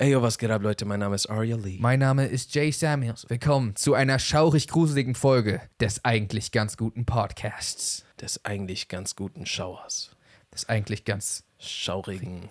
Ey, 0.00 0.12
yo, 0.12 0.22
was 0.22 0.38
geht 0.38 0.50
ab, 0.50 0.62
Leute? 0.62 0.86
Mein 0.86 1.00
Name 1.00 1.14
ist 1.14 1.26
Arya 1.26 1.58
Lee. 1.58 1.76
Mein 1.78 1.98
Name 1.98 2.24
ist 2.24 2.54
Jay 2.54 2.70
Samuels. 2.70 3.28
Willkommen 3.28 3.76
zu 3.76 3.92
einer 3.92 4.18
schaurig 4.18 4.66
gruseligen 4.66 5.14
Folge 5.14 5.60
des 5.78 6.06
eigentlich 6.06 6.52
ganz 6.52 6.78
guten 6.78 7.04
Podcasts. 7.04 8.06
Des 8.18 8.42
eigentlich 8.46 8.88
ganz 8.88 9.14
guten 9.14 9.44
Schauers. 9.44 10.16
Des 10.54 10.66
eigentlich 10.70 11.04
ganz 11.04 11.44
Schaurigen 11.58 12.48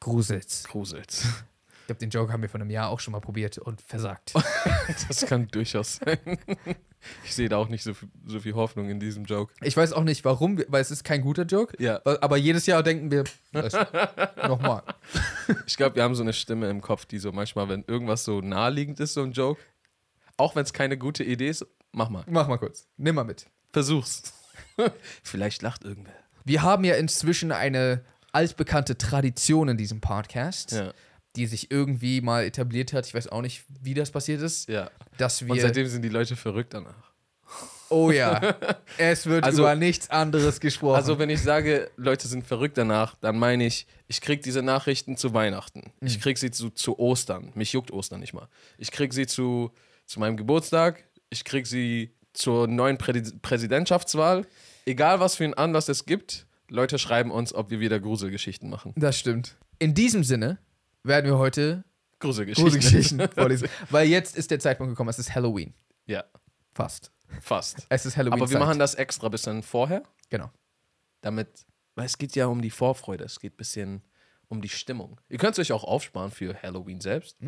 Grusels. 0.00 0.64
Grusels. 0.64 1.44
Ich 1.92 1.98
glaube, 1.98 2.10
den 2.10 2.10
Joke 2.10 2.32
haben 2.32 2.40
wir 2.40 2.48
vor 2.48 2.58
einem 2.60 2.70
Jahr 2.70 2.88
auch 2.88 3.00
schon 3.00 3.12
mal 3.12 3.20
probiert 3.20 3.58
und 3.58 3.82
versagt. 3.82 4.32
Das 5.08 5.26
kann 5.26 5.48
durchaus 5.48 5.96
sein. 5.96 6.18
Ich 7.24 7.34
sehe 7.34 7.48
da 7.48 7.56
auch 7.58 7.68
nicht 7.68 7.82
so 7.82 7.92
viel, 7.94 8.08
so 8.26 8.40
viel 8.40 8.54
Hoffnung 8.54 8.88
in 8.88 8.98
diesem 8.98 9.24
Joke. 9.24 9.52
Ich 9.60 9.76
weiß 9.76 9.92
auch 9.92 10.04
nicht 10.04 10.24
warum, 10.24 10.58
weil 10.68 10.80
es 10.80 10.90
ist 10.90 11.04
kein 11.04 11.20
guter 11.20 11.42
Joke. 11.44 11.76
Ja. 11.82 12.00
Aber 12.04 12.36
jedes 12.36 12.66
Jahr 12.66 12.82
denken 12.82 13.10
wir, 13.10 13.24
nochmal. 14.48 14.82
Ich 15.66 15.76
glaube, 15.76 15.96
wir 15.96 16.02
haben 16.02 16.14
so 16.14 16.22
eine 16.22 16.32
Stimme 16.32 16.70
im 16.70 16.80
Kopf, 16.80 17.04
die 17.04 17.18
so 17.18 17.30
manchmal, 17.32 17.68
wenn 17.68 17.84
irgendwas 17.86 18.24
so 18.24 18.40
naheliegend 18.40 18.98
ist, 19.00 19.14
so 19.14 19.22
ein 19.22 19.32
Joke, 19.32 19.60
auch 20.36 20.56
wenn 20.56 20.62
es 20.64 20.72
keine 20.72 20.96
gute 20.96 21.24
Idee 21.24 21.48
ist, 21.48 21.66
mach 21.92 22.08
mal. 22.08 22.24
Mach 22.28 22.48
mal 22.48 22.58
kurz. 22.58 22.86
Nimm 22.96 23.16
mal 23.16 23.24
mit. 23.24 23.46
Versuch's. 23.72 24.32
Vielleicht 25.22 25.62
lacht 25.62 25.84
irgendwer. 25.84 26.14
Wir 26.44 26.62
haben 26.62 26.84
ja 26.84 26.94
inzwischen 26.94 27.52
eine 27.52 28.04
altbekannte 28.32 28.96
Tradition 28.96 29.68
in 29.68 29.76
diesem 29.76 30.00
Podcast, 30.00 30.72
Ja. 30.72 30.92
Die 31.36 31.46
sich 31.46 31.70
irgendwie 31.70 32.20
mal 32.20 32.44
etabliert 32.44 32.92
hat. 32.92 33.06
Ich 33.06 33.14
weiß 33.14 33.28
auch 33.28 33.42
nicht, 33.42 33.64
wie 33.82 33.94
das 33.94 34.10
passiert 34.10 34.42
ist. 34.42 34.68
Ja. 34.68 34.90
Dass 35.18 35.40
Und 35.42 35.54
wir. 35.54 35.62
seitdem 35.62 35.86
sind 35.86 36.02
die 36.02 36.08
Leute 36.08 36.36
verrückt 36.36 36.74
danach. 36.74 37.12
Oh 37.88 38.10
ja. 38.10 38.40
Es 38.98 39.26
wird 39.26 39.44
Also- 39.44 39.62
über 39.62 39.74
nichts 39.74 40.08
anderes 40.10 40.60
gesprochen. 40.60 40.96
Also, 40.96 41.18
wenn 41.18 41.30
ich 41.30 41.42
sage, 41.42 41.90
Leute 41.96 42.26
sind 42.28 42.46
verrückt 42.46 42.78
danach, 42.78 43.14
dann 43.16 43.38
meine 43.38 43.66
ich, 43.66 43.86
ich 44.08 44.20
krieg 44.20 44.42
diese 44.42 44.62
Nachrichten 44.62 45.16
zu 45.16 45.34
Weihnachten. 45.34 45.92
Ich 46.00 46.20
krieg 46.20 46.38
sie 46.38 46.50
zu, 46.50 46.70
zu 46.70 46.98
Ostern. 46.98 47.50
Mich 47.54 47.72
juckt 47.72 47.90
Ostern 47.90 48.20
nicht 48.20 48.32
mal. 48.34 48.48
Ich 48.78 48.90
krieg 48.90 49.12
sie 49.12 49.26
zu, 49.26 49.72
zu 50.06 50.20
meinem 50.20 50.36
Geburtstag. 50.36 51.04
Ich 51.30 51.44
krieg 51.44 51.66
sie 51.66 52.14
zur 52.34 52.66
neuen 52.66 52.96
Prä 52.98 53.22
Präsidentschaftswahl. 53.42 54.46
Egal, 54.86 55.20
was 55.20 55.36
für 55.36 55.44
einen 55.44 55.54
Anlass 55.54 55.88
es 55.88 56.06
gibt, 56.06 56.46
Leute 56.68 56.98
schreiben 56.98 57.30
uns, 57.30 57.54
ob 57.54 57.70
wir 57.70 57.80
wieder 57.80 58.00
Gruselgeschichten 58.00 58.68
machen. 58.70 58.92
Das 58.96 59.18
stimmt. 59.18 59.56
In 59.78 59.94
diesem 59.94 60.24
Sinne 60.24 60.58
werden 61.04 61.26
wir 61.26 61.38
heute 61.38 61.84
Gruselgeschichten. 62.18 62.64
Gruselgeschichten 62.80 63.28
vorlesen. 63.34 63.68
Weil 63.90 64.08
jetzt 64.08 64.36
ist 64.36 64.50
der 64.50 64.58
Zeitpunkt 64.60 64.90
gekommen, 64.92 65.10
es 65.10 65.18
ist 65.18 65.34
Halloween. 65.34 65.74
Ja, 66.06 66.24
Fast. 66.72 67.10
fast. 67.40 67.86
Es 67.88 68.06
ist 68.06 68.16
Halloween. 68.16 68.40
Aber 68.42 68.50
wir 68.50 68.58
machen 68.58 68.78
das 68.78 68.94
extra 68.94 69.26
ein 69.28 69.30
bisschen 69.30 69.62
vorher, 69.62 70.02
Genau. 70.30 70.50
damit, 71.20 71.48
weil 71.94 72.06
es 72.06 72.16
geht 72.18 72.34
ja 72.34 72.46
um 72.46 72.62
die 72.62 72.70
Vorfreude, 72.70 73.24
es 73.24 73.38
geht 73.40 73.54
ein 73.54 73.56
bisschen 73.56 74.02
um 74.48 74.60
die 74.62 74.68
Stimmung. 74.68 75.20
Ihr 75.28 75.38
könnt 75.38 75.52
es 75.52 75.58
euch 75.58 75.72
auch 75.72 75.84
aufsparen 75.84 76.30
für 76.30 76.60
Halloween 76.62 77.00
selbst, 77.00 77.38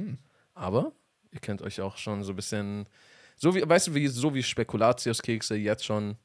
aber 0.54 0.92
ihr 1.30 1.40
könnt 1.40 1.62
euch 1.62 1.80
auch 1.80 1.96
schon 1.96 2.22
so 2.24 2.32
ein 2.32 2.36
bisschen, 2.36 2.88
so 3.36 3.54
wie, 3.54 3.66
weißt 3.68 3.88
du, 3.88 3.94
wie, 3.94 4.08
so 4.08 4.34
wie 4.34 4.42
Spekulatiuskekse 4.42 5.56
jetzt 5.56 5.84
schon 5.84 6.16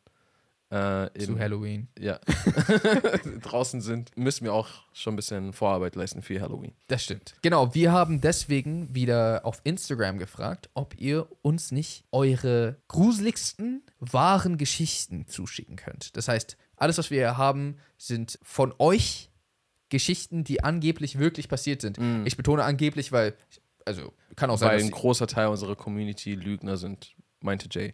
äh, 0.69 1.09
Zu 1.19 1.39
Halloween. 1.39 1.87
ja, 1.97 2.19
draußen 3.41 3.81
sind, 3.81 4.15
müssen 4.15 4.43
wir 4.43 4.53
auch 4.53 4.67
schon 4.93 5.13
ein 5.13 5.15
bisschen 5.15 5.53
Vorarbeit 5.53 5.95
leisten 5.95 6.21
für 6.21 6.39
Halloween. 6.39 6.73
Das 6.87 7.03
stimmt. 7.03 7.35
Genau, 7.41 7.73
wir 7.73 7.91
haben 7.91 8.21
deswegen 8.21 8.93
wieder 8.93 9.41
auf 9.45 9.61
Instagram 9.63 10.19
gefragt, 10.19 10.69
ob 10.73 10.95
ihr 10.99 11.27
uns 11.41 11.71
nicht 11.71 12.05
eure 12.11 12.77
gruseligsten 12.87 13.83
wahren 13.99 14.57
Geschichten 14.57 15.27
zuschicken 15.27 15.75
könnt. 15.75 16.15
Das 16.15 16.27
heißt, 16.27 16.55
alles, 16.77 16.97
was 16.97 17.09
wir 17.09 17.17
hier 17.17 17.37
haben, 17.37 17.77
sind 17.97 18.39
von 18.43 18.73
euch 18.77 19.29
Geschichten, 19.89 20.43
die 20.43 20.63
angeblich 20.63 21.17
wirklich 21.17 21.49
passiert 21.49 21.81
sind. 21.81 21.99
Ich 22.25 22.37
betone 22.37 22.63
angeblich, 22.63 23.11
weil, 23.11 23.33
also 23.85 24.13
kann 24.35 24.51
auch 24.51 24.57
sein, 24.57 24.69
Weil 24.69 24.79
ein 24.81 24.91
großer 24.91 25.25
Teil 25.27 25.47
unserer 25.47 25.75
Community 25.75 26.35
Lügner 26.35 26.77
sind, 26.77 27.15
meinte 27.41 27.67
Jay. 27.71 27.93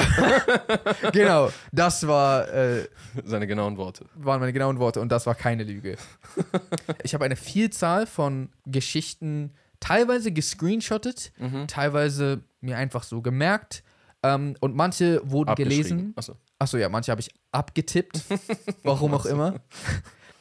genau, 1.12 1.50
das 1.72 2.06
war 2.06 2.48
äh, 2.52 2.88
Seine 3.24 3.46
genauen 3.46 3.76
Worte. 3.76 4.04
waren 4.14 4.40
meine 4.40 4.52
genauen 4.52 4.78
Worte 4.78 5.00
und 5.00 5.10
das 5.10 5.26
war 5.26 5.34
keine 5.34 5.64
Lüge. 5.64 5.96
ich 7.02 7.14
habe 7.14 7.24
eine 7.24 7.36
Vielzahl 7.36 8.06
von 8.06 8.50
Geschichten 8.66 9.52
teilweise 9.80 10.32
gescreenshottet, 10.32 11.32
Mhm. 11.38 11.66
teilweise 11.68 12.42
mir 12.60 12.76
einfach 12.76 13.02
so 13.02 13.22
gemerkt 13.22 13.82
ähm, 14.22 14.54
und 14.60 14.74
manche 14.76 15.20
wurden 15.24 15.54
gelesen. 15.54 16.12
Achso. 16.16 16.36
Achso, 16.58 16.76
ja, 16.76 16.90
manche 16.90 17.10
habe 17.10 17.22
ich 17.22 17.30
abgetippt, 17.52 18.20
warum 18.84 19.14
auch 19.14 19.24
immer. 19.24 19.60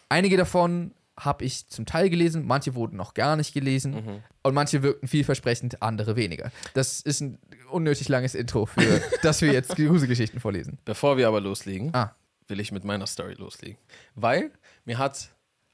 Einige 0.09 0.35
davon 0.35 0.91
habe 1.19 1.43
ich 1.45 1.67
zum 1.67 1.85
Teil 1.85 2.09
gelesen, 2.09 2.45
manche 2.45 2.75
wurden 2.75 2.95
noch 2.97 3.13
gar 3.13 3.35
nicht 3.35 3.53
gelesen 3.53 3.91
Mhm. 3.93 4.23
und 4.43 4.53
manche 4.53 4.81
wirkten 4.83 5.07
vielversprechend, 5.07 5.81
andere 5.81 6.15
weniger. 6.15 6.51
Das 6.73 7.01
ist 7.01 7.21
ein 7.21 7.37
unnötig 7.71 8.07
langes 8.09 8.35
Intro, 8.35 8.65
für 8.65 8.79
dass 9.21 9.41
wir 9.41 9.51
jetzt 9.51 9.75
Gruselgeschichten 9.75 10.39
vorlesen. 10.39 10.79
Bevor 10.85 11.17
wir 11.17 11.27
aber 11.27 11.41
loslegen, 11.41 11.93
Ah. 11.93 12.15
will 12.47 12.59
ich 12.59 12.71
mit 12.71 12.83
meiner 12.83 13.05
Story 13.07 13.33
loslegen. 13.33 13.77
Weil 14.15 14.51
mir 14.85 14.97
hat 14.97 15.29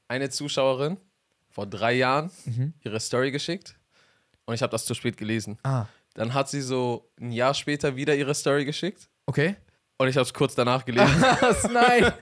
eine 0.08 0.28
Zuschauerin 0.30 0.98
vor 1.48 1.66
drei 1.66 1.94
Jahren 1.94 2.30
ihre 2.84 3.00
Story 3.00 3.30
geschickt 3.30 3.76
und 4.44 4.54
ich 4.54 4.62
habe 4.62 4.70
das 4.70 4.84
zu 4.84 4.94
spät 4.94 5.16
gelesen. 5.16 5.58
Ah, 5.62 5.86
Dann 6.14 6.32
hat 6.34 6.48
sie 6.48 6.60
so 6.62 7.10
ein 7.20 7.30
Jahr 7.32 7.54
später 7.54 7.96
wieder 7.96 8.14
ihre 8.14 8.34
Story 8.34 8.64
geschickt 8.64 9.08
okay. 9.26 9.56
Und 9.98 10.08
ich 10.08 10.16
habe 10.16 10.24
es 10.24 10.34
kurz 10.34 10.54
danach 10.54 10.84
gelesen. 10.84 11.24
Nein. 11.72 12.12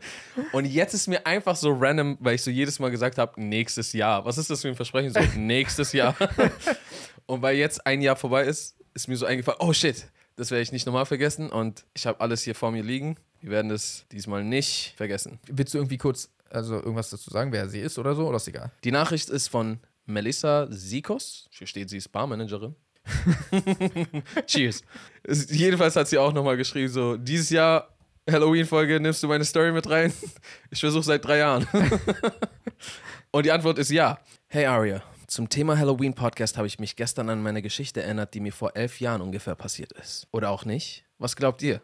und 0.53 0.65
jetzt 0.65 0.95
ist 0.95 1.07
mir 1.09 1.27
einfach 1.27 1.57
so 1.57 1.73
random, 1.73 2.17
weil 2.21 2.37
ich 2.37 2.43
so 2.43 2.51
jedes 2.51 2.79
Mal 2.79 2.91
gesagt 2.91 3.19
habe, 3.19 3.41
nächstes 3.41 3.93
Jahr. 3.93 4.25
Was 4.25 4.39
ist 4.39 4.51
das 4.51 4.63
für 4.63 4.69
ein 4.69 4.77
Versprechen? 4.77 5.13
So, 5.13 5.21
nächstes 5.39 5.93
Jahr. 5.93 6.17
und 7.27 7.43
weil 7.43 7.57
jetzt 7.57 7.87
ein 7.87 8.01
Jahr 8.01 8.17
vorbei 8.17 8.45
ist, 8.45 8.77
ist 8.95 9.09
mir 9.09 9.17
so 9.17 9.27
eingefallen, 9.27 9.59
oh 9.61 9.73
shit, 9.73 10.07
das 10.37 10.51
werde 10.51 10.63
ich 10.63 10.73
nicht 10.73 10.87
nochmal 10.87 11.07
vergessen 11.07 11.51
und 11.51 11.85
ich 11.95 12.07
habe 12.07 12.21
alles 12.21 12.43
hier 12.43 12.55
vor 12.55 12.71
mir 12.71 12.83
liegen. 12.83 13.17
Wir 13.41 13.51
werden 13.51 13.69
das 13.69 14.07
diesmal 14.11 14.43
nicht 14.45 14.95
vergessen. 14.97 15.39
Willst 15.49 15.75
du 15.75 15.79
irgendwie 15.79 15.99
kurz 15.99 16.31
also 16.51 16.77
irgendwas 16.77 17.11
dazu 17.11 17.31
sagen, 17.31 17.53
wer 17.53 17.69
sie 17.69 17.81
ist 17.81 17.99
oder 17.99 18.15
so? 18.15 18.27
Oder 18.29 18.37
ist 18.37 18.49
egal? 18.49 18.71
Die 18.85 18.93
Nachricht 18.93 19.29
ist 19.29 19.49
von 19.49 19.81
Melissa 20.07 20.67
Sikos. 20.71 21.49
Hier 21.51 21.67
steht, 21.67 21.91
sie 21.91 21.97
ist 21.97 22.09
Barmanagerin. 22.11 22.75
Cheers. 24.47 24.83
Es, 25.23 25.51
jedenfalls 25.51 25.97
hat 25.97 26.09
sie 26.09 26.19
auch 26.19 26.33
nochmal 26.33 26.57
geschrieben, 26.57 26.89
so, 26.89 27.17
dieses 27.17 27.51
Jahr 27.51 27.95
Halloween-Folge, 28.31 29.01
nimmst 29.01 29.23
du 29.23 29.29
meine 29.29 29.45
Story 29.45 29.73
mit 29.73 29.89
rein? 29.89 30.13
Ich 30.71 30.81
versuche 30.81 31.03
seit 31.03 31.25
drei 31.25 31.39
Jahren. 31.39 31.67
Und 33.31 33.47
die 33.47 33.53
Antwort 33.53 33.79
ist 33.79 33.91
ja. 33.91 34.19
Hey 34.49 34.67
Aria, 34.67 35.03
zum 35.27 35.49
Thema 35.49 35.77
Halloween-Podcast 35.77 36.57
habe 36.57 36.67
ich 36.67 36.79
mich 36.79 36.97
gestern 36.97 37.29
an 37.29 37.43
meine 37.43 37.61
Geschichte 37.61 38.03
erinnert, 38.03 38.35
die 38.35 38.41
mir 38.41 38.53
vor 38.53 38.77
elf 38.77 39.01
Jahren 39.01 39.21
ungefähr 39.21 39.55
passiert 39.55 39.93
ist. 39.93 40.27
Oder 40.31 40.51
auch 40.51 40.65
nicht? 40.65 41.05
Was 41.19 41.37
glaubt 41.37 41.63
ihr? 41.63 41.81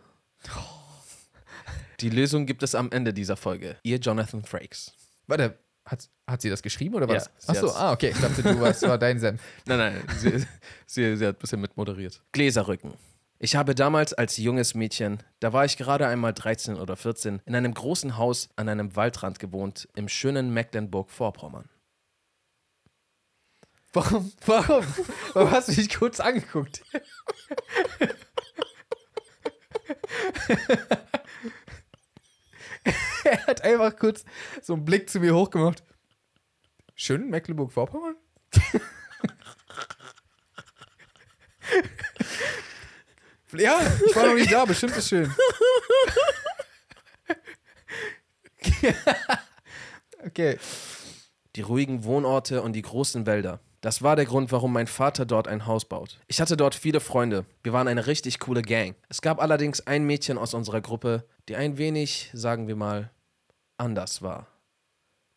Die 2.01 2.11
Lösung 2.11 2.47
gibt 2.47 2.63
es 2.63 2.75
am 2.75 2.91
Ende 2.93 3.13
dieser 3.13 3.37
Folge. 3.37 3.77
Ihr 3.83 3.99
Jonathan 3.99 4.45
Frakes. 4.45 4.93
Warte, 5.27 5.59
hat, 5.91 6.09
hat 6.27 6.41
sie 6.43 6.51
das 6.51 6.63
geschrieben 6.63 6.95
oder 6.95 7.09
Ja, 7.09 7.15
was? 7.17 7.31
sie 7.39 7.49
Achso, 7.51 7.67
hat's. 7.69 7.77
ah, 7.77 7.93
okay. 7.93 8.11
Ich 8.15 8.21
dachte, 8.21 8.43
du 8.43 8.61
warst, 8.61 8.83
war 8.83 8.99
dein 8.99 9.19
Senf. 9.19 9.41
Nein, 9.67 9.79
nein, 9.79 10.03
sie, 10.19 10.47
sie, 10.87 11.17
sie 11.17 11.27
hat 11.27 11.37
ein 11.37 11.39
bisschen 11.41 11.61
mitmoderiert. 11.61 12.23
Gläserrücken. 12.33 12.95
Ich 13.43 13.57
habe 13.57 13.75
damals 13.75 14.13
als 14.13 14.37
junges 14.37 14.75
Mädchen, 14.75 15.23
da 15.41 15.53
war 15.55 15.65
ich 15.65 15.77
gerade 15.79 16.07
einmal 16.07 16.35
13 16.35 16.77
oder 16.77 16.95
14, 16.97 17.41
in 17.47 17.55
einem 17.57 17.73
großen 17.73 18.19
Haus 18.19 18.51
an 18.57 18.69
einem 18.69 18.95
Waldrand 18.97 19.39
gewohnt, 19.39 19.89
im 19.95 20.09
schönen 20.09 20.53
Mecklenburg-Vorpommern. 20.53 21.69
Warum? 23.93 24.31
Warum? 24.47 24.85
Warum 25.33 25.51
hast 25.51 25.69
du 25.69 25.73
mich 25.73 25.89
kurz 25.93 26.21
angeguckt? 26.21 26.83
er 33.25 33.47
hat 33.47 33.63
einfach 33.63 33.97
kurz 33.97 34.25
so 34.63 34.75
einen 34.75 34.85
Blick 34.85 35.09
zu 35.11 35.21
mir 35.21 35.35
hochgemacht. 35.35 35.83
Schön 36.95 37.31
Mecklenburg-Vorpommern? 37.31 38.17
ja, 43.53 43.81
ich 44.07 44.17
war 44.17 44.27
noch 44.27 44.35
nicht 44.35 44.53
da, 44.53 44.65
bestimmt 44.65 44.97
ist 44.97 45.09
schön. 45.09 45.33
okay. 50.27 50.59
Die 51.57 51.63
ruhigen 51.63 52.05
Wohnorte 52.05 52.63
und 52.63 52.75
die 52.75 52.83
großen 52.83 53.27
Wälder. 53.27 53.61
Das 53.83 54.03
war 54.03 54.15
der 54.15 54.27
Grund, 54.27 54.53
warum 54.53 54.75
mein 54.75 54.87
Vater 54.87 55.25
dort 55.25 55.49
ein 55.49 55.65
Haus 55.65 55.87
baut. 55.87 56.21
Ich 56.27 56.43
hatte 56.43 56.59
dort 56.59 56.75
viele 56.75 57.01
Freunde. 57.01 57.47
Wir 57.63 57.73
waren 57.73 57.89
eine 57.89 58.07
richtig 58.07 58.39
coole 58.39 58.61
Gang. 58.61 58.95
Es 59.09 59.23
gab 59.23 59.41
allerdings 59.41 59.87
ein 59.87 60.05
Mädchen 60.05 60.37
aus 60.37 60.53
unserer 60.53 60.83
Gruppe, 60.83 61.27
die 61.49 61.57
ein 61.57 61.79
wenig, 61.79 62.29
sagen 62.35 62.69
wir 62.69 62.77
mal, 62.77 63.11
anders 63.79 64.21
war. 64.21 64.49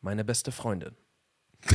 Meine 0.01 0.25
beste 0.25 0.51
Freundin. 0.51 0.97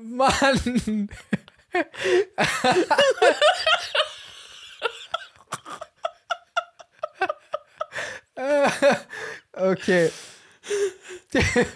Mann! 0.00 1.10
Okay. 9.52 10.10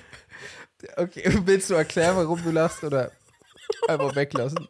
okay, 0.97 1.39
willst 1.45 1.69
du 1.69 1.75
erklären, 1.75 2.17
warum 2.17 2.41
du 2.43 2.51
lachst 2.51 2.85
oder 2.85 3.11
einfach 3.89 4.15
weglassen? 4.15 4.69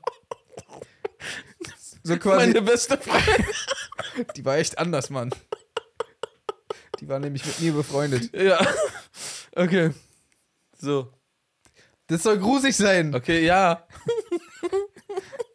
So 2.02 2.16
quasi, 2.16 2.46
Meine 2.46 2.62
beste 2.62 2.96
Freundin. 2.96 3.46
die 4.36 4.44
war 4.44 4.56
echt 4.56 4.78
anders, 4.78 5.10
Mann. 5.10 5.30
Die 7.00 7.08
war 7.08 7.18
nämlich 7.18 7.44
mit 7.44 7.60
mir 7.60 7.72
befreundet. 7.72 8.34
Ja. 8.34 8.66
Okay. 9.54 9.90
So. 10.78 11.12
Das 12.06 12.22
soll 12.22 12.38
grusig 12.38 12.76
sein. 12.76 13.14
Okay, 13.14 13.44
ja. 13.44 13.86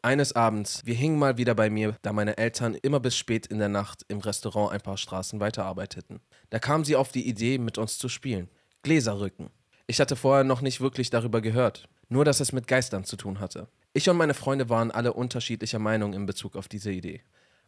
Eines 0.08 0.32
Abends, 0.38 0.86
wir 0.86 0.96
hingen 0.96 1.20
mal 1.20 1.38
wieder 1.38 1.54
bei 1.54 1.70
mir, 1.70 1.98
da 2.02 2.14
meine 2.14 2.38
Eltern 2.38 2.76
immer 2.76 3.02
bis 3.02 3.18
spät 3.18 3.46
in 3.46 3.60
der 3.60 3.68
Nacht 3.68 4.06
im 4.08 4.20
Restaurant 4.20 4.72
ein 4.72 4.80
paar 4.80 4.96
Straßen 4.96 5.42
weiterarbeiteten. 5.42 6.22
Da 6.50 6.60
kamen 6.60 6.86
sie 6.86 6.96
auf 6.96 7.12
die 7.12 7.28
Idee, 7.28 7.58
mit 7.58 7.78
uns 7.78 7.98
zu 7.98 8.08
spielen. 8.08 8.48
Gläserrücken. 8.84 9.50
Ich 9.86 10.00
hatte 10.00 10.16
vorher 10.16 10.46
noch 10.46 10.62
nicht 10.62 10.80
wirklich 10.80 11.10
darüber 11.10 11.42
gehört, 11.42 11.90
nur 12.08 12.24
dass 12.24 12.40
es 12.40 12.54
mit 12.54 12.68
Geistern 12.68 13.04
zu 13.04 13.18
tun 13.18 13.42
hatte. 13.42 13.68
Ich 13.92 14.10
und 14.10 14.16
meine 14.16 14.34
Freunde 14.34 14.70
waren 14.70 14.92
alle 14.92 15.12
unterschiedlicher 15.12 15.80
Meinung 15.80 16.14
in 16.14 16.26
Bezug 16.26 16.56
auf 16.56 16.70
diese 16.70 16.94
Idee. 16.94 17.20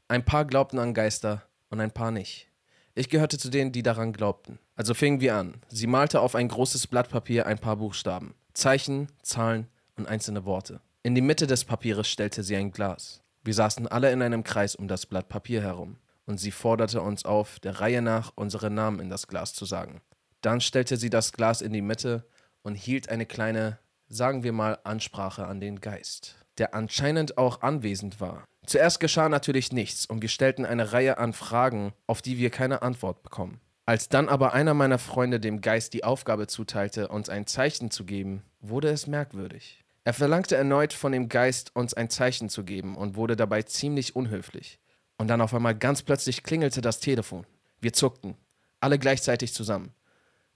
Ein 0.07 0.23
paar 0.23 0.45
glaubten 0.45 0.79
an 0.79 0.93
Geister 0.93 1.43
und 1.69 1.81
ein 1.81 1.91
paar 1.91 2.11
nicht. 2.11 2.47
Ich 2.95 3.09
gehörte 3.09 3.37
zu 3.37 3.49
denen, 3.49 3.73
die 3.73 3.83
daran 3.83 4.13
glaubten. 4.13 4.59
Also 4.77 4.93
fingen 4.93 5.19
wir 5.19 5.35
an. 5.35 5.55
Sie 5.67 5.87
malte 5.87 6.21
auf 6.21 6.35
ein 6.35 6.47
großes 6.47 6.87
Blatt 6.87 7.09
Papier 7.09 7.47
ein 7.47 7.59
paar 7.59 7.75
Buchstaben, 7.75 8.33
Zeichen, 8.53 9.09
Zahlen 9.23 9.67
und 9.97 10.07
einzelne 10.07 10.45
Worte. 10.45 10.79
In 11.01 11.15
die 11.15 11.21
Mitte 11.21 11.47
des 11.47 11.63
Papieres 11.63 12.09
stellte 12.09 12.43
sie 12.43 12.57
ein 12.57 12.71
Glas. 12.71 13.21
Wir 13.41 13.53
saßen 13.53 13.87
alle 13.87 14.11
in 14.11 14.21
einem 14.21 14.43
Kreis 14.43 14.75
um 14.75 14.89
das 14.89 15.05
Blatt 15.05 15.29
Papier 15.29 15.61
herum 15.61 15.95
und 16.25 16.39
sie 16.39 16.51
forderte 16.51 17.01
uns 17.01 17.23
auf, 17.23 17.61
der 17.61 17.79
Reihe 17.79 18.01
nach 18.01 18.33
unsere 18.35 18.69
Namen 18.69 18.99
in 18.99 19.09
das 19.09 19.27
Glas 19.27 19.53
zu 19.53 19.63
sagen. 19.63 20.01
Dann 20.41 20.59
stellte 20.59 20.97
sie 20.97 21.09
das 21.09 21.31
Glas 21.31 21.61
in 21.61 21.71
die 21.71 21.81
Mitte 21.81 22.27
und 22.63 22.75
hielt 22.75 23.07
eine 23.07 23.25
kleine, 23.25 23.79
sagen 24.09 24.43
wir 24.43 24.51
mal, 24.51 24.77
Ansprache 24.83 25.47
an 25.47 25.61
den 25.61 25.79
Geist, 25.79 26.35
der 26.57 26.75
anscheinend 26.75 27.37
auch 27.37 27.61
anwesend 27.61 28.19
war. 28.19 28.43
Zuerst 28.65 28.99
geschah 28.99 29.29
natürlich 29.29 29.71
nichts 29.71 30.05
und 30.05 30.21
wir 30.21 30.29
stellten 30.29 30.65
eine 30.65 30.91
Reihe 30.91 31.17
an 31.17 31.31
Fragen, 31.31 31.93
auf 32.07 32.21
die 32.21 32.37
wir 32.37 32.49
keine 32.49 32.81
Antwort 32.81 33.23
bekommen. 33.23 33.61
Als 33.85 34.09
dann 34.09 34.27
aber 34.27 34.51
einer 34.51 34.73
meiner 34.73 34.99
Freunde 34.99 35.39
dem 35.39 35.61
Geist 35.61 35.93
die 35.93 36.03
Aufgabe 36.03 36.47
zuteilte, 36.47 37.07
uns 37.07 37.29
ein 37.29 37.47
Zeichen 37.47 37.89
zu 37.89 38.03
geben, 38.03 38.43
wurde 38.59 38.89
es 38.89 39.07
merkwürdig. 39.07 39.85
Er 40.09 40.13
verlangte 40.13 40.57
erneut 40.57 40.91
von 40.91 41.11
dem 41.11 41.29
Geist, 41.29 41.75
uns 41.75 41.93
ein 41.93 42.09
Zeichen 42.09 42.49
zu 42.49 42.63
geben 42.63 42.95
und 42.95 43.15
wurde 43.15 43.35
dabei 43.35 43.61
ziemlich 43.61 44.15
unhöflich. 44.15 44.79
Und 45.19 45.27
dann 45.27 45.39
auf 45.39 45.53
einmal 45.53 45.75
ganz 45.75 46.01
plötzlich 46.01 46.41
klingelte 46.41 46.81
das 46.81 46.99
Telefon. 46.99 47.45
Wir 47.79 47.93
zuckten, 47.93 48.33
alle 48.79 48.97
gleichzeitig 48.97 49.53
zusammen. 49.53 49.93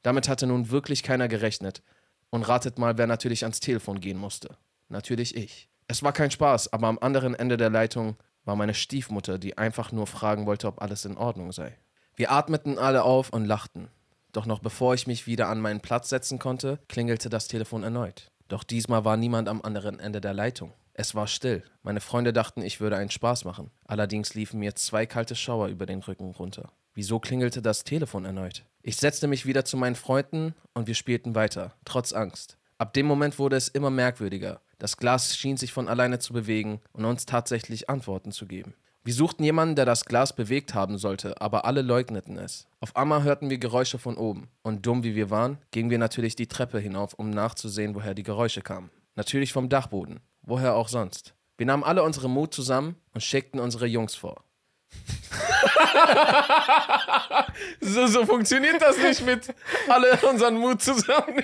Damit 0.01 0.27
hatte 0.27 0.47
nun 0.47 0.71
wirklich 0.71 1.03
keiner 1.03 1.27
gerechnet. 1.27 1.83
Und 2.31 2.41
ratet 2.41 2.79
mal, 2.79 2.97
wer 2.97 3.05
natürlich 3.05 3.43
ans 3.43 3.59
Telefon 3.59 3.99
gehen 3.99 4.17
musste. 4.17 4.57
Natürlich 4.89 5.37
ich. 5.37 5.69
Es 5.87 6.01
war 6.01 6.13
kein 6.13 6.31
Spaß, 6.31 6.73
aber 6.73 6.87
am 6.87 6.97
anderen 6.97 7.35
Ende 7.35 7.55
der 7.55 7.69
Leitung 7.69 8.15
war 8.45 8.55
meine 8.55 8.73
Stiefmutter, 8.73 9.37
die 9.37 9.59
einfach 9.59 9.91
nur 9.91 10.07
fragen 10.07 10.47
wollte, 10.47 10.65
ob 10.65 10.81
alles 10.81 11.05
in 11.05 11.15
Ordnung 11.15 11.51
sei. 11.51 11.77
Wir 12.15 12.31
atmeten 12.31 12.79
alle 12.79 13.03
auf 13.03 13.29
und 13.29 13.45
lachten. 13.45 13.89
Doch 14.31 14.47
noch 14.47 14.61
bevor 14.61 14.95
ich 14.95 15.05
mich 15.05 15.27
wieder 15.27 15.47
an 15.47 15.61
meinen 15.61 15.81
Platz 15.81 16.09
setzen 16.09 16.39
konnte, 16.39 16.79
klingelte 16.87 17.29
das 17.29 17.47
Telefon 17.47 17.83
erneut. 17.83 18.31
Doch 18.47 18.63
diesmal 18.63 19.05
war 19.05 19.17
niemand 19.17 19.49
am 19.49 19.61
anderen 19.61 19.99
Ende 19.99 20.21
der 20.21 20.33
Leitung. 20.33 20.73
Es 20.93 21.15
war 21.15 21.27
still. 21.27 21.63
Meine 21.81 22.01
Freunde 22.01 22.33
dachten, 22.33 22.61
ich 22.61 22.79
würde 22.79 22.97
einen 22.97 23.09
Spaß 23.09 23.45
machen. 23.45 23.71
Allerdings 23.85 24.35
liefen 24.35 24.59
mir 24.59 24.75
zwei 24.75 25.05
kalte 25.05 25.35
Schauer 25.35 25.67
über 25.67 25.85
den 25.85 25.99
Rücken 25.99 26.31
runter. 26.31 26.71
Wieso 26.93 27.19
klingelte 27.19 27.61
das 27.61 27.83
Telefon 27.83 28.25
erneut? 28.25 28.63
Ich 28.83 28.97
setzte 28.97 29.27
mich 29.27 29.45
wieder 29.45 29.65
zu 29.65 29.77
meinen 29.77 29.95
Freunden 29.95 30.53
und 30.73 30.85
wir 30.85 30.93
spielten 30.93 31.33
weiter, 31.33 31.73
trotz 31.85 32.13
Angst. 32.13 32.57
Ab 32.77 32.93
dem 32.93 33.07
Moment 33.07 33.39
wurde 33.39 33.55
es 33.55 33.69
immer 33.69 33.89
merkwürdiger. 33.89 34.61
Das 34.77 34.97
Glas 34.97 35.35
schien 35.35 35.57
sich 35.57 35.73
von 35.73 35.87
alleine 35.87 36.19
zu 36.19 36.33
bewegen 36.33 36.81
und 36.91 37.05
uns 37.05 37.25
tatsächlich 37.25 37.89
Antworten 37.89 38.31
zu 38.31 38.45
geben. 38.45 38.75
Wir 39.05 39.13
suchten 39.13 39.43
jemanden, 39.43 39.75
der 39.75 39.85
das 39.85 40.05
Glas 40.05 40.33
bewegt 40.33 40.73
haben 40.73 40.97
sollte, 40.97 41.41
aber 41.41 41.65
alle 41.65 41.81
leugneten 41.81 42.37
es. 42.37 42.67
Auf 42.79 42.95
einmal 42.95 43.23
hörten 43.23 43.49
wir 43.49 43.57
Geräusche 43.57 43.99
von 43.99 44.15
oben. 44.15 44.49
Und 44.61 44.85
dumm 44.85 45.03
wie 45.03 45.13
wir 45.13 45.29
waren, 45.29 45.57
gingen 45.71 45.89
wir 45.89 45.97
natürlich 45.97 46.37
die 46.37 46.47
Treppe 46.47 46.79
hinauf, 46.79 47.13
um 47.13 47.29
nachzusehen, 47.29 47.95
woher 47.95 48.13
die 48.13 48.23
Geräusche 48.23 48.61
kamen. 48.61 48.91
Natürlich 49.15 49.51
vom 49.51 49.67
Dachboden. 49.67 50.21
Woher 50.41 50.75
auch 50.75 50.87
sonst. 50.87 51.33
Wir 51.57 51.65
nahmen 51.65 51.83
alle 51.83 52.01
unsere 52.01 52.29
Mut 52.29 52.53
zusammen 52.53 52.95
und 53.13 53.19
schickten 53.19 53.59
unsere 53.59 53.87
Jungs 53.87 54.15
vor. 54.15 54.45
so, 57.81 58.07
so 58.07 58.25
funktioniert 58.25 58.81
das 58.81 58.97
nicht 58.97 59.25
mit 59.25 59.53
alle 59.89 60.17
unseren 60.29 60.57
Mut 60.57 60.81
zusammen. 60.81 61.43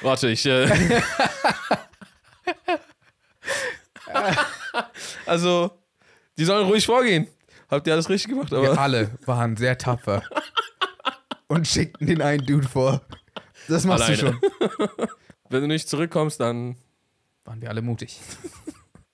Warte, 0.00 0.28
ich. 0.28 0.46
Äh 0.46 0.66
also, 5.26 5.70
die 6.38 6.44
sollen 6.44 6.66
ruhig 6.66 6.86
vorgehen. 6.86 7.28
Habt 7.68 7.86
ihr 7.86 7.92
alles 7.94 8.08
richtig 8.08 8.30
gemacht, 8.30 8.52
aber. 8.52 8.62
Wir 8.62 8.78
alle 8.78 9.10
waren 9.24 9.56
sehr 9.56 9.76
tapfer. 9.76 10.22
Und 11.48 11.66
schickten 11.66 12.06
den 12.06 12.22
einen 12.22 12.44
Dude 12.44 12.66
vor. 12.66 13.02
Das 13.68 13.84
machst 13.84 14.04
Alleine. 14.04 14.38
du 14.40 14.68
schon. 14.68 14.88
Wenn 15.50 15.62
du 15.62 15.68
nicht 15.68 15.88
zurückkommst, 15.88 16.40
dann. 16.40 16.76
Waren 17.44 17.60
wir 17.60 17.70
alle 17.70 17.82
mutig. 17.82 18.20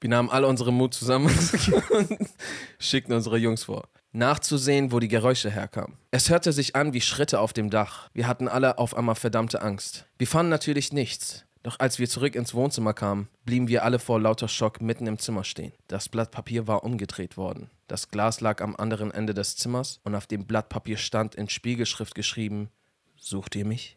Wir 0.00 0.08
nahmen 0.10 0.30
alle 0.30 0.46
unseren 0.46 0.74
Mut 0.74 0.94
zusammen 0.94 1.26
und 1.26 2.18
schickten 2.78 3.14
unsere 3.14 3.36
Jungs 3.36 3.64
vor. 3.64 3.88
Nachzusehen, 4.12 4.90
wo 4.90 4.98
die 4.98 5.08
Geräusche 5.08 5.50
herkamen. 5.50 5.96
Es 6.10 6.28
hörte 6.28 6.52
sich 6.52 6.74
an 6.74 6.92
wie 6.92 7.00
Schritte 7.00 7.40
auf 7.40 7.52
dem 7.52 7.70
Dach. 7.70 8.10
Wir 8.12 8.26
hatten 8.26 8.48
alle 8.48 8.78
auf 8.78 8.96
einmal 8.96 9.14
verdammte 9.14 9.62
Angst. 9.62 10.06
Wir 10.18 10.26
fanden 10.26 10.50
natürlich 10.50 10.92
nichts. 10.92 11.44
Doch 11.62 11.78
als 11.78 11.98
wir 11.98 12.08
zurück 12.08 12.34
ins 12.34 12.54
Wohnzimmer 12.54 12.92
kamen, 12.92 13.28
blieben 13.44 13.68
wir 13.68 13.84
alle 13.84 14.00
vor 14.00 14.20
lauter 14.20 14.48
Schock 14.48 14.80
mitten 14.80 15.06
im 15.06 15.18
Zimmer 15.18 15.44
stehen. 15.44 15.72
Das 15.86 16.08
Blatt 16.08 16.32
Papier 16.32 16.66
war 16.66 16.82
umgedreht 16.82 17.36
worden. 17.36 17.70
Das 17.86 18.08
Glas 18.08 18.40
lag 18.40 18.60
am 18.60 18.74
anderen 18.74 19.12
Ende 19.12 19.32
des 19.32 19.54
Zimmers 19.56 20.00
und 20.02 20.14
auf 20.14 20.26
dem 20.26 20.46
Blatt 20.46 20.68
Papier 20.68 20.96
stand 20.96 21.36
in 21.36 21.48
Spiegelschrift 21.48 22.14
geschrieben: 22.14 22.70
Sucht 23.16 23.54
ihr 23.54 23.64
mich? 23.64 23.96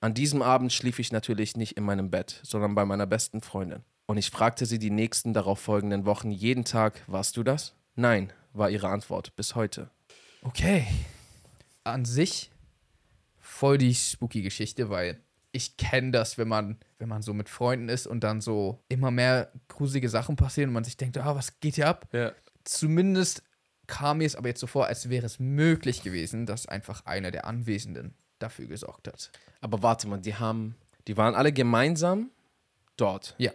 An 0.00 0.14
diesem 0.14 0.40
Abend 0.40 0.72
schlief 0.72 0.98
ich 0.98 1.12
natürlich 1.12 1.56
nicht 1.56 1.76
in 1.76 1.84
meinem 1.84 2.10
Bett, 2.10 2.40
sondern 2.42 2.74
bei 2.74 2.86
meiner 2.86 3.06
besten 3.06 3.42
Freundin. 3.42 3.84
Und 4.06 4.16
ich 4.16 4.30
fragte 4.30 4.66
sie 4.66 4.78
die 4.78 4.90
nächsten 4.90 5.34
darauf 5.34 5.60
folgenden 5.60 6.06
Wochen 6.06 6.30
jeden 6.30 6.64
Tag: 6.64 7.02
Warst 7.06 7.36
du 7.36 7.42
das? 7.42 7.74
Nein, 7.96 8.32
war 8.54 8.70
ihre 8.70 8.88
Antwort 8.88 9.36
bis 9.36 9.54
heute. 9.54 9.90
Okay. 10.42 10.86
An 11.84 12.06
sich 12.06 12.50
voll 13.38 13.76
die 13.76 13.94
spooky 13.94 14.40
Geschichte, 14.42 14.88
weil 14.88 15.20
ich 15.52 15.76
kenne 15.76 16.10
das, 16.10 16.38
wenn 16.38 16.48
man, 16.48 16.78
wenn 16.98 17.08
man 17.08 17.22
so 17.22 17.34
mit 17.34 17.48
Freunden 17.48 17.88
ist 17.88 18.06
und 18.06 18.24
dann 18.24 18.40
so 18.40 18.82
immer 18.88 19.10
mehr 19.10 19.52
gruselige 19.68 20.08
Sachen 20.08 20.36
passieren 20.36 20.70
und 20.70 20.74
man 20.74 20.84
sich 20.84 20.96
denkt, 20.96 21.18
ah, 21.18 21.36
was 21.36 21.60
geht 21.60 21.76
hier 21.76 21.88
ab? 21.88 22.08
Ja. 22.12 22.32
Zumindest 22.64 23.42
kam 23.86 24.18
mir 24.18 24.26
es 24.26 24.36
aber 24.36 24.48
jetzt 24.48 24.60
so 24.60 24.66
vor, 24.66 24.86
als 24.86 25.10
wäre 25.10 25.26
es 25.26 25.38
möglich 25.38 26.02
gewesen, 26.02 26.46
dass 26.46 26.66
einfach 26.66 27.04
einer 27.04 27.30
der 27.30 27.44
Anwesenden 27.44 28.14
dafür 28.38 28.66
gesorgt 28.66 29.08
hat. 29.08 29.30
Aber 29.60 29.82
warte 29.82 30.08
mal, 30.08 30.18
die 30.18 30.34
haben, 30.34 30.76
die 31.06 31.16
waren 31.16 31.34
alle 31.34 31.52
gemeinsam 31.52 32.30
dort. 32.96 33.34
Ja. 33.38 33.52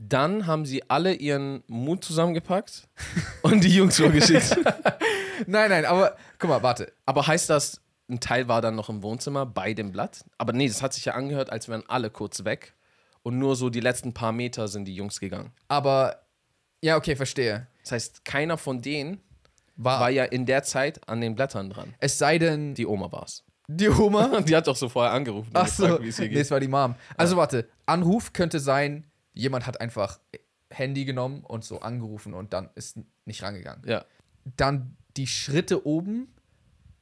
Dann 0.00 0.46
haben 0.46 0.66
sie 0.66 0.90
alle 0.90 1.14
ihren 1.14 1.62
Mut 1.68 2.04
zusammengepackt 2.04 2.88
und 3.42 3.62
die 3.62 3.74
Jungs 3.74 3.96
vorgeschickt. 3.98 4.56
Nein, 5.46 5.70
nein, 5.70 5.84
aber 5.86 6.16
guck 6.38 6.50
mal, 6.50 6.62
warte. 6.62 6.92
Aber 7.04 7.26
heißt 7.26 7.50
das, 7.50 7.80
ein 8.12 8.20
Teil 8.20 8.46
war 8.48 8.60
dann 8.62 8.74
noch 8.76 8.88
im 8.88 9.02
Wohnzimmer 9.02 9.46
bei 9.46 9.74
dem 9.74 9.90
Blatt? 9.92 10.24
Aber 10.38 10.52
nee, 10.52 10.68
das 10.68 10.82
hat 10.82 10.92
sich 10.94 11.04
ja 11.06 11.14
angehört, 11.14 11.50
als 11.50 11.68
wären 11.68 11.82
alle 11.88 12.10
kurz 12.10 12.44
weg. 12.44 12.74
Und 13.22 13.38
nur 13.38 13.56
so 13.56 13.70
die 13.70 13.80
letzten 13.80 14.12
paar 14.14 14.32
Meter 14.32 14.68
sind 14.68 14.84
die 14.84 14.94
Jungs 14.94 15.18
gegangen. 15.20 15.52
Aber, 15.68 16.22
ja, 16.82 16.96
okay, 16.96 17.16
verstehe. 17.16 17.66
Das 17.82 17.92
heißt, 17.92 18.24
keiner 18.24 18.56
von 18.58 18.82
denen 18.82 19.20
War, 19.76 20.00
war 20.00 20.10
ja 20.10 20.24
in 20.24 20.44
der 20.46 20.62
Zeit 20.62 21.08
an 21.08 21.20
den 21.20 21.34
Blättern 21.34 21.70
dran. 21.70 21.94
es 22.00 22.18
sei 22.18 22.38
denn, 22.38 22.74
Die 22.74 22.86
Oma 22.86 23.10
war's. 23.12 23.44
die 23.68 23.88
Oma. 23.88 24.40
Die 24.46 24.54
hat 24.56 24.66
doch 24.66 24.76
so 24.76 24.88
vorher 24.88 25.12
angerufen 25.12 25.50
Ach 25.54 25.66
so, 25.68 25.84
gefragt, 25.84 26.02
wie 26.04 26.08
es 26.08 26.16
hier 26.16 26.26
nee, 26.26 26.32
geht. 26.34 26.42
es 26.42 26.50
war 26.50 26.60
die 26.60 26.68
Mom. 26.68 26.94
Also 27.16 27.36
warte, 27.36 27.68
Anruf 27.86 28.32
könnte 28.32 28.58
sein, 28.60 29.04
jemand 29.34 29.66
hat 29.66 29.80
einfach 29.80 30.18
Handy 30.70 31.04
genommen 31.04 31.42
und 31.44 31.64
so 31.64 31.80
angerufen 31.80 32.34
und 32.34 32.52
dann 32.52 32.70
ist 32.74 32.98
nicht 33.24 33.42
rangegangen. 33.42 33.82
Ja. 33.88 34.04
Dann 34.56 34.96
die 35.16 35.26
Schritte 35.28 35.86
oben, 35.86 36.34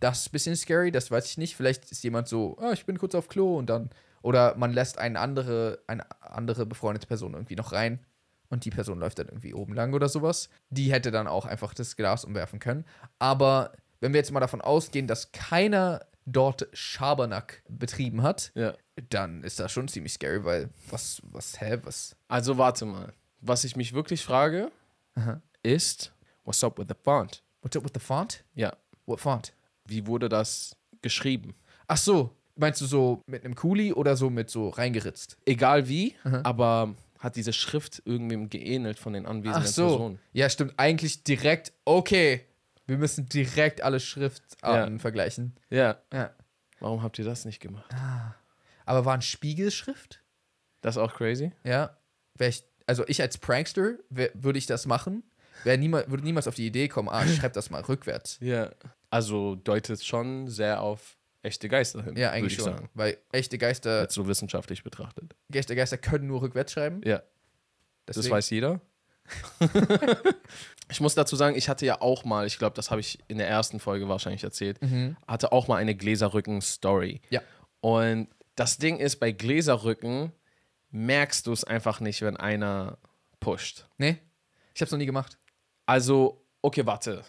das 0.01 0.21
ist 0.21 0.29
ein 0.29 0.33
bisschen 0.33 0.57
scary, 0.57 0.91
das 0.91 1.11
weiß 1.11 1.27
ich 1.27 1.39
nicht. 1.39 1.57
Vielleicht 1.57 1.91
ist 1.91 2.03
jemand 2.03 2.29
so, 2.29 2.57
ah, 2.59 2.73
ich 2.73 2.87
bin 2.87 2.99
kurz 2.99 3.15
auf 3.15 3.29
Klo 3.29 3.59
und 3.59 3.71
dann, 3.71 3.91
oder 4.23 4.57
man 4.57 4.73
lässt 4.73 4.99
eine 4.99 5.21
andere, 5.21 5.83
eine 5.87 6.05
andere 6.21 6.67
befreundete 6.67 7.07
Person 7.07 7.35
irgendwie 7.35 7.57
noch 7.57 7.73
rein 7.73 8.01
und 8.49 8.65
die 8.65 8.71
Person 8.71 8.99
läuft 8.99 9.19
dann 9.19 9.29
irgendwie 9.29 9.55
oben 9.55 9.75
lang 9.75 9.95
oder 9.95 10.09
sowas. 10.09 10.49
Die 10.71 10.93
hätte 10.93 11.11
dann 11.11 11.27
auch 11.27 11.47
einfach 11.47 11.73
das 11.75 11.97
Glas 11.97 12.25
umwerfen 12.25 12.59
können. 12.59 12.85
Aber 13.19 13.73
wenn 14.01 14.13
wir 14.13 14.19
jetzt 14.19 14.33
mal 14.33 14.41
davon 14.41 14.61
ausgehen, 14.61 15.07
dass 15.07 15.33
keiner 15.33 16.07
dort 16.27 16.69
Schabernack 16.73 17.63
betrieben 17.69 18.23
hat, 18.23 18.53
ja. 18.55 18.75
dann 19.09 19.43
ist 19.43 19.61
das 19.61 19.73
schon 19.73 19.89
ziemlich 19.89 20.15
scary, 20.15 20.45
weil 20.45 20.71
was, 20.91 21.23
was, 21.25 21.61
hä, 21.61 21.79
was? 21.83 22.17
Also 22.29 22.59
warte 22.59 22.85
mal. 22.87 23.13
Was 23.41 23.65
ich 23.65 23.77
mich 23.77 23.93
wirklich 23.93 24.23
frage, 24.23 24.71
Aha. 25.15 25.41
ist, 25.63 26.13
what's 26.45 26.63
up 26.63 26.79
with 26.79 26.87
the 26.89 26.95
font? 27.03 27.43
What's 27.63 27.77
up 27.77 27.85
with 27.85 27.93
the 27.95 28.01
font? 28.01 28.45
Ja. 28.55 28.77
What 29.07 29.21
font? 29.21 29.53
Wie 29.91 30.07
wurde 30.07 30.29
das 30.29 30.77
geschrieben? 31.03 31.55
Ach 31.89 31.97
so, 31.97 32.37
meinst 32.57 32.81
du 32.81 32.87
so 32.87 33.23
mit 33.27 33.45
einem 33.45 33.55
Kuli 33.55 33.93
oder 33.93 34.17
so 34.17 34.31
mit 34.31 34.49
so 34.51 34.69
reingeritzt? 34.69 35.37
Egal 35.47 35.89
wie, 35.89 36.15
aber 36.45 36.95
hat 37.19 37.37
diese 37.37 37.53
Schrift 37.53 38.01
irgendwem 38.07 38.49
geähnelt 38.49 38.99
von 38.99 39.13
den 39.13 39.27
anwesenden 39.27 39.63
Ach 39.63 39.67
so. 39.67 39.89
Personen. 39.89 40.19
Ja, 40.33 40.49
stimmt. 40.49 40.75
Eigentlich 40.79 41.23
direkt, 41.25 41.73
okay. 41.85 42.47
Wir 42.87 42.97
müssen 42.99 43.29
direkt 43.29 43.83
alle 43.83 44.01
Schriftarten 44.01 44.99
vergleichen. 44.99 45.55
Ja. 45.69 45.99
Ja. 46.13 46.31
Warum 46.81 47.03
habt 47.03 47.19
ihr 47.19 47.25
das 47.25 47.45
nicht 47.45 47.61
gemacht? 47.61 47.91
Aber 48.87 49.05
war 49.05 49.15
ein 49.15 49.23
Spiegelschrift? 49.23 50.23
Das 50.81 50.97
ist 50.97 51.03
auch 51.03 51.15
crazy. 51.15 51.53
Ja. 51.63 51.97
Ich, 52.39 52.65
also 52.87 53.05
ich 53.07 53.21
als 53.21 53.37
Prankster 53.39 53.95
wär- 54.09 54.31
würde 54.35 54.59
ich 54.59 54.67
das 54.67 54.87
machen. 54.87 55.23
Wär 55.65 55.77
niemals, 55.77 56.09
würde 56.11 56.25
niemals 56.25 56.49
auf 56.49 56.55
die 56.55 56.67
Idee 56.67 56.89
kommen, 56.89 57.09
ah, 57.11 57.23
ich 57.25 57.37
schreib 57.37 57.53
das 57.53 57.69
mal 57.69 57.83
rückwärts. 57.83 58.39
Ja. 58.41 58.71
Also 59.11 59.57
deutet 59.57 60.05
schon 60.05 60.49
sehr 60.49 60.81
auf 60.81 61.17
echte 61.43 61.69
Geister 61.69 62.03
hin. 62.03 62.17
Ja, 62.17 62.31
eigentlich 62.31 62.55
schon. 62.55 62.65
Sagen. 62.65 62.89
Weil 62.95 63.19
echte 63.33 63.59
Geister, 63.59 64.03
Jetzt 64.03 64.15
so 64.15 64.27
wissenschaftlich 64.29 64.83
betrachtet. 64.85 65.35
echte 65.53 65.75
Geister 65.75 65.99
können 65.99 66.27
nur 66.27 66.43
rückwärts 66.43 66.73
schreiben. 66.73 67.01
Ja. 67.05 67.23
Das 68.07 68.17
Deswegen- 68.17 68.35
weiß 68.35 68.51
jeder. 68.51 68.81
ich 70.91 71.01
muss 71.01 71.15
dazu 71.15 71.37
sagen, 71.37 71.57
ich 71.57 71.69
hatte 71.69 71.87
ja 71.87 72.01
auch 72.01 72.25
mal, 72.25 72.47
ich 72.47 72.59
glaube, 72.59 72.75
das 72.75 72.91
habe 72.91 73.01
ich 73.01 73.19
in 73.29 73.39
der 73.39 73.49
ersten 73.49 73.79
Folge 73.79 74.09
wahrscheinlich 74.09 74.43
erzählt, 74.43 74.81
hatte 75.27 75.53
auch 75.53 75.69
mal 75.69 75.77
eine 75.77 75.95
Gläserrücken-Story. 75.95 77.21
Ja. 77.31 77.41
Und 77.81 78.29
das 78.57 78.79
Ding 78.79 78.99
ist, 78.99 79.17
bei 79.21 79.31
Gläserrücken 79.33 80.33
merkst 80.91 81.47
du 81.47 81.53
es 81.53 81.63
einfach 81.65 82.01
nicht, 82.01 82.23
wenn 82.23 82.37
einer 82.37 82.99
pusht. 83.39 83.87
Nee, 83.99 84.19
ich 84.75 84.81
hab's 84.83 84.91
noch 84.91 84.99
nie 84.99 85.07
gemacht. 85.07 85.39
Also, 85.87 86.45
okay, 86.63 86.85
warte. 86.87 87.25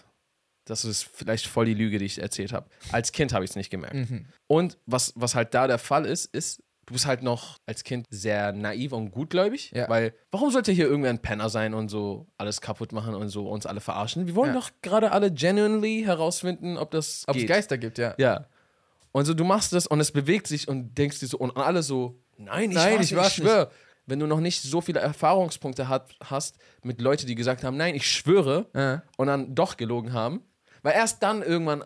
Das 0.72 0.86
ist 0.86 1.04
vielleicht 1.14 1.48
voll 1.48 1.66
die 1.66 1.74
Lüge, 1.74 2.00
die 2.00 2.06
ich 2.06 2.22
erzählt 2.22 2.54
habe. 2.54 2.70
Als 2.94 3.12
Kind 3.12 3.34
habe 3.34 3.44
ich 3.44 3.52
es 3.52 3.56
nicht 3.58 3.70
gemerkt. 3.70 3.94
Mhm. 3.96 4.26
Und 4.48 4.78
was, 4.86 5.12
was 5.18 5.36
halt 5.36 5.54
da 5.54 5.68
der 5.68 5.78
Fall 5.78 6.06
ist, 6.06 6.26
ist, 6.34 6.64
du 6.86 6.94
bist 6.94 7.06
halt 7.06 7.24
noch 7.24 7.58
als 7.66 7.84
Kind 7.84 8.06
sehr 8.10 8.54
naiv 8.54 8.94
und 8.94 9.12
gutgläubig. 9.12 9.72
Ja. 9.76 9.90
Weil, 9.90 10.14
warum 10.32 10.50
sollte 10.50 10.72
hier 10.72 10.86
irgendwer 10.88 11.10
ein 11.10 11.22
Penner 11.22 11.50
sein 11.50 11.74
und 11.74 11.90
so 11.90 12.28
alles 12.38 12.62
kaputt 12.62 12.94
machen 12.94 13.16
und 13.16 13.28
so 13.30 13.50
uns 13.50 13.66
alle 13.66 13.82
verarschen? 13.82 14.28
Wir 14.28 14.36
wollen 14.36 14.54
Ja. 14.54 14.60
doch 14.62 14.70
gerade 14.82 15.12
alle 15.12 15.30
genuinely 15.32 16.04
herausfinden, 16.06 16.78
ob 16.78 16.92
das 16.92 17.24
Ob 17.28 17.36
es. 17.36 17.46
Geister 17.46 17.78
gibt, 17.78 17.98
ja. 17.98 18.16
Ja. 18.18 18.46
Und 19.12 19.26
so, 19.26 19.34
du 19.34 19.44
machst 19.44 19.74
das 19.74 19.88
und 19.88 20.00
es 20.00 20.12
bewegt 20.14 20.48
sich 20.48 20.70
und 20.70 20.98
denkst 20.98 21.20
dir 21.20 21.28
so, 21.28 21.38
und 21.38 21.56
alle 21.58 21.84
so, 21.84 22.18
nein, 22.38 22.72
ich 22.72 22.78
Nein, 22.78 22.96
war's 22.98 23.06
ich 23.12 23.16
war's 23.18 23.28
ich 23.28 23.34
schwöre. 23.44 23.70
Wenn 24.06 24.20
du 24.20 24.26
noch 24.26 24.40
nicht 24.40 24.62
so 24.62 24.82
viele 24.82 25.00
Erfahrungspunkte 25.00 25.88
hat, 25.88 26.10
hast 26.24 26.58
mit 26.82 27.02
Leuten, 27.02 27.28
die 27.28 27.36
gesagt 27.36 27.64
haben, 27.64 27.78
nein, 27.78 27.94
ich 27.94 28.10
schwöre, 28.10 28.68
Ja. 28.74 29.04
und 29.18 29.28
dann 29.28 29.54
doch 29.54 29.76
gelogen 29.78 30.14
haben, 30.14 30.42
weil 30.82 30.94
erst 30.94 31.22
dann 31.24 31.42
irgendwann 31.42 31.84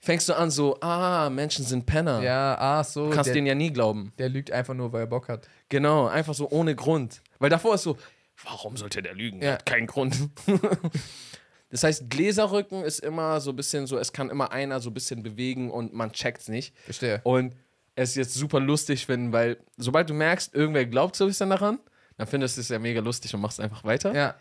fängst 0.00 0.28
du 0.28 0.34
an 0.34 0.50
so, 0.50 0.78
ah, 0.80 1.30
Menschen 1.30 1.64
sind 1.64 1.86
Penner. 1.86 2.22
Ja, 2.22 2.56
ah, 2.58 2.84
so. 2.84 3.08
Du 3.08 3.14
kannst 3.14 3.28
der, 3.28 3.34
denen 3.34 3.46
ja 3.46 3.54
nie 3.54 3.72
glauben. 3.72 4.12
der 4.18 4.28
lügt 4.28 4.50
einfach 4.50 4.74
nur, 4.74 4.92
weil 4.92 5.02
er 5.02 5.06
Bock 5.06 5.28
hat. 5.28 5.48
Genau, 5.68 6.06
einfach 6.06 6.34
so 6.34 6.48
ohne 6.50 6.74
Grund. 6.74 7.22
Weil 7.38 7.50
davor 7.50 7.74
ist 7.74 7.82
so, 7.82 7.96
warum 8.44 8.76
sollte 8.76 9.02
der 9.02 9.14
lügen? 9.14 9.42
Ja. 9.42 9.52
Hat 9.52 9.66
keinen 9.66 9.86
Grund. 9.86 10.16
das 11.70 11.84
heißt, 11.84 12.08
Gläserrücken 12.08 12.82
ist 12.82 13.00
immer 13.00 13.40
so 13.40 13.50
ein 13.50 13.56
bisschen 13.56 13.86
so, 13.86 13.98
es 13.98 14.12
kann 14.12 14.30
immer 14.30 14.52
einer 14.52 14.80
so 14.80 14.90
ein 14.90 14.94
bisschen 14.94 15.22
bewegen 15.22 15.70
und 15.70 15.92
man 15.92 16.12
checkt's 16.12 16.48
nicht. 16.48 16.74
Verstehe. 16.84 17.20
Und 17.24 17.54
es 17.94 18.10
ist 18.10 18.16
jetzt 18.16 18.34
super 18.34 18.60
lustig 18.60 19.06
finden, 19.06 19.32
weil 19.32 19.58
sobald 19.76 20.08
du 20.08 20.14
merkst, 20.14 20.54
irgendwer 20.54 20.86
glaubt 20.86 21.16
so 21.16 21.24
ein 21.24 21.28
bisschen 21.28 21.50
daran, 21.50 21.78
dann 22.16 22.26
findest 22.26 22.56
du 22.56 22.62
es 22.62 22.68
ja 22.68 22.78
mega 22.78 23.00
lustig 23.00 23.34
und 23.34 23.40
machst 23.40 23.60
einfach 23.60 23.84
weiter. 23.84 24.14
Ja. 24.14 24.36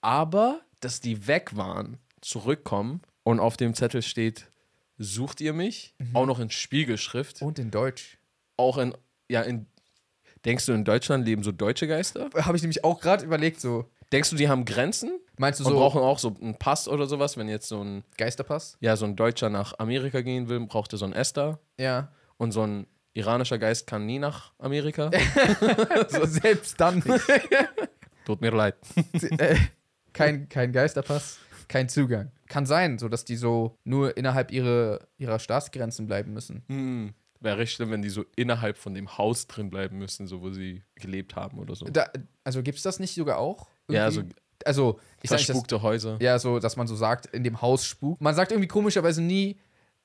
Aber, 0.00 0.60
dass 0.80 1.00
die 1.00 1.26
weg 1.26 1.56
waren, 1.56 1.98
zurückkommen 2.22 3.02
und 3.24 3.40
auf 3.40 3.56
dem 3.56 3.74
Zettel 3.74 4.02
steht, 4.02 4.50
sucht 4.98 5.40
ihr 5.40 5.52
mich? 5.52 5.94
Auch 6.14 6.26
noch 6.26 6.38
in 6.38 6.50
Spiegelschrift. 6.50 7.42
Und 7.42 7.58
in 7.58 7.70
Deutsch. 7.70 8.18
Auch 8.56 8.78
in, 8.78 8.96
ja, 9.28 9.42
in, 9.42 9.66
denkst 10.44 10.66
du, 10.66 10.72
in 10.72 10.84
Deutschland 10.84 11.26
leben 11.26 11.42
so 11.42 11.52
deutsche 11.52 11.86
Geister? 11.86 12.30
Habe 12.36 12.56
ich 12.56 12.62
nämlich 12.62 12.84
auch 12.84 13.00
gerade 13.00 13.24
überlegt, 13.24 13.60
so. 13.60 13.90
Denkst 14.12 14.30
du, 14.30 14.36
die 14.36 14.48
haben 14.48 14.64
Grenzen? 14.64 15.18
Meinst 15.38 15.60
du 15.60 15.64
Und 15.64 15.72
so 15.72 15.78
brauchen 15.78 16.02
auch 16.02 16.18
so 16.18 16.36
einen 16.40 16.56
Pass 16.56 16.86
oder 16.86 17.06
sowas? 17.06 17.36
Wenn 17.36 17.48
jetzt 17.48 17.68
so 17.68 17.82
ein, 17.82 18.04
Geisterpass? 18.18 18.76
ja, 18.80 18.96
so 18.96 19.06
ein 19.06 19.16
Deutscher 19.16 19.48
nach 19.48 19.78
Amerika 19.78 20.20
gehen 20.20 20.48
will, 20.48 20.60
braucht 20.60 20.92
er 20.92 20.98
so 20.98 21.06
ein 21.06 21.14
Esther. 21.14 21.58
Ja. 21.78 22.12
Und 22.36 22.52
so 22.52 22.62
ein 22.62 22.86
iranischer 23.14 23.58
Geist 23.58 23.86
kann 23.86 24.06
nie 24.06 24.18
nach 24.18 24.52
Amerika. 24.58 25.10
so 26.08 26.26
selbst 26.26 26.78
dann 26.80 26.96
nicht. 26.98 27.24
Tut 28.26 28.40
mir 28.40 28.50
leid. 28.50 28.76
äh, 29.38 29.56
kein, 30.12 30.48
kein 30.48 30.72
Geisterpass, 30.72 31.38
kein 31.72 31.88
Zugang. 31.88 32.30
Kann 32.48 32.66
sein, 32.66 32.98
so 32.98 33.08
dass 33.08 33.24
die 33.24 33.36
so 33.36 33.78
nur 33.84 34.16
innerhalb 34.16 34.52
ihre, 34.52 35.08
ihrer 35.16 35.38
Staatsgrenzen 35.38 36.06
bleiben 36.06 36.32
müssen. 36.34 36.62
Hm. 36.68 37.14
Wäre 37.40 37.58
richtig 37.58 37.76
schlimm, 37.76 37.90
wenn 37.90 38.02
die 38.02 38.10
so 38.10 38.24
innerhalb 38.36 38.76
von 38.76 38.94
dem 38.94 39.16
Haus 39.18 39.46
drin 39.46 39.70
bleiben 39.70 39.98
müssen, 39.98 40.26
so 40.26 40.42
wo 40.42 40.50
sie 40.50 40.84
gelebt 40.94 41.34
haben 41.34 41.58
oder 41.58 41.74
so. 41.74 41.86
Da, 41.86 42.08
also 42.44 42.62
gibt 42.62 42.76
es 42.76 42.84
das 42.84 43.00
nicht 43.00 43.14
sogar 43.14 43.38
auch? 43.38 43.68
Ja, 43.90 44.08
Irgendwie? 44.08 44.34
also 44.64 45.00
ich 45.22 45.30
sag 45.30 45.38
nicht, 45.38 45.48
dass, 45.48 45.56
Verspukte 45.56 45.82
Häuser. 45.82 46.18
ja, 46.20 46.38
so, 46.38 46.60
dass 46.60 46.76
man 46.76 46.86
so 46.86 46.94
sagt, 46.94 47.26
in 47.26 47.42
dem 47.42 47.60
Haus 47.60 47.84
spukt. 47.84 48.20
Man 48.20 48.34
sagt 48.34 48.52
irgendwie 48.52 48.68
komischerweise 48.68 49.22
nie, 49.22 49.58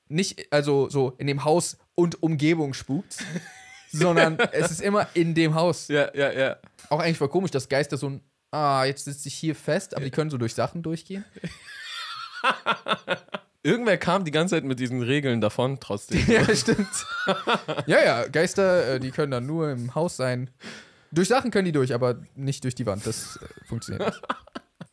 nicht, 0.07 0.51
also 0.51 0.89
so 0.89 1.13
in 1.17 1.27
dem 1.27 1.43
Haus 1.43 1.77
und 1.95 2.23
Umgebung 2.23 2.73
spukt, 2.73 3.17
sondern 3.91 4.39
es 4.53 4.71
ist 4.71 4.81
immer 4.81 5.07
in 5.13 5.35
dem 5.35 5.53
Haus. 5.53 5.89
Ja, 5.89 6.09
ja, 6.15 6.31
ja. 6.31 6.57
Auch 6.89 7.01
eigentlich 7.01 7.17
voll 7.17 7.29
komisch, 7.29 7.51
dass 7.51 7.69
Geister 7.69 7.97
so 7.97 8.07
ein, 8.07 8.21
ah, 8.51 8.83
jetzt 8.85 9.05
sitze 9.05 9.27
ich 9.27 9.35
hier 9.35 9.55
fest, 9.55 9.95
aber 9.95 10.05
die 10.05 10.11
können 10.11 10.29
so 10.29 10.37
durch 10.37 10.53
Sachen 10.55 10.83
durchgehen. 10.83 11.25
Irgendwer 13.63 13.97
kam 13.97 14.23
die 14.23 14.31
ganze 14.31 14.55
Zeit 14.55 14.63
mit 14.63 14.79
diesen 14.79 15.01
Regeln 15.01 15.41
davon, 15.41 15.79
trotzdem. 15.79 16.23
Ja, 16.27 16.55
stimmt. 16.55 16.87
ja, 17.85 18.03
ja, 18.03 18.27
Geister, 18.27 18.95
äh, 18.95 18.99
die 18.99 19.11
können 19.11 19.31
dann 19.31 19.45
nur 19.45 19.71
im 19.71 19.93
Haus 19.95 20.15
sein. 20.15 20.49
Durch 21.11 21.27
Sachen 21.27 21.51
können 21.51 21.65
die 21.65 21.71
durch, 21.71 21.93
aber 21.93 22.21
nicht 22.35 22.63
durch 22.63 22.75
die 22.75 22.85
Wand. 22.85 23.05
Das 23.05 23.37
äh, 23.41 23.65
funktioniert 23.67 24.05
nicht. 24.07 24.21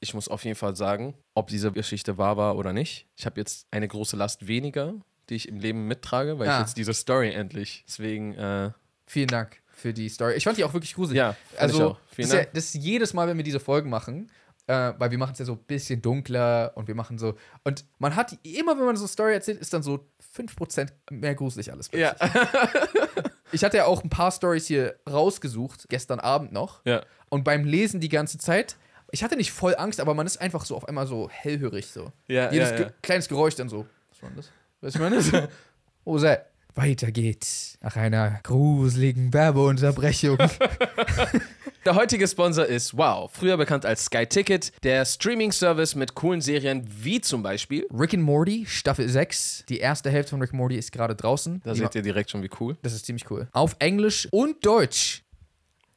Ich 0.01 0.13
muss 0.13 0.29
auf 0.29 0.45
jeden 0.45 0.57
Fall 0.57 0.77
sagen, 0.77 1.15
ob 1.33 1.47
diese 1.47 1.73
Geschichte 1.73 2.19
wahr 2.19 2.37
war 2.37 2.57
oder 2.59 2.75
nicht. 2.75 3.07
Ich 3.17 3.25
habe 3.25 3.41
jetzt 3.41 3.67
eine 3.71 3.89
große 3.89 4.17
Last 4.19 4.47
weniger, 4.47 4.93
die 5.31 5.35
ich 5.37 5.49
im 5.49 5.59
Leben 5.59 5.89
mittrage, 5.89 6.39
weil 6.39 6.47
Ah. 6.47 6.57
ich 6.57 6.61
jetzt 6.67 6.77
diese 6.77 6.93
Story 6.93 7.31
endlich. 7.33 7.85
Deswegen, 7.89 8.35
äh, 8.35 8.73
Vielen 9.07 9.29
Dank 9.29 9.63
für 9.75 9.93
die 9.93 10.09
Story. 10.09 10.35
Ich 10.35 10.45
fand 10.45 10.57
die 10.59 10.65
auch 10.65 10.73
wirklich 10.73 10.95
gruselig. 10.95 11.19
ja, 11.19 11.37
also, 11.59 11.97
das 12.17 12.33
ja, 12.33 12.45
das 12.45 12.65
ist 12.67 12.75
jedes 12.75 13.13
Mal, 13.13 13.29
wenn 13.29 13.37
wir 13.37 13.45
diese 13.45 13.61
Folgen 13.61 13.91
machen, 13.91 14.31
äh, 14.67 14.93
weil 14.99 15.11
wir 15.11 15.19
machen 15.19 15.33
es 15.33 15.39
ja 15.39 15.45
so 15.45 15.53
ein 15.53 15.65
bisschen 15.67 16.01
dunkler 16.01 16.73
und 16.75 16.89
wir 16.89 16.95
machen 16.95 17.19
so. 17.19 17.35
Und 17.65 17.85
man 17.99 18.17
hat 18.17 18.37
immer, 18.43 18.79
wenn 18.79 18.87
man 18.87 18.97
so 18.97 19.03
eine 19.03 19.09
Story 19.09 19.35
erzählt, 19.35 19.61
ist 19.61 19.73
dann 19.73 19.83
so 19.83 20.07
5% 20.37 20.89
mehr 21.11 21.35
gruselig 21.35 21.71
alles. 21.73 21.91
Ja, 21.93 22.15
Ich 23.55 23.63
hatte 23.63 23.77
ja 23.77 23.85
auch 23.85 24.03
ein 24.03 24.11
paar 24.11 24.33
Stories 24.33 24.67
hier 24.67 24.97
rausgesucht, 25.09 25.89
gestern 25.89 26.19
Abend 26.19 26.53
noch. 26.53 26.85
ja. 26.85 27.03
Und 27.29 27.43
beim 27.45 27.65
Lesen 27.65 28.01
die 28.01 28.09
ganze 28.09 28.39
Zeit, 28.39 28.77
ich 29.11 29.25
hatte 29.25 29.37
nicht 29.37 29.51
voll 29.51 29.75
Angst, 29.77 30.01
aber 30.01 30.15
man 30.15 30.27
ist 30.27 30.41
einfach 30.41 30.65
so 30.65 30.77
auf 30.77 30.87
einmal 30.89 31.07
so 31.07 31.29
hellhörig 31.29 31.87
so. 31.87 32.13
Ja, 32.29 32.53
Jedes 32.53 32.71
ja, 32.71 32.77
Ge 32.77 32.87
ja. 32.87 32.93
kleines 33.03 33.29
Geräusch 33.29 33.55
dann 33.57 33.69
so. 33.69 33.87
Was 34.11 34.23
war 34.23 34.29
denn 34.31 34.37
das? 34.37 34.51
Was 34.81 34.95
ich 34.95 35.01
meine? 35.01 35.49
oh, 36.05 36.19
sei. 36.19 36.41
Weiter 36.75 37.13
geht's 37.13 37.79
nach 37.81 37.97
einer 37.97 38.41
gruseligen 38.43 39.33
Werbeunterbrechung. 39.33 40.39
Der 41.85 41.95
heutige 41.95 42.27
Sponsor 42.27 42.65
ist 42.65 42.97
Wow, 42.97 43.31
früher 43.31 43.59
bekannt 43.59 43.85
als 43.85 44.07
Sky 44.07 44.27
Ticket, 44.27 44.73
der 44.85 45.05
Streaming-Service 45.05 45.95
mit 45.97 46.15
coolen 46.15 46.41
Serien 46.41 46.89
wie 46.89 47.21
zum 47.21 47.43
Beispiel. 47.43 47.87
Rick 47.93 48.15
and 48.15 48.23
Morty, 48.23 48.65
Staffel 48.67 49.07
6. 49.07 49.67
Die 49.69 49.79
erste 49.79 50.11
Hälfte 50.11 50.31
von 50.31 50.41
Rick 50.41 50.51
and 50.53 50.59
Morty 50.61 50.77
ist 50.77 50.93
gerade 50.93 51.15
draußen. 51.15 51.61
Da 51.63 51.75
seht 51.75 51.95
ihr 51.95 52.01
direkt 52.01 52.31
schon, 52.31 52.43
wie 52.43 52.49
cool. 52.59 52.79
das 52.81 52.95
ist 52.95 53.05
ziemlich 53.05 53.31
cool. 53.31 53.49
Auf 53.53 53.77
Englisch 53.81 54.27
und 54.31 54.65
Deutsch. 54.65 55.25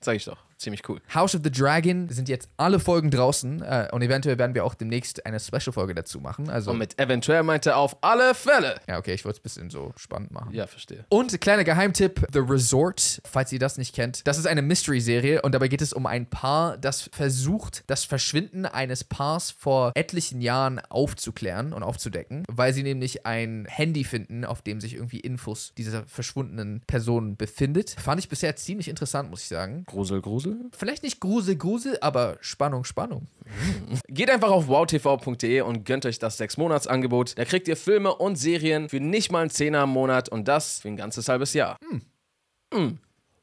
Sag 0.02 0.18
ich 0.18 0.26
doch. 0.26 0.38
Ziemlich 0.58 0.88
cool. 0.90 1.00
House 1.14 1.36
of 1.36 1.42
the 1.44 1.52
Dragon 1.52 2.10
sind 2.10 2.28
jetzt 2.30 2.50
alle 2.58 2.80
Folgen 2.80 3.12
draußen 3.12 3.62
äh, 3.62 3.90
und 3.92 4.02
eventuell 4.02 4.40
werden 4.40 4.56
wir 4.56 4.66
auch 4.66 4.74
demnächst 4.74 5.24
eine 5.26 5.40
Special-Folge 5.40 5.94
dazu 5.94 6.20
machen. 6.20 6.50
Also, 6.50 6.72
Und 6.72 6.80
mit 6.80 7.00
eventuell 7.00 7.44
meinte 7.44 7.72
er 7.72 7.78
auf 7.78 7.98
alle 8.02 8.34
Fälle. 8.34 8.76
ja, 8.88 8.98
okay, 8.98 9.14
ich 9.14 9.24
wollte 9.24 9.38
es 9.38 9.40
ein 9.42 9.44
bisschen 9.44 9.70
so 9.70 9.94
spannend 9.98 10.32
machen. 10.32 10.54
Ja, 10.54 10.66
verstehe. 10.66 11.06
Und 11.10 11.40
kleiner 11.42 11.64
Geheimtipp: 11.64 12.26
The 12.34 12.40
Resort, 12.40 13.22
falls 13.26 13.52
ihr 13.52 13.60
das 13.60 13.78
nicht 13.78 13.94
kennt. 13.94 14.26
Das 14.28 14.40
ist 14.40 14.48
eine 14.48 14.64
Mystery-Serie 14.64 15.44
und 15.44 15.54
dabei 15.54 15.68
geht 15.68 15.82
es 15.84 15.94
um 15.94 16.08
ein 16.08 16.26
Paar, 16.28 16.78
das 16.78 17.10
versucht, 17.14 17.84
das 17.88 18.04
Verschwinden 18.04 18.66
eines 18.66 19.04
Paars 19.04 19.52
vor 19.52 19.92
etlichen 19.94 20.42
Jahren 20.42 20.80
aufzuklären 20.80 21.72
und 21.72 21.84
aufzudecken, 21.84 22.44
weil 22.52 22.74
sie 22.74 22.82
nämlich 22.84 23.26
ein 23.28 23.66
Handy 23.70 24.04
finden, 24.04 24.44
auf 24.44 24.62
dem 24.64 24.82
sich 24.82 24.96
irgendwie 24.96 25.20
Infos 25.20 25.74
dieser 25.78 26.06
verschwundenen 26.08 26.82
Person 26.88 27.36
befindet. 27.38 27.92
Fand 27.92 28.20
ich 28.20 28.28
bisher 28.28 28.56
ziemlich 28.56 28.88
interessant, 28.90 29.30
muss 29.30 29.44
ich 29.44 29.48
sagen. 29.50 29.84
Grusel, 29.86 30.22
Grusel. 30.22 30.47
Vielleicht 30.72 31.04
nicht 31.04 31.20
Grusel, 31.20 31.56
Grusel, 31.56 31.98
aber 32.02 32.38
Spannung, 32.42 32.84
Spannung. 32.84 33.28
Geht 34.08 34.30
einfach 34.30 34.50
auf 34.50 34.68
wowtv.de 34.68 35.62
und 35.62 35.86
gönnt 35.86 36.06
euch 36.06 36.20
das 36.20 36.40
6-Monats-Angebot. 36.40 37.38
Da 37.38 37.46
kriegt 37.46 37.68
ihr 37.68 37.78
Filme 37.78 38.14
und 38.16 38.36
Serien 38.38 38.90
für 38.90 39.00
nicht 39.00 39.32
mal 39.32 39.42
einen 39.42 39.50
Zehner 39.50 39.84
im 39.84 39.90
Monat 39.90 40.30
und 40.30 40.48
das 40.48 40.80
für 40.80 40.88
ein 40.90 40.98
ganzes 40.98 41.28
halbes 41.30 41.54
Jahr. 41.54 41.78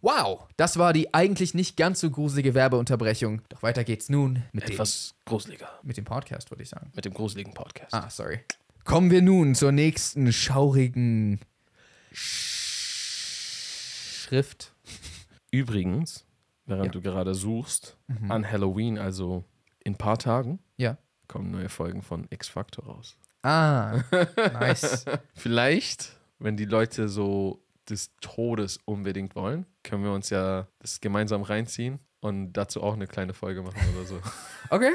Wow, 0.01 0.47
das 0.59 0.77
war 0.77 0.93
die 0.93 1.15
eigentlich 1.15 1.55
nicht 1.55 1.77
ganz 1.79 2.01
so 2.01 2.11
gruselige 2.11 2.53
Werbeunterbrechung. 2.55 3.41
Doch 3.49 3.63
weiter 3.63 3.85
geht's 3.85 4.11
nun 4.11 4.43
mit 4.53 4.65
dem, 4.69 4.73
Etwas 4.73 5.15
gruseliger. 5.25 5.71
mit 5.83 5.97
dem 5.97 6.05
Podcast, 6.05 6.51
würde 6.51 6.63
ich 6.63 6.69
sagen. 6.69 6.91
Mit 6.95 7.07
dem 7.07 7.15
gruseligen 7.15 7.55
Podcast. 7.55 7.95
Ah, 7.95 8.11
sorry. 8.11 8.41
Kommen 8.85 9.11
wir 9.11 9.23
nun 9.23 9.55
zur 9.55 9.73
nächsten 9.73 10.31
schaurigen 10.31 11.41
Schrift. 14.25 14.75
Übrigens, 15.51 16.27
während 16.67 16.87
Ja. 16.87 16.91
du 16.93 17.01
gerade 17.01 17.35
suchst, 17.35 17.97
an 18.29 18.51
Halloween, 18.51 18.99
also 18.99 19.45
in 19.85 19.93
ein 19.95 19.99
paar 19.99 20.19
Tagen, 20.19 20.59
Ja. 20.77 20.97
kommen 21.29 21.51
neue 21.51 21.69
Folgen 21.69 22.03
von 22.03 22.27
X-Factor 22.31 22.85
raus. 22.87 23.17
Ah, 23.43 24.01
nice. 24.37 25.05
Vielleicht, 25.35 26.19
wenn 26.39 26.57
die 26.57 26.65
Leute 26.65 27.09
so 27.09 27.61
des 27.89 28.13
Todes 28.23 28.79
unbedingt 28.87 29.35
wollen, 29.35 29.67
können 29.83 30.03
wir 30.05 30.13
uns 30.13 30.31
ja 30.31 30.67
das 30.79 31.01
gemeinsam 31.03 31.43
reinziehen 31.43 31.99
und 32.21 32.55
dazu 32.55 32.83
auch 32.83 32.95
eine 32.95 33.07
kleine 33.07 33.35
Folge 33.35 33.63
machen 33.63 33.81
oder 33.95 34.07
so. 34.07 34.21
Okay. 34.71 34.93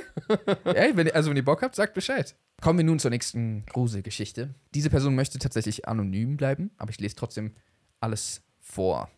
Ey, 0.63 0.97
wenn, 0.97 1.11
also 1.11 1.29
wenn 1.29 1.37
ihr 1.37 1.45
Bock 1.45 1.61
habt, 1.61 1.75
sagt 1.75 1.93
Bescheid. 1.93 2.35
Kommen 2.59 2.79
wir 2.79 2.83
nun 2.85 2.97
zur 2.97 3.11
nächsten 3.11 3.67
Gruselgeschichte. 3.67 4.55
Diese 4.73 4.89
Person 4.89 5.13
möchte 5.13 5.37
tatsächlich 5.37 5.87
anonym 5.87 6.37
bleiben, 6.37 6.71
aber 6.77 6.89
ich 6.89 6.99
lese 6.99 7.15
trotzdem 7.15 7.53
alles 7.99 8.41
vor. 8.57 9.11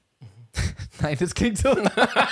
Nein, 1.01 1.17
das 1.19 1.33
klingt 1.33 1.57
so. 1.57 1.75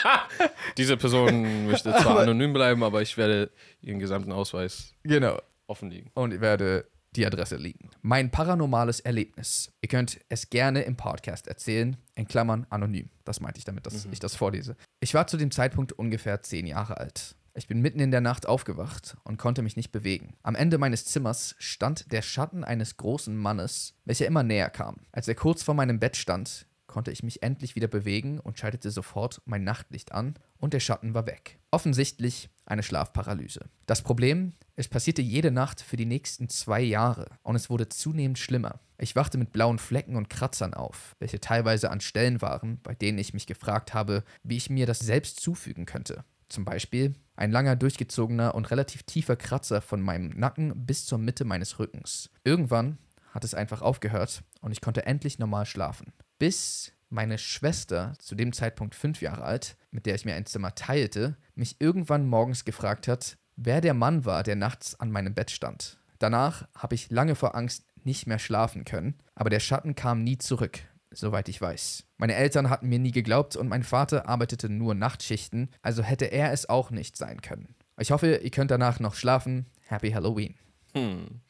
Diese 0.77 0.97
Person 0.97 1.67
möchte 1.67 1.91
zwar 1.91 2.07
Aber- 2.07 2.21
anonym 2.21 2.53
bleiben, 2.53 2.83
aber 2.83 3.01
ich 3.01 3.17
werde 3.17 3.51
ihren 3.81 3.99
gesamten 3.99 4.31
Ausweis 4.31 4.93
genau. 5.03 5.39
offenlegen. 5.67 6.11
Und 6.13 6.33
ich 6.33 6.41
werde 6.41 6.85
die 7.15 7.25
Adresse 7.25 7.55
liegen. 7.55 7.89
Mein 8.01 8.29
paranormales 8.29 8.99
Erlebnis. 8.99 9.71
Ihr 9.81 9.89
könnt 9.89 10.19
es 10.29 10.49
gerne 10.49 10.81
im 10.83 10.95
Podcast 10.95 11.47
erzählen, 11.47 11.97
in 12.15 12.27
Klammern 12.27 12.67
anonym. 12.69 13.09
Das 13.25 13.39
meinte 13.39 13.57
ich 13.57 13.65
damit, 13.65 13.85
dass 13.85 14.05
ich 14.05 14.19
das 14.19 14.35
vorlese. 14.35 14.75
Ich 14.99 15.13
war 15.13 15.25
zu 15.25 15.37
dem 15.37 15.49
Zeitpunkt 15.49 15.91
ungefähr 15.93 16.41
zehn 16.43 16.67
Jahre 16.67 16.97
alt. 16.97 17.35
Ich 17.55 17.67
bin 17.67 17.81
mitten 17.81 17.99
in 17.99 18.11
der 18.11 18.21
Nacht 18.21 18.47
aufgewacht 18.47 19.17
und 19.23 19.37
konnte 19.37 19.63
mich 19.63 19.75
nicht 19.75 19.91
bewegen. 19.91 20.35
Am 20.43 20.55
Ende 20.55 20.77
meines 20.77 21.05
Zimmers 21.05 21.55
stand 21.57 22.11
der 22.11 22.21
Schatten 22.21 22.63
eines 22.63 22.95
großen 22.97 23.35
Mannes, 23.35 23.95
welcher 24.05 24.27
immer 24.27 24.43
näher 24.43 24.69
kam. 24.69 24.97
Als 25.11 25.27
er 25.27 25.35
kurz 25.35 25.63
vor 25.63 25.73
meinem 25.73 25.99
Bett 25.99 26.15
stand, 26.15 26.67
konnte 26.89 27.11
ich 27.11 27.23
mich 27.23 27.41
endlich 27.41 27.75
wieder 27.75 27.87
bewegen 27.87 28.39
und 28.39 28.59
schaltete 28.59 28.91
sofort 28.91 29.41
mein 29.45 29.63
Nachtlicht 29.63 30.11
an 30.11 30.33
und 30.57 30.73
der 30.73 30.81
Schatten 30.81 31.13
war 31.13 31.25
weg. 31.25 31.59
Offensichtlich 31.71 32.49
eine 32.65 32.83
Schlafparalyse. 32.83 33.69
Das 33.85 34.01
Problem, 34.01 34.53
es 34.75 34.89
passierte 34.89 35.21
jede 35.21 35.51
Nacht 35.51 35.79
für 35.79 35.95
die 35.95 36.05
nächsten 36.05 36.49
zwei 36.49 36.81
Jahre 36.81 37.27
und 37.43 37.55
es 37.55 37.69
wurde 37.69 37.87
zunehmend 37.87 38.37
schlimmer. 38.37 38.81
Ich 38.97 39.15
wachte 39.15 39.37
mit 39.37 39.53
blauen 39.53 39.79
Flecken 39.79 40.17
und 40.17 40.29
Kratzern 40.29 40.73
auf, 40.73 41.15
welche 41.19 41.39
teilweise 41.39 41.89
an 41.89 42.01
Stellen 42.01 42.41
waren, 42.41 42.81
bei 42.81 42.95
denen 42.95 43.17
ich 43.17 43.33
mich 43.33 43.47
gefragt 43.47 43.93
habe, 43.93 44.23
wie 44.43 44.57
ich 44.57 44.69
mir 44.69 44.85
das 44.85 44.99
selbst 44.99 45.39
zufügen 45.39 45.85
könnte. 45.85 46.25
Zum 46.49 46.65
Beispiel 46.65 47.13
ein 47.35 47.51
langer, 47.51 47.75
durchgezogener 47.75 48.55
und 48.55 48.71
relativ 48.71 49.03
tiefer 49.03 49.35
Kratzer 49.35 49.81
von 49.81 50.01
meinem 50.01 50.29
Nacken 50.31 50.85
bis 50.85 51.05
zur 51.05 51.19
Mitte 51.19 51.45
meines 51.45 51.79
Rückens. 51.79 52.29
Irgendwann 52.43 52.97
hat 53.31 53.43
es 53.43 53.53
einfach 53.53 53.81
aufgehört 53.81 54.43
und 54.61 54.71
ich 54.71 54.81
konnte 54.81 55.05
endlich 55.05 55.39
normal 55.39 55.65
schlafen. 55.65 56.11
Bis 56.39 56.93
meine 57.09 57.37
Schwester, 57.37 58.13
zu 58.19 58.33
dem 58.33 58.53
Zeitpunkt 58.53 58.95
fünf 58.95 59.21
Jahre 59.21 59.43
alt, 59.43 59.75
mit 59.91 60.05
der 60.05 60.15
ich 60.15 60.25
mir 60.25 60.35
ein 60.35 60.45
Zimmer 60.45 60.73
teilte, 60.73 61.37
mich 61.53 61.79
irgendwann 61.79 62.27
morgens 62.27 62.65
gefragt 62.65 63.07
hat, 63.07 63.37
wer 63.55 63.81
der 63.81 63.93
Mann 63.93 64.25
war, 64.25 64.43
der 64.43 64.55
nachts 64.55 64.99
an 64.99 65.11
meinem 65.11 65.33
Bett 65.33 65.51
stand. 65.51 65.97
Danach 66.17 66.67
habe 66.75 66.95
ich 66.95 67.09
lange 67.09 67.35
vor 67.35 67.55
Angst 67.55 67.85
nicht 68.03 68.27
mehr 68.27 68.39
schlafen 68.39 68.85
können, 68.85 69.15
aber 69.35 69.49
der 69.49 69.59
Schatten 69.59 69.95
kam 69.95 70.23
nie 70.23 70.37
zurück, 70.37 70.79
soweit 71.11 71.49
ich 71.49 71.59
weiß. 71.59 72.05
Meine 72.17 72.35
Eltern 72.35 72.69
hatten 72.69 72.87
mir 72.87 72.99
nie 72.99 73.11
geglaubt 73.11 73.55
und 73.55 73.67
mein 73.67 73.83
Vater 73.83 74.29
arbeitete 74.29 74.69
nur 74.69 74.95
Nachtschichten, 74.95 75.69
also 75.81 76.03
hätte 76.03 76.25
er 76.25 76.53
es 76.53 76.69
auch 76.69 76.91
nicht 76.91 77.17
sein 77.17 77.41
können. 77.41 77.75
Ich 77.97 78.11
hoffe, 78.11 78.37
ihr 78.37 78.51
könnt 78.51 78.71
danach 78.71 79.01
noch 79.01 79.15
schlafen. 79.15 79.65
Happy 79.81 80.11
Halloween. 80.11 80.55
Hm. 80.93 81.41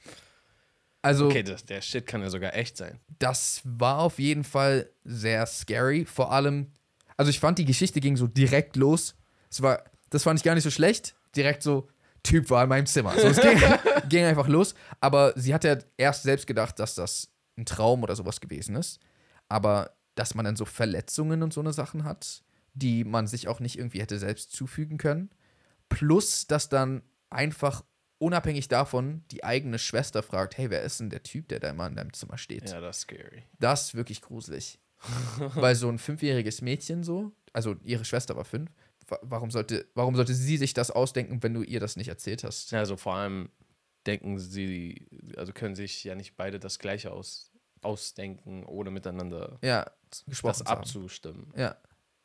Also, 1.01 1.27
Okay, 1.27 1.43
das, 1.43 1.65
der 1.65 1.81
Shit 1.81 2.05
kann 2.05 2.21
ja 2.21 2.29
sogar 2.29 2.53
echt 2.55 2.77
sein. 2.77 2.99
das 3.19 3.61
war 3.63 3.99
auf 3.99 4.19
jeden 4.19 4.43
Fall 4.43 4.89
sehr 5.03 5.45
scary. 5.45 6.05
Vor 6.05 6.31
allem, 6.31 6.71
also 7.15 7.29
ich 7.29 7.39
fand 7.39 7.57
die 7.57 7.65
Geschichte 7.65 7.99
ging 8.01 8.17
so 8.17 8.27
direkt 8.27 8.75
los. 8.75 9.15
Es 9.49 9.61
war, 9.61 9.83
das 10.09 10.23
fand 10.23 10.39
ich 10.39 10.43
gar 10.43 10.55
nicht 10.55 10.63
so 10.63 10.71
schlecht. 10.71 11.15
Direkt 11.35 11.63
so, 11.63 11.87
Typ 12.23 12.49
war 12.49 12.63
in 12.63 12.69
meinem 12.69 12.85
Zimmer. 12.85 13.13
So, 13.17 13.27
es 13.27 13.39
ging, 13.39 13.57
ging 14.09 14.25
einfach 14.25 14.47
los. 14.47 14.75
Aber 14.99 15.33
sie 15.37 15.53
hat 15.53 15.63
ja 15.63 15.77
erst 15.95 16.23
selbst 16.23 16.47
gedacht, 16.47 16.77
dass 16.79 16.95
das 16.95 17.29
ein 17.57 17.65
Traum 17.65 18.03
oder 18.03 18.15
sowas 18.15 18.41
gewesen 18.41 18.75
ist. 18.75 18.99
Aber 19.47 19.91
dass 20.15 20.35
man 20.35 20.43
dann 20.43 20.57
so 20.57 20.65
Verletzungen 20.65 21.43
und 21.43 21.53
so 21.53 21.61
eine 21.61 21.71
Sachen 21.71 22.03
hat, 22.03 22.43
die 22.73 23.05
man 23.05 23.25
sich 23.25 23.47
auch 23.47 23.61
nicht 23.61 23.77
irgendwie 23.77 24.01
hätte 24.01 24.19
selbst 24.19 24.51
zufügen 24.51 24.97
können. 24.97 25.29
Plus, 25.87 26.45
dass 26.45 26.67
dann 26.67 27.03
einfach 27.29 27.83
unabhängig 28.19 28.67
davon 28.67 29.23
die 29.31 29.43
eigene 29.43 29.79
Schwester 29.79 30.21
fragt, 30.21 30.57
hey, 30.57 30.69
wer 30.69 30.83
ist 30.83 30.99
denn 30.99 31.09
der 31.09 31.23
Typ, 31.23 31.47
der 31.49 31.59
da 31.59 31.69
immer 31.69 31.87
in 31.87 31.95
deinem 31.95 32.13
Zimmer 32.13 32.37
steht? 32.37 32.69
Ja, 32.69 32.79
das 32.79 32.97
ist 32.97 33.01
scary. 33.03 33.43
Das 33.59 33.81
ist 33.87 33.95
wirklich 33.95 34.21
gruselig. 34.21 34.79
Weil 35.55 35.75
so 35.75 35.89
ein 35.89 35.97
fünfjähriges 35.97 36.61
Mädchen 36.61 37.03
so, 37.03 37.31
also 37.53 37.75
ihre 37.83 38.03
Schwester 38.05 38.35
war 38.35 38.43
fünf, 38.45 38.69
wa- 39.07 39.19
warum 39.21 39.49
sollte, 39.49 39.87
warum 39.95 40.15
sollte 40.15 40.33
sie 40.33 40.57
sich 40.57 40.73
das 40.73 40.91
ausdenken, 40.91 41.41
wenn 41.41 41.53
du 41.53 41.63
ihr 41.63 41.79
das 41.79 41.95
nicht 41.95 42.09
erzählt 42.09 42.43
hast? 42.43 42.71
Ja, 42.71 42.79
also 42.79 42.97
vor 42.97 43.15
allem 43.15 43.49
denken 44.05 44.37
sie, 44.39 45.07
also 45.37 45.53
können 45.53 45.75
sich 45.75 46.03
ja 46.03 46.15
nicht 46.15 46.35
beide 46.35 46.59
das 46.59 46.79
Gleiche 46.79 47.11
aus, 47.11 47.51
ausdenken, 47.81 48.65
ohne 48.65 48.91
miteinander 48.91 49.57
Ja, 49.61 49.89
das 50.43 50.65
abzustimmen. 50.65 51.53
Ja, 51.55 51.77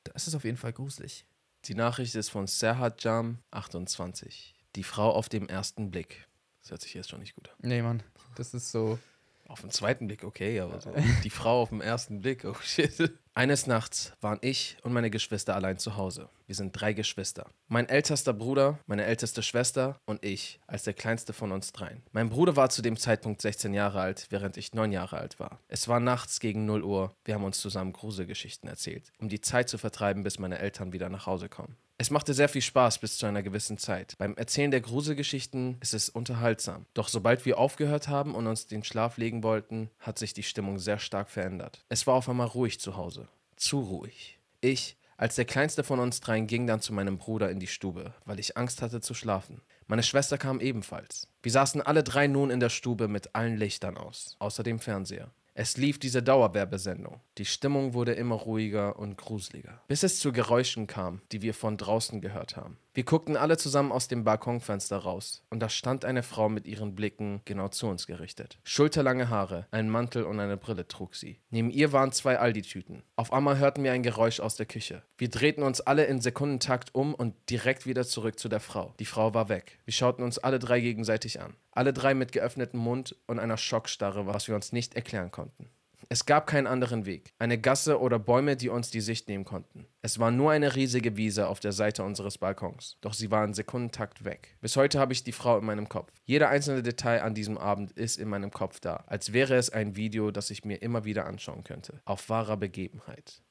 das 0.02 0.26
ist 0.26 0.34
auf 0.34 0.44
jeden 0.44 0.56
Fall 0.56 0.72
gruselig. 0.72 1.26
Die 1.66 1.74
Nachricht 1.74 2.14
ist 2.16 2.28
von 2.30 2.46
Serhat 2.48 3.02
Jam, 3.04 3.38
28. 3.52 4.53
Die 4.76 4.84
Frau 4.84 5.10
auf 5.10 5.28
dem 5.28 5.48
ersten 5.48 5.90
Blick. 5.90 6.26
Das 6.62 6.70
hört 6.70 6.82
sich 6.82 6.94
jetzt 6.94 7.10
schon 7.10 7.20
nicht 7.20 7.34
gut 7.34 7.50
an. 7.50 7.56
Nee, 7.62 7.82
Mann, 7.82 8.02
das 8.36 8.54
ist 8.54 8.70
so. 8.70 8.98
Auf 9.46 9.60
den 9.60 9.70
zweiten 9.70 10.06
Blick, 10.06 10.24
okay, 10.24 10.58
aber 10.60 10.80
so. 10.80 10.92
die 11.22 11.30
Frau 11.30 11.60
auf 11.60 11.68
dem 11.68 11.82
ersten 11.82 12.22
Blick, 12.22 12.44
oh 12.46 12.54
shit. 12.62 13.12
Eines 13.34 13.66
Nachts 13.66 14.12
waren 14.20 14.38
ich 14.40 14.78
und 14.82 14.92
meine 14.92 15.10
Geschwister 15.10 15.54
allein 15.54 15.76
zu 15.76 15.96
Hause. 15.96 16.30
Wir 16.46 16.54
sind 16.54 16.72
drei 16.72 16.94
Geschwister. 16.94 17.50
Mein 17.68 17.88
ältester 17.88 18.32
Bruder, 18.32 18.78
meine 18.86 19.04
älteste 19.04 19.42
Schwester 19.42 20.00
und 20.06 20.24
ich 20.24 20.60
als 20.66 20.84
der 20.84 20.94
kleinste 20.94 21.32
von 21.32 21.52
uns 21.52 21.72
dreien. 21.72 22.02
Mein 22.12 22.30
Bruder 22.30 22.56
war 22.56 22.70
zu 22.70 22.80
dem 22.80 22.96
Zeitpunkt 22.96 23.42
16 23.42 23.74
Jahre 23.74 24.00
alt, 24.00 24.28
während 24.30 24.56
ich 24.56 24.72
9 24.72 24.92
Jahre 24.92 25.18
alt 25.18 25.38
war. 25.38 25.58
Es 25.68 25.88
war 25.88 26.00
nachts 26.00 26.40
gegen 26.40 26.64
0 26.64 26.82
Uhr. 26.82 27.14
Wir 27.24 27.34
haben 27.34 27.44
uns 27.44 27.60
zusammen 27.60 27.92
Gruselgeschichten 27.92 28.68
erzählt, 28.68 29.12
um 29.18 29.28
die 29.28 29.40
Zeit 29.40 29.68
zu 29.68 29.76
vertreiben, 29.76 30.22
bis 30.22 30.38
meine 30.38 30.58
Eltern 30.58 30.92
wieder 30.94 31.10
nach 31.10 31.26
Hause 31.26 31.48
kommen. 31.50 31.76
Es 31.96 32.10
machte 32.10 32.34
sehr 32.34 32.48
viel 32.48 32.60
Spaß 32.60 32.98
bis 32.98 33.18
zu 33.18 33.26
einer 33.26 33.44
gewissen 33.44 33.78
Zeit. 33.78 34.14
Beim 34.18 34.34
Erzählen 34.34 34.72
der 34.72 34.80
Gruselgeschichten 34.80 35.76
ist 35.80 35.94
es 35.94 36.08
unterhaltsam. 36.08 36.86
Doch 36.92 37.08
sobald 37.08 37.46
wir 37.46 37.56
aufgehört 37.56 38.08
haben 38.08 38.34
und 38.34 38.48
uns 38.48 38.66
den 38.66 38.82
Schlaf 38.82 39.16
legen 39.16 39.44
wollten, 39.44 39.90
hat 40.00 40.18
sich 40.18 40.34
die 40.34 40.42
Stimmung 40.42 40.80
sehr 40.80 40.98
stark 40.98 41.30
verändert. 41.30 41.84
Es 41.88 42.06
war 42.08 42.14
auf 42.14 42.28
einmal 42.28 42.48
ruhig 42.48 42.80
zu 42.80 42.96
Hause. 42.96 43.28
Zu 43.54 43.78
ruhig. 43.80 44.40
Ich, 44.60 44.96
als 45.16 45.36
der 45.36 45.44
kleinste 45.44 45.84
von 45.84 46.00
uns 46.00 46.20
dreien, 46.20 46.48
ging 46.48 46.66
dann 46.66 46.80
zu 46.80 46.92
meinem 46.92 47.16
Bruder 47.16 47.48
in 47.48 47.60
die 47.60 47.68
Stube, 47.68 48.12
weil 48.24 48.40
ich 48.40 48.56
Angst 48.56 48.82
hatte 48.82 49.00
zu 49.00 49.14
schlafen. 49.14 49.60
Meine 49.86 50.02
Schwester 50.02 50.36
kam 50.36 50.60
ebenfalls. 50.60 51.28
Wir 51.44 51.52
saßen 51.52 51.80
alle 51.80 52.02
drei 52.02 52.26
nun 52.26 52.50
in 52.50 52.58
der 52.58 52.70
Stube 52.70 53.06
mit 53.06 53.36
allen 53.36 53.56
Lichtern 53.56 53.96
aus, 53.96 54.34
außer 54.40 54.64
dem 54.64 54.80
Fernseher. 54.80 55.30
Es 55.56 55.76
lief 55.76 56.00
diese 56.00 56.20
Dauerwerbesendung. 56.20 57.20
Die 57.38 57.44
Stimmung 57.44 57.94
wurde 57.94 58.12
immer 58.12 58.34
ruhiger 58.34 58.98
und 58.98 59.16
gruseliger, 59.16 59.80
bis 59.86 60.02
es 60.02 60.18
zu 60.18 60.32
Geräuschen 60.32 60.88
kam, 60.88 61.20
die 61.30 61.42
wir 61.42 61.54
von 61.54 61.76
draußen 61.76 62.20
gehört 62.20 62.56
haben. 62.56 62.76
Wir 62.96 63.02
guckten 63.02 63.36
alle 63.36 63.56
zusammen 63.56 63.90
aus 63.90 64.06
dem 64.06 64.22
Balkonfenster 64.22 64.98
raus 64.98 65.42
und 65.50 65.58
da 65.58 65.68
stand 65.68 66.04
eine 66.04 66.22
Frau 66.22 66.48
mit 66.48 66.64
ihren 66.68 66.94
Blicken 66.94 67.40
genau 67.44 67.66
zu 67.66 67.88
uns 67.88 68.06
gerichtet. 68.06 68.60
Schulterlange 68.62 69.28
Haare, 69.28 69.66
einen 69.72 69.90
Mantel 69.90 70.22
und 70.22 70.38
eine 70.38 70.56
Brille 70.56 70.86
trug 70.86 71.16
sie. 71.16 71.40
Neben 71.50 71.70
ihr 71.70 71.92
waren 71.92 72.12
zwei 72.12 72.38
Aldi-Tüten. 72.38 73.02
Auf 73.16 73.32
einmal 73.32 73.58
hörten 73.58 73.82
wir 73.82 73.90
ein 73.90 74.04
Geräusch 74.04 74.38
aus 74.38 74.54
der 74.54 74.66
Küche. 74.66 75.02
Wir 75.18 75.28
drehten 75.28 75.64
uns 75.64 75.80
alle 75.80 76.04
in 76.04 76.20
Sekundentakt 76.20 76.94
um 76.94 77.16
und 77.16 77.34
direkt 77.50 77.84
wieder 77.84 78.06
zurück 78.06 78.38
zu 78.38 78.48
der 78.48 78.60
Frau. 78.60 78.94
Die 79.00 79.06
Frau 79.06 79.34
war 79.34 79.48
weg. 79.48 79.80
Wir 79.84 79.92
schauten 79.92 80.22
uns 80.22 80.38
alle 80.38 80.60
drei 80.60 80.78
gegenseitig 80.78 81.40
an. 81.40 81.56
Alle 81.72 81.92
drei 81.92 82.14
mit 82.14 82.30
geöffnetem 82.30 82.78
Mund 82.78 83.16
und 83.26 83.40
einer 83.40 83.56
Schockstarre, 83.56 84.28
was 84.28 84.46
wir 84.46 84.54
uns 84.54 84.70
nicht 84.70 84.94
erklären 84.94 85.32
konnten. 85.32 85.68
Es 86.08 86.26
gab 86.26 86.46
keinen 86.46 86.66
anderen 86.66 87.06
Weg, 87.06 87.32
eine 87.38 87.58
Gasse 87.58 87.98
oder 88.00 88.18
Bäume, 88.18 88.56
die 88.56 88.68
uns 88.68 88.90
die 88.90 89.00
Sicht 89.00 89.28
nehmen 89.28 89.44
konnten. 89.44 89.86
Es 90.02 90.18
war 90.18 90.30
nur 90.30 90.50
eine 90.50 90.76
riesige 90.76 91.16
Wiese 91.16 91.48
auf 91.48 91.60
der 91.60 91.72
Seite 91.72 92.04
unseres 92.04 92.38
Balkons, 92.38 92.98
doch 93.00 93.14
sie 93.14 93.30
war 93.30 93.44
in 93.44 93.54
Sekundentakt 93.54 94.24
weg. 94.24 94.56
Bis 94.60 94.76
heute 94.76 94.98
habe 94.98 95.12
ich 95.12 95.24
die 95.24 95.32
Frau 95.32 95.58
in 95.58 95.64
meinem 95.64 95.88
Kopf. 95.88 96.12
Jeder 96.24 96.48
einzelne 96.50 96.82
Detail 96.82 97.22
an 97.22 97.34
diesem 97.34 97.56
Abend 97.58 97.92
ist 97.92 98.18
in 98.18 98.28
meinem 98.28 98.50
Kopf 98.50 98.80
da, 98.80 99.04
als 99.06 99.32
wäre 99.32 99.54
es 99.54 99.70
ein 99.70 99.96
Video, 99.96 100.30
das 100.30 100.50
ich 100.50 100.64
mir 100.64 100.76
immer 100.82 101.04
wieder 101.04 101.26
anschauen 101.26 101.64
könnte. 101.64 102.00
Auf 102.04 102.28
wahrer 102.28 102.56
Begebenheit. 102.56 103.42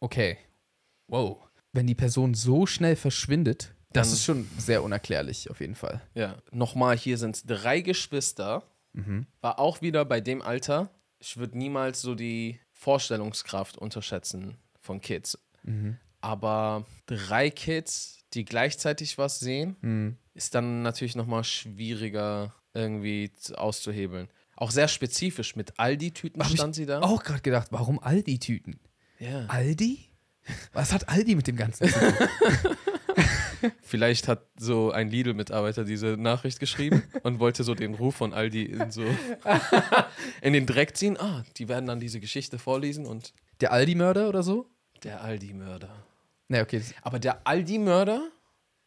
Okay. 0.00 0.38
Wow. 1.08 1.38
Wenn 1.72 1.86
die 1.86 1.94
Person 1.94 2.34
so 2.34 2.66
schnell 2.66 2.96
verschwindet, 2.96 3.74
das 3.92 4.08
Dann- 4.08 4.14
ist 4.14 4.24
schon 4.24 4.48
sehr 4.58 4.82
unerklärlich, 4.82 5.50
auf 5.50 5.60
jeden 5.60 5.74
Fall. 5.74 6.00
Ja, 6.14 6.36
nochmal, 6.52 6.96
hier 6.96 7.18
sind 7.18 7.36
es 7.36 7.44
drei 7.44 7.80
Geschwister. 7.80 8.62
War 9.40 9.58
auch 9.58 9.80
wieder 9.80 10.04
bei 10.04 10.20
dem 10.20 10.42
Alter. 10.42 10.90
Ich 11.18 11.36
würde 11.36 11.58
niemals 11.58 12.00
so 12.00 12.14
die 12.14 12.60
Vorstellungskraft 12.72 13.76
unterschätzen 13.78 14.56
von 14.80 15.00
Kids. 15.00 15.38
Aber 16.20 16.84
drei 17.06 17.50
Kids, 17.50 18.18
die 18.34 18.44
gleichzeitig 18.44 19.18
was 19.18 19.38
sehen, 19.40 20.18
ist 20.34 20.54
dann 20.54 20.82
natürlich 20.82 21.16
nochmal 21.16 21.44
schwieriger 21.44 22.54
irgendwie 22.74 23.30
auszuhebeln. 23.54 24.28
Auch 24.56 24.70
sehr 24.72 24.88
spezifisch. 24.88 25.54
Mit 25.54 25.78
Aldi-Tüten 25.78 26.42
stand 26.44 26.74
sie 26.74 26.86
da. 26.86 27.00
Auch 27.00 27.22
gerade 27.22 27.42
gedacht, 27.42 27.68
warum 27.70 28.00
Aldi-Tüten? 28.00 28.80
Ja. 29.20 29.46
Aldi? 29.46 30.00
Was 30.72 30.92
hat 30.92 31.08
Aldi 31.08 31.34
mit 31.36 31.46
dem 31.46 31.56
Ganzen 31.56 31.88
zu 31.88 31.98
tun? 31.98 32.14
Vielleicht 33.82 34.28
hat 34.28 34.46
so 34.58 34.90
ein 34.90 35.10
Lidl-Mitarbeiter 35.10 35.84
diese 35.84 36.16
Nachricht 36.16 36.60
geschrieben 36.60 37.02
und 37.22 37.38
wollte 37.40 37.64
so 37.64 37.74
den 37.74 37.94
Ruf 37.94 38.16
von 38.16 38.32
Aldi 38.32 38.64
in 38.64 38.90
so 38.90 39.04
in 40.42 40.52
den 40.52 40.66
Dreck 40.66 40.96
ziehen. 40.96 41.16
Ah, 41.18 41.44
die 41.56 41.68
werden 41.68 41.86
dann 41.86 42.00
diese 42.00 42.20
Geschichte 42.20 42.58
vorlesen 42.58 43.06
und 43.06 43.32
Der 43.60 43.72
Aldi-Mörder 43.72 44.28
oder 44.28 44.42
so? 44.42 44.70
der 45.04 45.22
Aldi-Mörder. 45.22 46.04
Ne, 46.48 46.60
okay. 46.62 46.82
Aber 47.02 47.20
der 47.20 47.46
Aldi-Mörder 47.46 48.30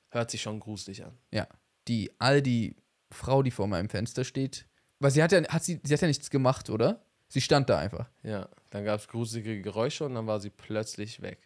hört 0.10 0.30
sich 0.30 0.42
schon 0.42 0.60
gruselig 0.60 1.06
an. 1.06 1.18
Ja. 1.32 1.48
Die 1.88 2.12
Aldi-Frau, 2.20 3.44
die 3.44 3.52
vor 3.52 3.68
meinem 3.68 3.88
Fenster 3.90 4.24
steht. 4.26 4.66
Weil 5.00 5.12
sie 5.12 5.24
hat 5.24 5.32
ja, 5.32 5.42
hat 5.48 5.64
sie, 5.64 5.80
sie 5.84 5.94
hat 5.94 6.02
ja 6.02 6.08
nichts 6.08 6.30
gemacht, 6.30 6.70
oder? 6.70 7.06
Sie 7.30 7.40
stand 7.40 7.70
da 7.70 7.78
einfach. 7.80 8.10
Ja, 8.24 8.50
dann 8.72 8.84
gab 8.84 9.00
es 9.00 9.08
gruselige 9.08 9.62
Geräusche 9.62 10.04
und 10.06 10.16
dann 10.16 10.28
war 10.28 10.42
sie 10.42 10.50
plötzlich 10.50 11.22
weg. 11.22 11.40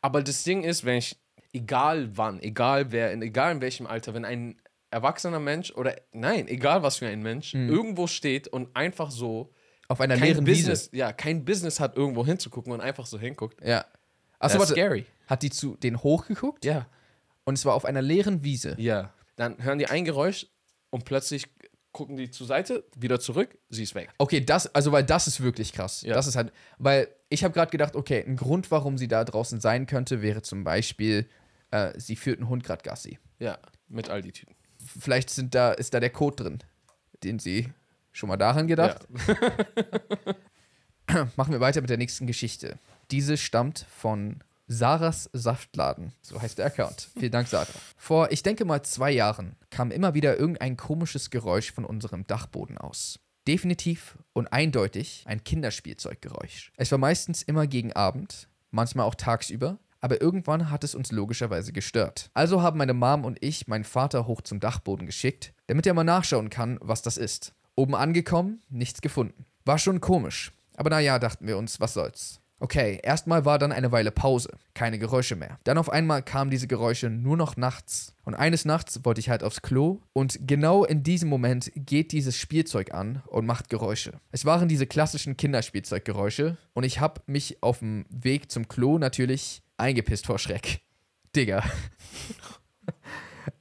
Aber 0.00 0.22
das 0.22 0.44
Ding 0.44 0.62
ist, 0.62 0.84
wenn 0.84 0.98
ich, 0.98 1.16
egal 1.52 2.16
wann, 2.16 2.40
egal 2.40 2.92
wer, 2.92 3.12
in, 3.12 3.22
egal 3.22 3.52
in 3.52 3.60
welchem 3.60 3.86
Alter, 3.86 4.14
wenn 4.14 4.24
ein 4.24 4.60
erwachsener 4.90 5.40
Mensch 5.40 5.72
oder 5.72 5.96
nein, 6.12 6.48
egal 6.48 6.82
was 6.82 6.96
für 6.96 7.06
ein 7.06 7.22
Mensch, 7.22 7.54
irgendwo 7.54 8.06
steht 8.06 8.48
und 8.48 8.74
einfach 8.74 9.10
so 9.10 9.52
Auf 9.88 10.00
einer 10.00 10.16
leeren 10.16 10.44
Business, 10.44 10.90
ja, 10.92 11.12
kein 11.12 11.44
Business 11.44 11.78
hat, 11.78 11.96
irgendwo 11.96 12.26
hinzugucken 12.26 12.72
und 12.72 12.80
einfach 12.80 13.06
so 13.06 13.18
hinguckt. 13.18 13.60
Wiese. 13.60 13.70
Ja. 13.70 13.84
Achso, 14.38 14.58
warte. 14.58 14.72
scary. 14.72 15.06
Hat 15.26 15.42
die 15.42 15.50
zu 15.50 15.76
den 15.76 16.02
hochgeguckt? 16.02 16.64
Ja. 16.64 16.86
Und 17.44 17.54
es 17.54 17.64
war 17.64 17.74
auf 17.74 17.84
einer 17.84 18.02
leeren 18.02 18.42
Wiese. 18.42 18.74
Ja. 18.78 19.12
Dann 19.36 19.62
hören 19.62 19.78
die 19.78 19.86
ein 19.86 20.04
Geräusch 20.04 20.46
und 20.90 21.04
plötzlich 21.04 21.46
gucken 21.92 22.16
die 22.16 22.30
zur 22.30 22.46
Seite, 22.46 22.84
wieder 22.96 23.18
zurück, 23.18 23.58
sie 23.68 23.82
ist 23.82 23.94
weg. 23.94 24.10
Okay, 24.18 24.40
das, 24.40 24.72
also 24.74 24.92
weil 24.92 25.04
das 25.04 25.26
ist 25.26 25.40
wirklich 25.40 25.72
krass. 25.72 26.02
Ja. 26.02 26.14
Das 26.14 26.26
ist 26.26 26.36
halt, 26.36 26.52
weil 26.78 27.08
ich 27.28 27.42
habe 27.42 27.52
gerade 27.52 27.70
gedacht, 27.70 27.96
okay, 27.96 28.24
ein 28.26 28.36
Grund, 28.36 28.70
warum 28.70 28.96
sie 28.96 29.08
da 29.08 29.24
draußen 29.24 29.60
sein 29.60 29.86
könnte, 29.86 30.22
wäre 30.22 30.42
zum 30.42 30.62
Beispiel, 30.62 31.28
äh, 31.70 31.98
sie 31.98 32.16
führt 32.16 32.38
einen 32.38 32.48
Hund 32.48 32.64
gerade 32.64 32.82
Gassi. 32.82 33.18
Ja, 33.38 33.58
mit 33.88 34.10
all 34.10 34.22
die 34.22 34.32
Tüten. 34.32 34.54
Vielleicht 34.98 35.30
sind 35.30 35.54
da, 35.54 35.72
ist 35.72 35.94
da 35.94 36.00
der 36.00 36.10
Code 36.10 36.42
drin, 36.42 36.58
den 37.22 37.38
sie 37.38 37.68
schon 38.12 38.28
mal 38.28 38.36
daran 38.36 38.66
gedacht. 38.66 39.06
Machen 41.36 41.52
wir 41.52 41.60
weiter 41.60 41.80
mit 41.80 41.90
der 41.90 41.98
nächsten 41.98 42.26
Geschichte. 42.26 42.78
Diese 43.10 43.36
stammt 43.36 43.86
von 43.90 44.42
Sarahs 44.66 45.28
Saftladen. 45.32 46.12
So 46.22 46.40
heißt 46.40 46.58
der 46.58 46.66
Account. 46.66 47.10
Vielen 47.18 47.32
Dank, 47.32 47.48
Sarah. 47.48 47.66
Vor, 47.96 48.30
ich 48.30 48.44
denke 48.44 48.64
mal, 48.64 48.82
zwei 48.82 49.10
Jahren 49.10 49.56
kam 49.70 49.90
immer 49.90 50.14
wieder 50.14 50.38
irgendein 50.38 50.76
komisches 50.76 51.30
Geräusch 51.30 51.72
von 51.72 51.84
unserem 51.84 52.24
Dachboden 52.26 52.78
aus. 52.78 53.18
Definitiv 53.48 54.16
und 54.32 54.52
eindeutig 54.52 55.24
ein 55.26 55.42
Kinderspielzeuggeräusch. 55.42 56.72
Es 56.76 56.92
war 56.92 56.98
meistens 56.98 57.42
immer 57.42 57.66
gegen 57.66 57.92
Abend, 57.94 58.48
manchmal 58.70 59.06
auch 59.06 59.16
tagsüber, 59.16 59.78
aber 60.00 60.20
irgendwann 60.20 60.70
hat 60.70 60.84
es 60.84 60.94
uns 60.94 61.12
logischerweise 61.12 61.72
gestört. 61.72 62.30
Also 62.34 62.62
haben 62.62 62.78
meine 62.78 62.94
Mom 62.94 63.24
und 63.24 63.38
ich 63.40 63.68
meinen 63.68 63.84
Vater 63.84 64.26
hoch 64.26 64.40
zum 64.40 64.60
Dachboden 64.60 65.06
geschickt, 65.06 65.52
damit 65.66 65.86
er 65.86 65.94
mal 65.94 66.04
nachschauen 66.04 66.50
kann, 66.50 66.78
was 66.80 67.02
das 67.02 67.16
ist. 67.16 67.54
Oben 67.76 67.94
angekommen, 67.94 68.62
nichts 68.68 69.00
gefunden. 69.00 69.46
War 69.64 69.78
schon 69.78 70.00
komisch, 70.00 70.52
aber 70.76 70.90
naja, 70.90 71.18
dachten 71.18 71.46
wir 71.46 71.58
uns, 71.58 71.80
was 71.80 71.94
soll's. 71.94 72.40
Okay, 72.62 73.00
erstmal 73.02 73.46
war 73.46 73.58
dann 73.58 73.72
eine 73.72 73.90
Weile 73.90 74.10
Pause, 74.10 74.50
keine 74.74 74.98
Geräusche 74.98 75.34
mehr. 75.34 75.58
Dann 75.64 75.78
auf 75.78 75.88
einmal 75.88 76.22
kamen 76.22 76.50
diese 76.50 76.66
Geräusche 76.66 77.08
nur 77.08 77.38
noch 77.38 77.56
nachts. 77.56 78.14
Und 78.22 78.34
eines 78.34 78.66
Nachts 78.66 79.00
wollte 79.02 79.18
ich 79.18 79.30
halt 79.30 79.42
aufs 79.42 79.62
Klo 79.62 80.00
und 80.12 80.38
genau 80.46 80.84
in 80.84 81.02
diesem 81.02 81.30
Moment 81.30 81.72
geht 81.74 82.12
dieses 82.12 82.36
Spielzeug 82.36 82.92
an 82.92 83.22
und 83.28 83.46
macht 83.46 83.70
Geräusche. 83.70 84.12
Es 84.30 84.44
waren 84.44 84.68
diese 84.68 84.86
klassischen 84.86 85.38
Kinderspielzeuggeräusche 85.38 86.58
und 86.74 86.84
ich 86.84 87.00
habe 87.00 87.22
mich 87.26 87.62
auf 87.62 87.78
dem 87.78 88.04
Weg 88.10 88.50
zum 88.52 88.68
Klo 88.68 88.98
natürlich 88.98 89.62
eingepisst 89.80 90.26
vor 90.26 90.38
Schreck. 90.38 90.82
Digga. 91.34 91.64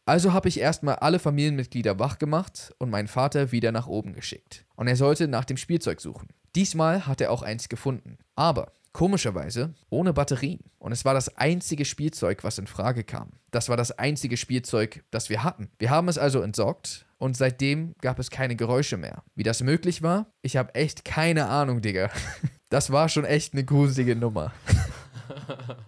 Also 0.06 0.34
habe 0.34 0.50
ich 0.50 0.60
erstmal 0.60 0.96
alle 0.96 1.20
Familienmitglieder 1.20 2.00
wach 2.00 2.18
gemacht 2.18 2.74
und 2.80 2.90
meinen 2.90 3.08
Vater 3.08 3.52
wieder 3.52 3.72
nach 3.72 3.86
oben 3.86 4.14
geschickt. 4.14 4.66
Und 4.76 4.88
er 4.88 4.96
sollte 4.96 5.28
nach 5.28 5.46
dem 5.46 5.58
Spielzeug 5.58 6.02
suchen. 6.02 6.30
Diesmal 6.56 7.06
hat 7.06 7.22
er 7.22 7.32
auch 7.32 7.44
eins 7.44 7.70
gefunden. 7.70 8.18
Aber 8.36 8.72
komischerweise 8.92 9.76
ohne 9.90 10.14
Batterien. 10.14 10.62
Und 10.80 10.92
es 10.92 11.06
war 11.06 11.14
das 11.14 11.38
einzige 11.38 11.86
Spielzeug, 11.86 12.44
was 12.44 12.58
in 12.58 12.68
Frage 12.68 13.04
kam. 13.04 13.34
Das 13.52 13.70
war 13.70 13.78
das 13.78 13.92
einzige 13.92 14.38
Spielzeug, 14.38 15.04
das 15.12 15.30
wir 15.30 15.44
hatten. 15.44 15.70
Wir 15.78 15.92
haben 15.92 16.08
es 16.08 16.18
also 16.18 16.42
entsorgt 16.42 17.06
und 17.18 17.38
seitdem 17.38 17.94
gab 18.02 18.18
es 18.18 18.32
keine 18.32 18.56
Geräusche 18.56 18.98
mehr. 18.98 19.24
Wie 19.36 19.44
das 19.44 19.62
möglich 19.62 20.02
war? 20.02 20.34
Ich 20.42 20.58
habe 20.58 20.74
echt 20.74 21.06
keine 21.06 21.48
Ahnung, 21.48 21.82
Digga. 21.82 22.10
Das 22.72 22.92
war 22.92 23.10
schon 23.10 23.26
echt 23.26 23.54
eine 23.54 23.66
gruselige 23.66 24.16
Nummer. 24.16 24.54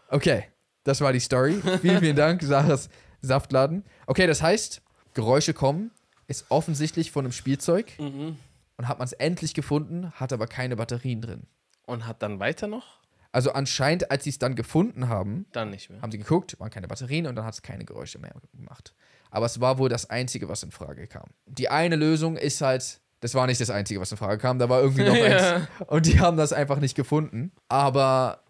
Okay, 0.10 0.46
das 0.84 1.02
war 1.02 1.14
die 1.14 1.20
Story. 1.20 1.62
Vielen, 1.82 2.00
vielen 2.00 2.16
Dank, 2.16 2.42
Sarahs 2.44 2.90
Saftladen. 3.22 3.84
Okay, 4.08 4.28
das 4.28 4.42
heißt, 4.42 4.82
Geräusche 5.14 5.54
kommen, 5.54 5.92
ist 6.28 6.46
offensichtlich 6.50 7.12
von 7.12 7.26
einem 7.26 7.32
Spielzeug 7.34 7.92
Mhm. 8.00 8.38
und 8.78 8.88
hat 8.88 8.98
man 9.00 9.06
es 9.06 9.14
endlich 9.14 9.54
gefunden, 9.54 10.12
hat 10.14 10.34
aber 10.34 10.48
keine 10.48 10.76
Batterien 10.76 11.22
drin. 11.22 11.44
Und 11.86 12.08
hat 12.08 12.22
dann 12.24 12.40
weiter 12.40 12.68
noch? 12.68 13.00
Also 13.34 13.54
anscheinend, 13.54 14.12
als 14.12 14.24
sie 14.26 14.30
es 14.32 14.40
dann 14.40 14.56
gefunden 14.56 15.08
haben, 15.08 15.46
Dann 15.54 15.70
nicht 15.70 15.90
mehr. 15.90 16.02
haben 16.02 16.12
sie 16.12 16.18
geguckt, 16.18 16.60
waren 16.60 16.70
keine 16.70 16.88
Batterien 16.88 17.28
und 17.28 17.36
dann 17.36 17.46
hat 17.46 17.54
es 17.54 17.62
keine 17.62 17.86
Geräusche 17.86 18.20
mehr 18.20 18.34
gemacht. 18.54 18.94
Aber 19.30 19.46
es 19.46 19.62
war 19.62 19.78
wohl 19.78 19.88
das 19.88 20.10
Einzige, 20.10 20.50
was 20.50 20.64
in 20.64 20.72
Frage 20.72 21.08
kam. 21.08 21.30
Die 21.46 21.70
eine 21.70 21.96
Lösung 21.96 22.36
ist 22.36 22.60
halt, 22.62 23.00
das 23.22 23.34
war 23.36 23.48
nicht 23.48 23.62
das 23.62 23.70
Einzige, 23.70 24.02
was 24.02 24.12
in 24.12 24.18
Frage 24.18 24.38
kam, 24.38 24.60
da 24.60 24.68
war 24.68 24.82
irgendwie 24.82 25.04
noch 25.04 25.16
Ja. 25.16 25.56
eins. 25.56 25.68
Und 25.88 26.06
die 26.08 26.20
haben 26.20 26.36
das 26.36 26.52
einfach 26.52 26.80
nicht 26.80 26.96
gefunden. 26.96 27.52
Aber 27.70 28.42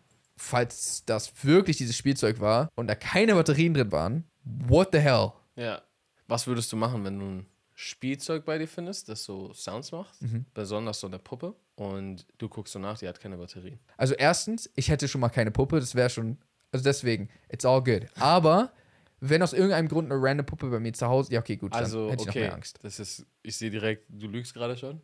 falls 0.42 1.06
das 1.06 1.32
wirklich 1.44 1.78
dieses 1.78 1.96
Spielzeug 1.96 2.40
war 2.40 2.70
und 2.76 2.88
da 2.88 2.96
keine 2.96 3.36
Batterien 3.36 3.74
drin 3.74 3.92
waren, 3.92 4.26
what 4.44 4.90
the 4.92 5.00
hell? 5.00 5.32
Ja. 5.56 5.82
Was 6.28 6.48
würdest 6.48 6.72
du 6.72 6.78
machen, 6.78 7.04
wenn 7.04 7.20
du 7.20 7.26
ein 7.26 7.46
Spielzeug 7.76 8.46
bei 8.46 8.58
dir 8.58 8.68
findest, 8.68 9.08
das 9.10 9.24
so 9.24 9.54
Sounds 9.54 9.92
macht? 9.92 10.18
Besonders 10.54 11.00
so 11.00 11.08
eine 11.08 11.20
Puppe. 11.20 11.56
Und 11.76 12.26
du 12.38 12.50
guckst 12.50 12.74
so 12.74 12.80
nach, 12.80 12.98
die 12.98 13.08
hat 13.08 13.20
keine 13.20 13.38
Batterien. 13.38 13.80
Also 13.98 14.14
erstens, 14.16 14.70
ich 14.76 14.90
hätte 14.90 15.08
schon 15.08 15.22
mal 15.22 15.30
keine 15.30 15.52
Puppe, 15.52 15.80
das 15.80 15.96
wäre 15.96 16.10
schon, 16.10 16.38
also 16.72 16.84
deswegen, 16.84 17.30
it's 17.50 17.66
all 17.66 17.84
good. 17.84 18.06
Aber 18.16 18.72
wenn 19.20 19.44
aus 19.44 19.54
irgendeinem 19.54 19.88
Grund 19.88 20.12
eine 20.12 20.22
random 20.22 20.46
Puppe 20.46 20.70
bei 20.70 20.80
mir 20.80 20.94
zu 20.94 21.08
Hause, 21.08 21.32
ja 21.34 21.40
okay, 21.40 21.56
gut, 21.56 21.74
dann 21.74 21.84
Also, 21.84 22.10
hätte 22.10 22.22
ich 22.22 22.28
noch 22.28 22.34
okay. 22.34 22.40
mehr 22.42 22.54
Angst. 22.54 22.80
Das 22.82 23.00
ist, 23.00 23.26
ich 23.44 23.56
sehe 23.56 23.70
direkt, 23.70 24.06
du 24.10 24.28
lügst 24.28 24.54
gerade 24.54 24.78
schon. 24.78 25.02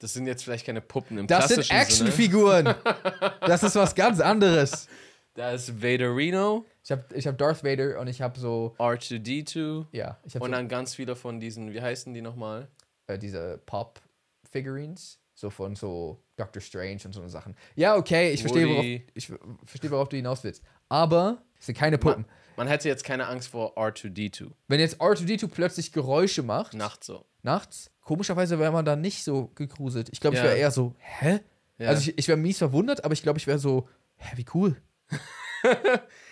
Das 0.00 0.12
sind 0.14 0.26
jetzt 0.26 0.42
vielleicht 0.42 0.66
keine 0.66 0.80
Puppen 0.80 1.18
im 1.18 1.26
Das 1.26 1.48
sind. 1.48 1.70
Actionfiguren. 1.70 2.74
das 3.40 3.62
ist 3.62 3.76
was 3.76 3.94
ganz 3.94 4.18
anderes. 4.18 4.88
Da 5.34 5.52
ist 5.52 5.80
Vaderino, 5.80 6.66
Ich 6.82 6.90
habe 6.90 7.04
ich 7.14 7.26
hab 7.26 7.38
Darth 7.38 7.62
Vader 7.62 8.00
und 8.00 8.08
ich 8.08 8.20
habe 8.20 8.38
so, 8.40 8.74
R2D2 8.78 9.86
ja, 9.92 10.18
ich 10.24 10.34
habe 10.34 10.44
und 10.44 10.50
so, 10.50 10.56
dann 10.56 10.68
ganz 10.68 10.96
viele 10.96 11.14
von 11.14 11.38
diesen, 11.38 11.72
wie 11.72 11.80
heißen 11.80 12.12
die 12.12 12.20
nochmal? 12.20 12.68
äh, 13.06 13.18
diese 13.18 13.60
Pop-Figurines, 13.66 15.20
so 15.34 15.50
von 15.50 15.76
so 15.76 16.22
Doctor 16.36 16.60
Strange 16.60 17.00
und 17.04 17.12
so 17.12 17.20
eine 17.20 17.30
Sachen. 17.30 17.54
Ja, 17.76 17.96
okay, 17.96 18.32
ich 18.32 18.40
verstehe, 18.40 18.68
worauf, 18.68 18.84
ich 18.84 19.32
verstehe, 19.66 19.90
worauf 19.90 20.08
du 20.08 20.16
hinaus 20.16 20.42
willst. 20.44 20.62
Aber 20.88 21.42
es 21.58 21.66
sind 21.66 21.78
keine 21.78 21.98
Puppen. 21.98 22.24
Man 22.56 22.66
hätte 22.68 22.88
jetzt 22.88 23.04
keine 23.04 23.26
Angst 23.26 23.48
vor 23.48 23.78
R2D2. 23.78 24.50
Wenn 24.68 24.80
jetzt 24.80 25.00
R2D2 25.00 25.48
plötzlich 25.48 25.92
Geräusche 25.92 26.42
macht, 26.42 26.74
Nachts 26.74 27.06
so. 27.06 27.24
Nachts, 27.44 27.90
komischerweise 28.00 28.58
wäre 28.58 28.72
man 28.72 28.84
da 28.84 28.96
nicht 28.96 29.24
so 29.24 29.48
gegruselt. 29.54 30.08
Ich 30.12 30.20
glaube, 30.20 30.36
ich 30.36 30.42
Ja. 30.42 30.48
wäre 30.48 30.58
eher 30.58 30.70
so, 30.70 30.94
hä? 30.98 31.40
Ja. 31.78 31.88
Also 31.88 32.10
ich, 32.10 32.18
ich 32.18 32.28
wäre 32.28 32.38
mies 32.38 32.58
verwundert, 32.58 33.04
aber 33.04 33.12
ich 33.14 33.22
glaube, 33.22 33.38
ich 33.38 33.46
wäre 33.46 33.58
so, 33.58 33.88
hä, 34.16 34.36
wie 34.36 34.46
cool. 34.54 34.76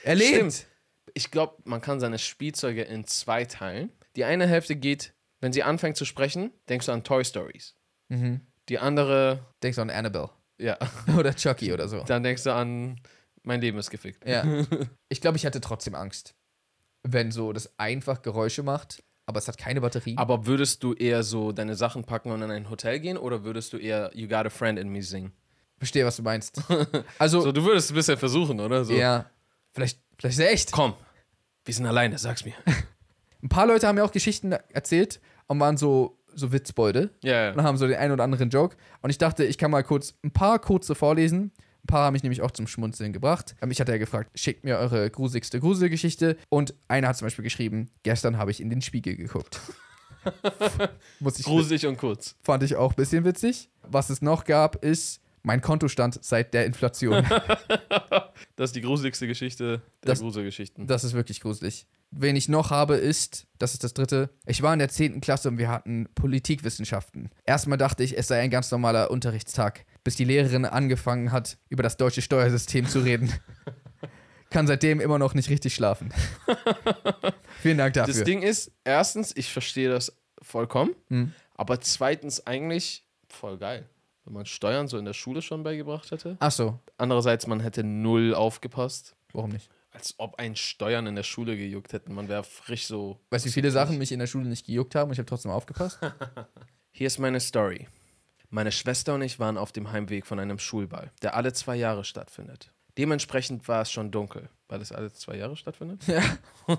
er 0.05 0.15
lebt. 0.15 0.35
Stimmt. 0.35 0.67
Ich 1.15 1.31
glaube, 1.31 1.57
man 1.65 1.81
kann 1.81 2.01
seine 2.01 2.19
Spielzeuge 2.19 2.83
in 2.83 3.05
zwei 3.07 3.45
teilen. 3.45 3.91
Die 4.17 4.25
eine 4.25 4.47
Hälfte 4.47 4.77
geht, 4.77 5.15
wenn 5.41 5.53
sie 5.53 5.63
anfängt 5.63 5.97
zu 5.97 6.05
sprechen, 6.05 6.53
denkst 6.69 6.87
du 6.87 6.93
an 6.93 7.05
Toy 7.05 7.25
Stories. 7.25 7.75
Mhm. 8.09 8.41
Die 8.69 8.79
andere, 8.79 9.45
Denkst 9.63 9.77
du 9.77 9.83
an 9.83 9.91
Annabelle 9.91 10.31
ja, 10.59 10.77
oder 11.17 11.35
Chucky 11.35 11.73
oder 11.73 11.89
so. 11.89 12.03
dann 12.05 12.23
denkst 12.23 12.43
du 12.45 12.53
an 12.53 13.01
mein 13.43 13.61
Leben 13.61 13.79
ist 13.79 13.91
gefickt. 13.91 14.27
Ja. 14.29 14.45
Ich 15.09 15.21
glaube, 15.23 15.39
ich 15.39 15.45
hätte 15.45 15.61
trotzdem 15.63 15.95
Angst, 15.95 16.35
wenn 17.03 17.31
so 17.33 17.53
das 17.53 17.79
einfach 17.79 18.21
Geräusche 18.23 18.63
macht, 18.63 19.03
aber 19.29 19.39
es 19.39 19.47
hat 19.47 19.59
keine 19.59 19.83
Batterie. 19.83 20.15
Aber 20.17 20.47
würdest 20.47 20.83
du 20.83 20.95
eher 20.95 21.23
so 21.23 21.53
deine 21.53 21.75
Sachen 21.75 22.03
packen 22.03 22.33
und 22.33 22.41
in 22.41 22.51
ein 22.51 22.71
Hotel 22.71 22.99
gehen 22.99 23.19
oder 23.19 23.45
würdest 23.45 23.75
du 23.75 23.77
eher 23.77 24.11
You 24.15 24.27
Got 24.27 24.47
a 24.47 24.51
Friend 24.51 24.79
in 24.79 24.89
Me 24.89 25.03
singen? 25.03 25.33
Verstehe, 25.77 26.07
was 26.07 26.17
du 26.17 26.23
meinst. 26.23 26.63
Also, 27.19 27.43
So, 27.43 27.53
du 27.53 27.63
würdest 27.63 27.91
ein 27.91 27.95
bisschen 27.95 28.17
versuchen, 28.17 28.59
oder? 28.59 28.87
So. 28.87 28.95
ja, 28.95 29.27
vielleicht, 29.73 30.01
vielleicht 30.19 30.39
ist 30.39 30.45
er 30.45 30.51
echt. 30.51 30.73
Komm, 30.73 30.95
wir 31.63 31.75
sind 31.75 31.85
alleine, 31.85 32.17
sag's 32.17 32.47
mir. 32.47 32.55
Ein 33.43 33.51
paar 33.51 33.67
Leute 33.67 33.87
haben 33.87 33.97
mir 33.97 34.05
auch 34.05 34.13
Geschichten 34.13 34.53
erzählt 34.53 35.21
und 35.47 35.61
waren 35.61 35.77
so, 35.77 36.19
so 36.35 36.51
Witzbolde. 36.51 37.11
Ja, 37.23 37.51
und 37.51 37.59
ja. 37.59 37.63
haben 37.65 37.77
so 37.77 37.87
den 37.87 37.99
einen 37.99 38.13
oder 38.15 38.25
anderen 38.25 38.49
Joke. 38.49 38.77
Und 39.03 39.11
ich 39.11 39.19
dachte, 39.19 39.45
ich 39.45 39.59
kann 39.59 39.71
mal 39.71 39.85
kurz 39.85 40.15
ein 40.25 40.33
paar 40.33 40.59
kurze 40.59 40.95
vorlesen. 40.95 41.53
Ein 41.89 41.93
paar 41.95 42.05
haben 42.05 42.13
mich 42.13 42.23
nämlich 42.23 42.43
auch 42.43 42.51
zum 42.51 42.67
Schmunzeln 42.67 43.15
gebracht. 43.15 43.57
Ähm, 43.63 43.71
Ich 43.71 43.81
hatte 43.81 43.93
ja 43.93 43.97
gefragt, 43.99 44.31
schickt 44.39 44.63
mir 44.63 44.77
eure 44.77 45.09
gruseligste 45.09 45.59
Gruselgeschichte. 45.59 46.37
Und 46.51 46.75
einer 46.87 47.09
hat 47.09 47.17
zum 47.17 47.25
Beispiel 47.25 47.43
geschrieben, 47.45 47.89
gestern 48.03 48.37
habe 48.37 48.51
ich 48.51 48.61
in 48.61 48.69
den 48.69 48.83
Spiegel 48.83 49.17
geguckt. 49.17 49.59
Muss 51.21 51.39
ich, 51.39 51.47
Gruselig 51.47 51.87
und 51.87 51.97
kurz. 51.97 52.37
fand 52.43 52.63
ich 52.63 52.77
auch 52.77 52.93
ein 52.93 52.97
bisschen 52.97 53.25
witzig. 53.25 53.71
Was 53.83 54.11
es 54.11 54.21
noch 54.21 54.45
gab, 54.45 54.85
ist 54.85 55.23
mein 55.43 55.63
Kontostand 55.63 56.19
seit 56.23 56.53
der 56.53 56.67
Inflation. 56.67 57.25
Das 58.55 58.71
ist 58.71 58.77
die 58.77 58.83
gruseligste 58.83 59.27
Geschichte 59.27 59.83
der 60.05 60.13
Das- 60.13 60.21
Gruselgeschichten. 60.21 60.87
Das 60.87 61.03
ist 61.05 61.13
wirklich 61.13 61.41
gruselig. 61.41 61.87
Wen 62.11 62.37
ich 62.37 62.49
noch 62.49 62.71
habe, 62.71 62.95
ist, 62.97 63.47
das 63.59 63.73
ist 63.75 63.83
das 63.85 63.95
dritte, 63.95 64.31
ich 64.47 64.63
war 64.63 64.73
in 64.73 64.79
der 64.79 64.89
10. 64.89 65.21
Klasse 65.21 65.49
und 65.49 65.59
wir 65.59 65.69
hatten 65.69 66.09
Politikwissenschaften. 66.15 67.31
Erstmal 67.45 67.79
dachte 67.79 68.03
ich, 68.05 68.17
es 68.17 68.29
sei 68.29 68.41
ein 68.41 68.51
ganz 68.51 68.71
normaler 68.71 69.11
Unterrichtstag, 69.11 69.85
bis 70.05 70.17
die 70.17 70.25
Lehrerin 70.25 70.65
angefangen 70.65 71.33
hat, 71.33 71.59
über 71.69 71.83
das 71.83 71.97
deutsche 71.97 72.23
Steuersystem 72.23 72.87
zu 72.87 73.01
reden. 73.01 73.33
Kann 74.51 74.67
seitdem 74.67 75.01
immer 75.01 75.19
noch 75.19 75.35
nicht 75.35 75.51
richtig 75.51 75.75
schlafen. 75.75 76.13
Vielen 77.61 77.79
Dank 77.79 77.95
dafür. 77.95 78.15
Das 78.15 78.25
Ding 78.25 78.43
ist, 78.43 78.73
erstens, 78.85 79.37
ich 79.37 79.53
verstehe 79.53 79.91
das 79.91 80.17
vollkommen, 80.41 80.95
Hm. 81.09 81.33
aber 81.55 81.81
zweitens 81.81 82.47
eigentlich 82.47 83.05
voll 83.29 83.59
geil. 83.59 83.89
Wenn 84.25 84.35
man 84.35 84.47
Steuern 84.47 84.89
so 84.89 84.99
in 84.99 85.05
der 85.05 85.13
Schule 85.15 85.43
schon 85.43 85.63
beigebracht 85.63 86.11
hätte. 86.11 86.37
Ach 86.41 86.51
so, 86.53 86.79
Andererseits, 86.99 87.47
man 87.47 87.61
hätte 87.61 87.83
null 87.85 88.35
aufgepasst. 88.35 89.17
warum 89.33 89.51
nicht? 89.51 89.69
Als 89.91 90.15
ob 90.19 90.39
ein 90.39 90.55
Steuern 90.55 91.07
in 91.07 91.15
der 91.17 91.23
Schule 91.23 91.57
gejuckt 91.57 91.93
hätten. 91.93 92.13
Man 92.15 92.29
wäre 92.29 92.45
frisch 92.45 92.87
so. 92.87 93.19
Weißt 93.31 93.45
du, 93.45 93.49
wie 93.49 93.53
viele 93.53 93.71
Sachen 93.71 93.97
mich 93.99 94.13
in 94.13 94.19
der 94.19 94.27
Schule 94.27 94.47
nicht 94.47 94.67
gejuckt 94.67 94.95
haben 94.95 95.09
und 95.09 95.13
ich 95.15 95.19
habe 95.19 95.27
trotzdem 95.29 95.51
aufgepasst? 95.51 95.99
Hier 96.93 97.07
ist 97.07 97.19
meine 97.19 97.41
Story. 97.41 97.89
Meine 98.51 98.73
Schwester 98.73 99.15
und 99.15 99.23
ich 99.23 99.39
waren 99.39 99.59
auf 99.59 99.73
dem 99.73 99.93
Heimweg 99.93 100.27
von 100.27 100.39
einem 100.39 100.59
Schulball, 100.59 101.13
der 101.23 101.37
alle 101.37 101.53
zwei 101.53 101.77
Jahre 101.77 102.05
stattfindet. 102.05 102.73
Dementsprechend 102.97 103.69
war 103.69 103.83
es 103.83 103.93
schon 103.93 104.11
dunkel, 104.11 104.49
weil 104.69 104.81
es 104.81 104.91
alle 104.91 105.13
zwei 105.13 105.37
Jahre 105.37 105.57
stattfindet. 105.57 106.07
ja. 106.07 106.23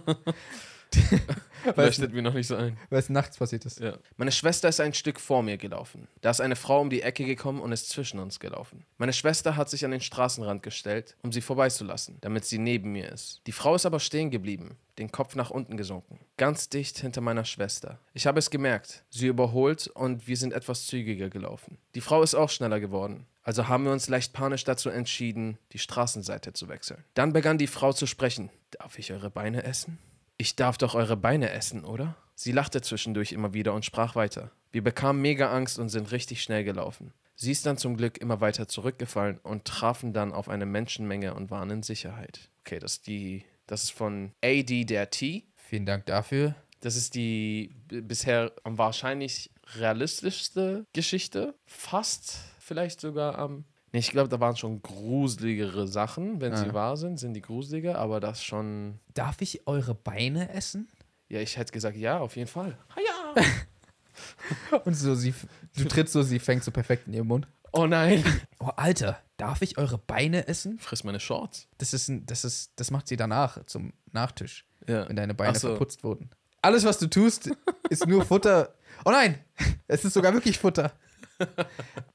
Leuchtet 1.76 2.14
mir 2.14 2.22
noch 2.22 2.34
nicht 2.34 2.48
so 2.48 2.56
ein. 2.56 2.78
Weil 2.90 3.00
es 3.00 3.10
nachts 3.10 3.38
passiert 3.38 3.66
ist. 3.66 3.80
Ja. 3.80 3.98
Meine 4.18 4.32
Schwester 4.32 4.70
ist 4.70 4.80
ein 4.80 4.94
Stück 4.94 5.20
vor 5.20 5.44
mir 5.44 5.58
gelaufen. 5.58 6.08
Da 6.22 6.30
ist 6.30 6.42
eine 6.42 6.56
Frau 6.56 6.82
um 6.82 6.90
die 6.90 7.02
Ecke 7.02 7.26
gekommen 7.26 7.62
und 7.62 7.72
ist 7.72 7.90
zwischen 7.90 8.20
uns 8.20 8.40
gelaufen. 8.40 8.86
Meine 8.98 9.14
Schwester 9.14 9.56
hat 9.56 9.70
sich 9.70 9.86
an 9.86 9.92
den 9.92 10.02
Straßenrand 10.02 10.64
gestellt, 10.64 11.16
um 11.22 11.32
sie 11.32 11.42
vorbeizulassen, 11.42 12.18
damit 12.22 12.46
sie 12.46 12.58
neben 12.58 12.92
mir 12.92 13.12
ist. 13.12 13.42
Die 13.48 13.52
Frau 13.52 13.76
ist 13.76 13.86
aber 13.86 14.00
stehen 14.00 14.32
geblieben, 14.32 14.78
den 14.98 15.12
Kopf 15.12 15.36
nach 15.36 15.50
unten 15.50 15.78
gesunken, 15.78 16.20
ganz 16.38 16.70
dicht 16.70 17.00
hinter 17.00 17.22
meiner 17.22 17.46
Schwester. 17.46 18.00
Ich 18.14 18.28
habe 18.28 18.40
es 18.40 18.50
gemerkt, 18.50 19.04
sie 19.10 19.28
überholt 19.28 19.88
und 19.88 20.28
wir 20.28 20.38
sind 20.38 20.54
etwas 20.54 20.88
zügiger 20.88 21.30
gelaufen. 21.30 21.78
Die 21.96 22.02
Frau 22.02 22.22
ist 22.22 22.36
auch 22.36 22.50
schneller 22.50 22.80
geworden. 22.80 23.26
Also 23.44 23.68
haben 23.68 23.86
wir 23.86 23.92
uns 23.92 24.10
leicht 24.10 24.34
panisch 24.34 24.64
dazu 24.64 24.90
entschieden, 24.90 25.58
die 25.72 25.80
Straßenseite 25.80 26.54
zu 26.54 26.68
wechseln. 26.68 27.04
Dann 27.16 27.34
begann 27.34 27.58
die 27.58 27.68
Frau 27.68 27.94
zu 27.94 28.06
sprechen. 28.06 28.50
Darf 28.72 29.00
ich 29.00 29.12
eure 29.12 29.32
Beine 29.32 29.64
essen? 29.64 29.98
Ich 30.42 30.56
darf 30.56 30.78
doch 30.78 30.96
eure 30.96 31.18
Beine 31.18 31.52
essen, 31.52 31.84
oder? 31.84 32.16
Sie 32.34 32.54
lachte 32.54 32.82
zwischendurch 32.82 33.34
immer 33.34 33.54
wieder 33.54 33.74
und 33.74 33.84
sprach 33.84 34.16
weiter. 34.16 34.52
Wir 34.72 34.82
bekamen 34.82 35.22
mega 35.22 35.52
Angst 35.52 35.78
und 35.78 35.90
sind 35.90 36.14
richtig 36.14 36.42
schnell 36.42 36.64
gelaufen. 36.64 37.14
Sie 37.36 37.52
ist 37.52 37.66
dann 37.66 37.78
zum 37.78 37.98
Glück 37.98 38.18
immer 38.20 38.40
weiter 38.40 38.70
zurückgefallen 38.70 39.40
und 39.40 39.66
trafen 39.66 40.14
dann 40.14 40.32
auf 40.32 40.48
eine 40.48 40.66
Menschenmenge 40.66 41.34
und 41.34 41.52
waren 41.52 41.70
in 41.72 41.84
Sicherheit. 41.84 42.50
Okay, 42.62 42.80
das 42.80 42.94
ist 42.94 43.08
die. 43.08 43.44
Das 43.68 43.84
ist 43.84 43.92
von 43.92 44.32
AD 44.42 44.86
der 44.86 45.10
T. 45.10 45.44
Vielen 45.58 45.86
Dank 45.86 46.06
dafür. 46.06 46.56
Das 46.80 46.96
ist 46.96 47.16
die 47.16 47.76
bisher 47.90 48.54
am 48.64 48.78
wahrscheinlich 48.78 49.52
realistischste 49.76 50.86
Geschichte. 50.94 51.54
Fast 51.66 52.38
vielleicht 52.60 53.02
sogar 53.02 53.38
am. 53.38 53.66
Nee, 53.92 54.00
ich 54.00 54.12
glaube, 54.12 54.30
da 54.30 54.40
waren 54.40 54.56
schon 54.56 54.82
gruseligere 54.82 55.88
Sachen. 55.88 56.42
Wenn 56.42 56.56
sie 56.56 56.68
Ah. 56.70 56.74
wahr 56.74 56.98
sind, 56.98 57.18
sind 57.20 57.34
die 57.34 57.42
gruseliger, 57.42 57.98
aber 57.98 58.20
das 58.20 58.44
schon. 58.44 59.00
Darf 59.14 59.42
ich 59.42 59.66
eure 59.68 59.96
Beine 59.96 60.50
essen? 60.54 60.88
Ja, 61.28 61.40
ich 61.40 61.58
hätte 61.58 61.72
gesagt, 61.72 61.98
ja, 61.98 62.20
auf 62.20 62.36
jeden 62.36 62.48
Fall. 62.50 62.78
Und 64.86 64.94
so, 64.96 65.16
sie, 65.16 65.34
du 65.78 65.86
trittst 65.86 66.14
so, 66.14 66.22
sie 66.24 66.40
fängt 66.40 66.64
so 66.64 66.72
perfekt 66.72 67.08
in 67.08 67.14
ihren 67.14 67.28
Mund. 67.28 67.48
Oh 67.72 67.86
nein. 67.88 68.24
Oh, 68.62 68.72
Alter, 68.76 69.18
darf 69.38 69.62
ich 69.62 69.78
eure 69.78 69.98
Beine 69.98 70.50
essen? 70.50 70.80
Friss 70.80 71.06
meine 71.06 71.22
Shorts. 71.22 71.70
Das 71.78 71.94
ist, 71.94 72.10
ein, 72.10 72.26
das 72.26 72.44
ist, 72.44 72.74
das 72.76 72.92
macht 72.92 73.08
sie 73.08 73.16
danach 73.16 73.64
zum 73.68 73.94
Nachtisch, 74.12 74.66
Ja. 74.86 75.08
wenn 75.08 75.16
deine 75.16 75.34
Beine 75.34 75.58
so. 75.58 75.70
verputzt 75.70 76.04
wurden. 76.04 76.30
Alles, 76.62 76.84
was 76.84 76.98
du 76.98 77.08
tust, 77.08 77.50
ist 77.90 78.06
nur 78.06 78.26
Futter. 78.26 78.74
Oh 79.06 79.12
nein, 79.12 79.40
es 79.88 80.04
ist 80.04 80.12
sogar 80.14 80.34
wirklich 80.34 80.60
Futter. 80.60 80.92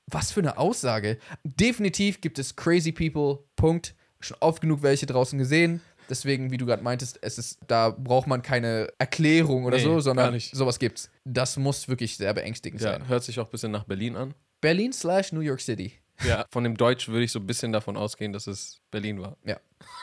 Was 0.07 0.33
für 0.33 0.41
eine 0.41 0.59
Aussage. 0.59 1.19
Definitiv 1.45 2.21
gibt 2.21 2.39
es 2.39 2.57
crazy 2.57 2.93
people. 2.93 3.45
Punkt. 3.57 3.95
Schon 4.21 4.37
oft 4.41 4.61
genug 4.61 4.83
welche 4.83 5.07
draußen 5.07 5.39
gesehen. 5.39 5.81
Deswegen, 6.09 6.51
wie 6.51 6.59
du 6.59 6.67
gerade 6.67 6.83
meintest, 6.83 7.19
es 7.23 7.39
ist, 7.39 7.59
da 7.67 7.91
braucht 7.91 8.27
man 8.27 8.43
keine 8.43 8.89
Erklärung 8.99 9.65
oder 9.65 9.79
Nee, 9.79 9.83
so, 9.85 10.01
sondern 10.01 10.39
sowas 10.39 10.79
gibt's. 10.79 11.11
Das 11.25 11.57
muss 11.57 11.89
wirklich 11.89 12.17
sehr 12.17 12.33
beängstigend 12.35 12.83
Ja, 12.83 12.93
sein. 12.93 13.09
hört 13.09 13.25
sich 13.25 13.41
auch 13.41 13.47
ein 13.47 13.51
bisschen 13.51 13.73
nach 13.73 13.85
Berlin 13.85 14.15
an. 14.17 14.35
Berlin 14.61 14.93
slash 14.93 15.33
New 15.33 15.41
York 15.41 15.61
City. 15.61 15.93
Ja. 16.23 16.45
Von 16.53 16.65
dem 16.65 16.77
Deutsch 16.77 17.09
würde 17.09 17.25
ich 17.25 17.33
so 17.33 17.39
ein 17.39 17.47
bisschen 17.47 17.73
davon 17.73 17.97
ausgehen, 17.97 18.33
dass 18.33 18.47
es 18.47 18.81
Berlin 18.91 19.21
war. 19.21 19.37
Ja. 19.45 19.59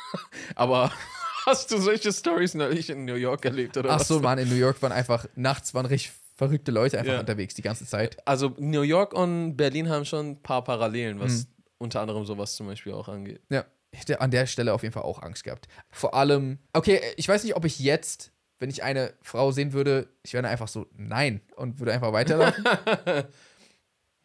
Aber 0.56 0.92
hast 1.46 1.72
du 1.72 1.78
solche 1.80 2.12
Stories 2.12 2.56
neulich 2.56 2.90
in 2.90 3.06
New 3.06 3.16
York 3.16 3.46
erlebt 3.46 3.78
oder 3.78 3.92
Ach 3.92 4.00
was? 4.00 4.08
so, 4.08 4.20
Mann, 4.20 4.40
in 4.40 4.50
New 4.50 4.56
York 4.56 4.82
waren 4.82 4.92
einfach, 4.92 5.26
nachts 5.36 5.74
waren 5.74 5.86
richtig 5.86 6.12
verrückte 6.42 6.72
Leute 6.72 6.98
einfach 6.98 7.14
Ja. 7.14 7.20
unterwegs 7.20 7.54
die 7.54 7.62
ganze 7.62 7.86
Zeit. 7.86 8.18
Also 8.28 8.56
New 8.58 8.82
York 8.82 9.14
und 9.14 9.56
Berlin 9.58 9.90
haben 9.90 10.06
schon 10.06 10.32
ein 10.32 10.42
paar 10.42 10.64
Parallelen, 10.64 11.20
was 11.20 11.44
Mhm. 11.44 11.48
unter 11.78 12.02
anderem 12.02 12.26
sowas 12.26 12.56
zum 12.56 12.66
Beispiel 12.68 12.94
auch 12.94 13.08
angeht. 13.08 13.42
Ja. 13.50 13.64
Ich 13.92 14.00
hätte 14.00 14.22
an 14.22 14.32
der 14.32 14.48
Stelle 14.48 14.74
auf 14.74 14.82
jeden 14.84 14.94
Fall 14.94 15.04
auch 15.04 15.22
Angst 15.22 15.44
gehabt. 15.44 15.68
Vor 15.92 16.14
allem, 16.16 16.58
okay, 16.74 17.00
ich 17.18 17.28
weiß 17.28 17.44
nicht, 17.44 17.56
ob 17.58 17.66
ich 17.66 17.78
jetzt, 17.80 18.32
wenn 18.60 18.70
ich 18.70 18.82
eine 18.84 19.14
Frau 19.22 19.52
sehen 19.52 19.74
würde, 19.74 20.08
ich 20.24 20.34
wäre 20.34 20.48
einfach 20.48 20.70
so, 20.70 20.88
nein, 20.96 21.42
und 21.58 21.78
würde 21.80 21.92
einfach 21.94 22.14
weiterlaufen. 22.14 22.64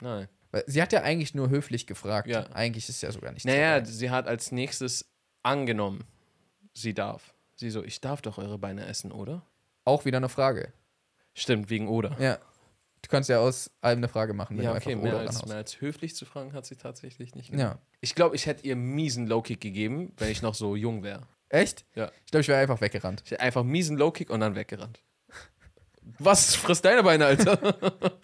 Nein. 0.00 0.28
Sie 0.66 0.80
hat 0.80 0.92
ja 0.92 1.02
eigentlich 1.02 1.34
nur 1.34 1.50
höflich 1.50 1.86
gefragt. 1.86 2.28
Ja. 2.28 2.44
Eigentlich 2.52 2.84
ist 2.88 2.96
es 2.96 3.02
ja 3.02 3.12
sogar 3.12 3.32
nicht 3.32 3.44
Naja, 3.44 3.80
dabei. 3.80 3.90
sie 3.90 4.08
hat 4.10 4.26
als 4.26 4.52
nächstes 4.52 5.04
angenommen, 5.42 6.04
sie 6.74 6.94
darf. 6.94 7.34
Sie 7.56 7.70
so, 7.70 7.82
ich 7.82 8.00
darf 8.00 8.22
doch 8.22 8.38
eure 8.38 8.58
Beine 8.58 8.86
essen, 8.86 9.12
oder? 9.12 9.42
Auch 9.84 10.04
wieder 10.04 10.18
eine 10.18 10.28
Frage. 10.28 10.72
Stimmt, 11.38 11.68
wegen 11.68 11.88
oder. 11.88 12.16
Ja. 12.18 12.38
Du 13.02 13.10
kannst 13.10 13.28
ja 13.28 13.38
aus 13.38 13.70
allem 13.82 13.98
eine 13.98 14.08
Frage 14.08 14.32
machen, 14.32 14.56
wenn 14.56 14.64
Ja, 14.64 14.72
du 14.72 14.78
okay, 14.78 14.92
einfach 14.92 15.02
mehr 15.04 15.14
oder 15.14 15.28
als, 15.28 15.46
mehr 15.46 15.56
als 15.58 15.80
höflich 15.80 16.16
zu 16.16 16.24
fragen 16.24 16.54
hat 16.54 16.64
sie 16.66 16.76
tatsächlich 16.76 17.34
nicht 17.34 17.50
gemacht. 17.50 17.74
Ja. 17.74 17.78
Ich 18.00 18.14
glaube, 18.14 18.34
ich 18.34 18.46
hätte 18.46 18.66
ihr 18.66 18.74
miesen 18.74 19.26
Low-Kick 19.26 19.60
gegeben, 19.60 20.12
wenn 20.16 20.30
ich 20.30 20.40
noch 20.42 20.54
so 20.54 20.74
jung 20.74 21.02
wäre. 21.02 21.28
Echt? 21.50 21.84
Ja. 21.94 22.10
Ich 22.24 22.30
glaube, 22.30 22.40
ich 22.40 22.48
wäre 22.48 22.58
einfach 22.60 22.80
weggerannt. 22.80 23.22
Ich 23.24 23.30
hätte 23.32 23.42
einfach 23.42 23.62
miesen 23.62 23.96
Low-Kick 23.98 24.30
und 24.30 24.40
dann 24.40 24.56
weggerannt. 24.56 25.02
Was? 26.18 26.54
Frisst 26.56 26.84
deine 26.84 27.02
Beine, 27.02 27.26
Alter? 27.26 27.76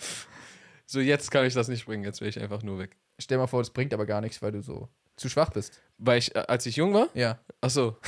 so, 0.86 1.00
jetzt 1.00 1.30
kann 1.30 1.44
ich 1.44 1.54
das 1.54 1.68
nicht 1.68 1.84
bringen, 1.84 2.04
jetzt 2.04 2.20
wäre 2.20 2.30
ich 2.30 2.40
einfach 2.40 2.62
nur 2.62 2.78
weg. 2.78 2.96
Stell 3.20 3.38
mal 3.38 3.46
vor, 3.46 3.60
das 3.60 3.70
bringt 3.70 3.92
aber 3.92 4.06
gar 4.06 4.22
nichts, 4.22 4.40
weil 4.40 4.52
du 4.52 4.62
so 4.62 4.88
zu 5.16 5.28
schwach 5.28 5.50
bist. 5.50 5.80
Weil 5.98 6.18
ich, 6.18 6.34
äh, 6.34 6.40
als 6.48 6.64
ich 6.66 6.76
jung 6.76 6.94
war? 6.94 7.08
Ja. 7.14 7.38
Achso. 7.60 7.98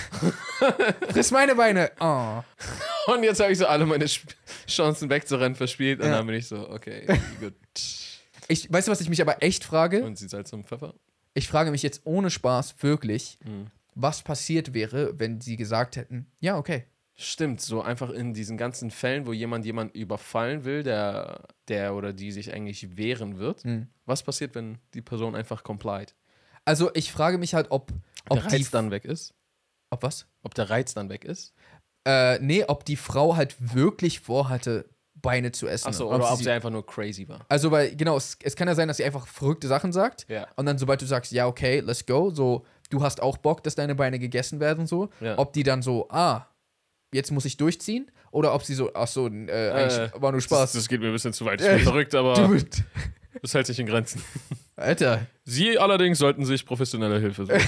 Friss 1.11 1.31
meine 1.31 1.55
Beine! 1.55 1.93
Oh. 2.01 2.43
Und 3.15 3.23
jetzt 3.23 3.41
habe 3.41 3.53
ich 3.53 3.59
so 3.59 3.67
alle 3.67 3.87
meine 3.87 4.07
Chancen 4.67 5.11
wegzurennen 5.11 5.55
verspielt 5.57 6.01
und 6.01 6.07
Ja. 6.07 6.17
dann 6.19 6.27
bin 6.27 6.37
ich 6.37 6.47
so, 6.47 6.69
okay, 6.71 7.07
gut. 7.41 7.55
Ich, 8.49 8.73
weißt 8.73 8.89
du, 8.89 8.93
was 8.93 9.01
ich 9.01 9.09
mich 9.09 9.21
aber 9.21 9.43
echt 9.43 9.65
frage? 9.65 10.03
Und 10.05 10.17
sie 10.19 10.29
Salz 10.29 10.53
und 10.53 10.67
Pfeffer. 10.67 10.95
Ich 11.35 11.49
frage 11.49 11.71
mich 11.71 11.83
jetzt 11.83 12.03
ohne 12.05 12.31
Spaß 12.31 12.77
wirklich, 12.83 13.39
Mhm. 13.45 13.67
was 13.95 14.23
passiert 14.23 14.75
wäre, 14.75 15.19
wenn 15.19 15.41
sie 15.41 15.57
gesagt 15.57 15.97
hätten, 15.97 16.27
ja, 16.41 16.57
okay. 16.57 16.85
Stimmt, 17.17 17.61
so 17.61 17.81
einfach 17.81 18.11
in 18.11 18.35
diesen 18.35 18.57
ganzen 18.57 18.91
Fällen, 18.91 19.27
wo 19.27 19.33
jemand 19.33 19.65
jemand 19.65 19.95
überfallen 19.95 20.65
will, 20.65 20.83
der, 20.83 21.47
der 21.69 21.95
oder 21.95 22.13
die 22.13 22.33
sich 22.33 22.53
eigentlich 22.53 22.97
wehren 22.97 23.39
wird. 23.39 23.65
Mhm. 23.65 23.87
Was 24.05 24.23
passiert, 24.25 24.55
wenn 24.57 24.79
die 24.95 25.03
Person 25.03 25.35
einfach 25.37 25.63
complied? 25.63 26.15
Also 26.65 26.91
ich 26.95 27.13
frage 27.13 27.39
mich 27.39 27.55
halt, 27.55 27.69
ob, 27.71 27.93
ob 28.29 28.41
der. 28.43 28.53
Reiz 28.53 28.71
dann 28.71 28.91
weg 28.91 29.05
ist? 29.05 29.33
Ob 29.91 30.03
was? 30.03 30.27
Ob 30.43 30.55
der 30.55 30.71
Reiz 30.71 30.93
dann 30.95 31.09
weg 31.09 31.25
ist? 31.25 31.55
Äh, 32.07 32.39
nee, 32.41 32.65
ob 32.67 32.85
die 32.85 32.97
Frau 32.97 33.37
halt 33.37 33.57
wirklich 33.75 34.21
vorhatte, 34.21 34.85
Beine 35.15 35.53
zu 35.53 35.67
essen. 35.67 35.89
Achso, 35.89 36.13
oder 36.15 36.31
ob 36.31 36.37
sie- 36.37 36.45
sie 36.45 36.51
einfach 36.51 36.69
nur 36.71 36.85
crazy 36.85 37.27
war. 37.29 37.47
Also, 37.49 37.71
weil, 37.71 37.97
genau, 37.97 38.17
es, 38.17 38.37
es 38.43 38.57
kann 38.57 38.69
ja 38.69 38.75
sein, 38.75 38.89
dass 38.89 38.99
sie 38.99 39.05
einfach 39.05 39.27
verrückte 39.27 39.69
Sachen 39.69 39.91
sagt. 39.93 40.27
Ja. 40.29 40.47
Und 40.57 40.67
dann, 40.67 40.77
sobald 40.77 41.01
du 41.01 41.07
sagst, 41.07 41.33
ja, 41.33 41.47
okay, 41.47 41.81
let's 41.81 42.05
go, 42.05 42.29
so, 42.31 42.67
du 42.91 43.03
hast 43.03 43.23
auch 43.23 43.39
Bock, 43.39 43.63
dass 43.65 43.75
deine 43.75 43.95
Beine 43.95 44.19
gegessen 44.19 44.61
werden, 44.61 44.87
so, 44.87 45.09
Ja. 45.21 45.39
ob 45.39 45.55
die 45.55 45.63
dann 45.63 45.81
so, 45.81 46.09
ah, 46.11 46.47
jetzt 47.15 47.31
muss 47.31 47.47
ich 47.47 47.57
durchziehen, 47.57 48.11
oder 48.33 48.53
ob 48.55 48.65
sie 48.65 48.75
so, 48.75 48.93
ach 48.93 49.07
so, 49.09 49.29
äh, 49.29 49.71
eigentlich 49.71 50.13
war 50.21 50.31
nur 50.33 50.43
Spaß. 50.43 50.73
Das, 50.73 50.89
geht 50.89 51.01
mir 51.01 51.07
ein 51.07 51.13
bisschen 51.15 51.33
zu 51.33 51.47
weit. 51.47 51.63
Ich 51.63 51.69
bin 51.69 51.79
verrückt, 51.85 52.15
aber 52.15 52.35
das 53.43 53.55
hält 53.55 53.67
sich 53.67 53.79
in 53.79 53.87
Grenzen. 53.87 54.23
Alter. 54.77 55.27
Sie 55.45 55.79
allerdings 55.79 56.19
sollten 56.19 56.45
sich 56.45 56.67
professionelle 56.67 57.19
Hilfe 57.21 57.47
suchen. 57.47 57.63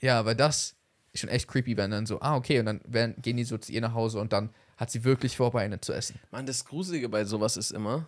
Ja, 0.00 0.18
aber 0.18 0.34
das 0.34 0.74
ist 1.12 1.20
schon 1.20 1.30
echt 1.30 1.48
creepy, 1.48 1.76
wenn 1.76 1.90
dann 1.90 2.06
so, 2.06 2.20
ah, 2.20 2.36
okay, 2.36 2.58
und 2.60 2.66
dann 2.66 2.80
werden, 2.86 3.14
gehen 3.22 3.36
die 3.36 3.44
so 3.44 3.58
zu 3.58 3.72
ihr 3.72 3.80
nach 3.80 3.94
Hause 3.94 4.20
und 4.20 4.32
dann 4.32 4.50
hat 4.76 4.90
sie 4.90 5.04
wirklich 5.04 5.36
vor, 5.36 5.50
Beine 5.52 5.80
zu 5.80 5.92
essen. 5.92 6.18
Mann, 6.30 6.46
das 6.46 6.64
Gruselige 6.64 7.08
bei 7.08 7.24
sowas 7.24 7.56
ist 7.56 7.70
immer, 7.72 8.06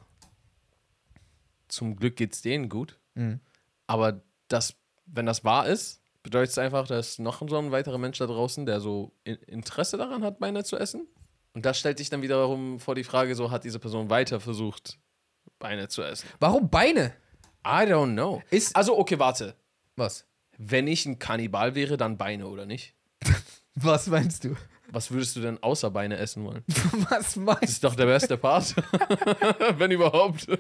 zum 1.69 1.97
Glück 1.97 2.17
geht's 2.17 2.43
denen 2.43 2.69
gut, 2.69 2.99
Mhm. 3.15 3.41
Aber 3.89 4.23
das, 4.47 4.77
wenn 5.07 5.27
das 5.27 5.43
wahr 5.45 5.67
ist, 5.67 6.01
bedeutet 6.23 6.51
es 6.53 6.59
einfach, 6.59 6.87
dass 6.87 7.19
noch 7.19 7.43
so 7.49 7.59
ein 7.59 7.73
weiterer 7.73 7.99
Mensch 7.99 8.19
da 8.19 8.27
draußen, 8.27 8.65
der 8.65 8.79
so 8.81 9.11
in 9.25 9.35
Interesse 9.49 9.97
daran 9.99 10.23
hat, 10.23 10.39
Beine 10.39 10.63
zu 10.63 10.77
essen. 10.77 11.09
Und 11.55 11.67
das 11.67 11.77
stellt 11.81 11.99
sich 11.99 12.09
dann 12.09 12.23
wiederum 12.23 12.79
vor 12.79 12.95
die 12.95 13.03
Frage, 13.03 13.35
so 13.35 13.51
hat 13.51 13.65
diese 13.65 13.81
Person 13.81 14.09
weiter 14.09 14.39
versucht, 14.39 15.01
Beine 15.59 15.89
zu 15.89 16.03
essen. 16.05 16.29
Warum 16.39 16.71
Beine? 16.71 17.15
I 17.67 17.83
don't 17.83 18.13
know. 18.13 18.41
Ist- 18.51 18.77
also, 18.77 18.97
okay, 18.97 19.19
warte. 19.19 19.57
Was? 19.97 20.25
Wenn 20.63 20.87
ich 20.87 21.07
ein 21.07 21.19
Kannibal 21.19 21.75
wäre, 21.75 21.97
dann 21.97 22.19
Beine, 22.19 22.47
oder 22.47 22.67
nicht? 22.67 22.95
Was 23.75 24.09
meinst 24.09 24.45
du? 24.45 24.57
Was 24.93 25.11
würdest 25.11 25.37
du 25.37 25.41
denn 25.41 25.63
außer 25.63 25.91
Beine 25.91 26.19
essen 26.19 26.45
wollen? 26.45 26.65
Was 27.09 27.35
Das 27.35 27.37
meinst 27.37 27.63
ist 27.65 27.85
doch 27.85 27.95
der 27.95 28.05
beste 28.07 28.37
Part. 28.37 28.75
Wenn 29.79 29.91
überhaupt. 29.91 30.49
du? 30.49 30.59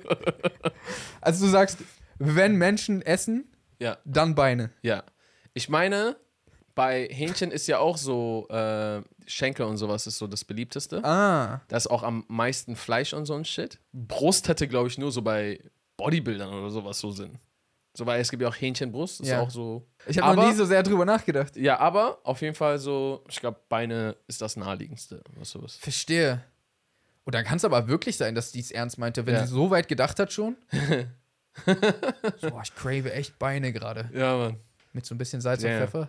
Also 1.21 1.45
du 1.45 1.51
sagst, 1.51 1.79
wenn 2.19 2.57
Menschen 2.57 3.03
essen, 3.03 3.45
ja, 3.79 3.99
dann 4.05 4.35
Beine. 4.35 4.71
ja. 4.83 5.05
Ich 5.53 5.69
meine, 5.69 6.17
bei 6.77 7.09
Hähnchen 7.11 7.51
ist 7.51 7.67
ja 7.67 7.79
auch 7.79 7.97
so, 7.97 8.47
äh, 8.51 9.03
Schenkel 9.27 9.67
und 9.67 9.77
sowas 9.79 10.07
ist 10.07 10.17
so 10.19 10.27
das 10.29 10.45
beliebteste. 10.45 11.05
Ah. 11.05 11.61
Da 11.69 11.77
ist 11.77 11.89
auch 11.91 12.05
am 12.05 12.25
meisten 12.29 12.77
Fleisch 12.77 13.13
und 13.13 13.27
so 13.27 13.35
ein 13.35 13.45
Shit. 13.45 13.81
Brust 13.93 14.49
hätte, 14.49 14.69
glaube 14.69 14.89
ich, 14.89 14.97
nur 14.97 15.11
so 15.13 15.23
bei 15.23 15.61
Bodybuildern 15.97 16.55
oder 16.55 16.71
sowas 16.71 17.01
so 17.01 17.11
Sinn. 17.11 17.39
So, 17.92 18.07
weil 18.07 18.20
es 18.20 18.31
gibt 18.31 18.40
ja 18.42 18.48
auch 18.48 18.55
Hähnchenbrust, 18.55 19.20
ist 19.20 19.29
Ja. 19.29 19.40
auch 19.40 19.50
so. 19.50 19.87
Ich 20.07 20.18
habe 20.18 20.37
noch 20.37 20.48
nie 20.48 20.55
so 20.55 20.64
sehr 20.64 20.83
drüber 20.83 21.05
nachgedacht. 21.05 21.57
Ja, 21.57 21.79
aber 21.81 22.20
auf 22.24 22.40
jeden 22.40 22.55
Fall 22.55 22.79
so, 22.79 23.24
ich 23.29 23.40
glaube, 23.40 23.59
Beine 23.68 24.16
ist 24.29 24.40
das 24.40 24.57
naheliegendste, 24.57 25.22
was 25.37 25.50
sowas. 25.50 25.76
Verstehe. 25.76 26.42
Und 27.24 27.35
dann 27.35 27.44
kann 27.44 27.57
es 27.57 27.64
aber 27.64 27.88
wirklich 27.88 28.16
sein, 28.16 28.35
dass 28.35 28.53
die 28.53 28.61
es 28.61 28.70
ernst 28.70 28.96
meinte, 28.98 29.26
wenn 29.26 29.35
Ja. 29.35 29.44
sie 29.46 29.53
so 29.53 29.70
weit 29.70 29.88
gedacht 29.88 30.18
hat 30.20 30.33
schon. 30.33 30.57
so, 31.66 31.66
boah, 32.50 32.62
ich 32.62 32.74
crave 32.74 33.12
echt 33.12 33.38
Beine 33.38 33.72
gerade. 33.72 34.09
Ja, 34.14 34.37
Mann. 34.37 34.57
Mit 34.92 35.05
so 35.07 35.14
ein 35.14 35.18
bisschen 35.18 35.40
Salz 35.40 35.62
Ja, 35.62 35.70
und. 35.72 35.76
Pfeffer. 35.79 36.09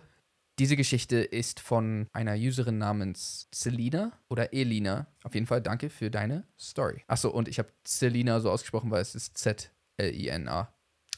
Diese 0.58 0.76
Geschichte 0.76 1.16
ist 1.16 1.60
von 1.60 2.06
einer 2.12 2.34
Userin 2.34 2.78
namens 2.78 3.48
Selina 3.52 4.12
oder 4.28 4.52
Elina. 4.52 5.06
Auf 5.24 5.34
jeden 5.34 5.46
Fall 5.46 5.62
danke 5.62 5.88
für 5.90 6.10
deine 6.10 6.44
Story. 6.60 7.02
Achso, 7.08 7.30
und 7.30 7.48
ich 7.48 7.58
habe 7.58 7.70
Selina 7.86 8.38
so 8.38 8.50
ausgesprochen, 8.50 8.90
weil 8.90 9.00
es 9.00 9.14
ist 9.14 9.36
Z-L-I-N-A. 9.38 10.71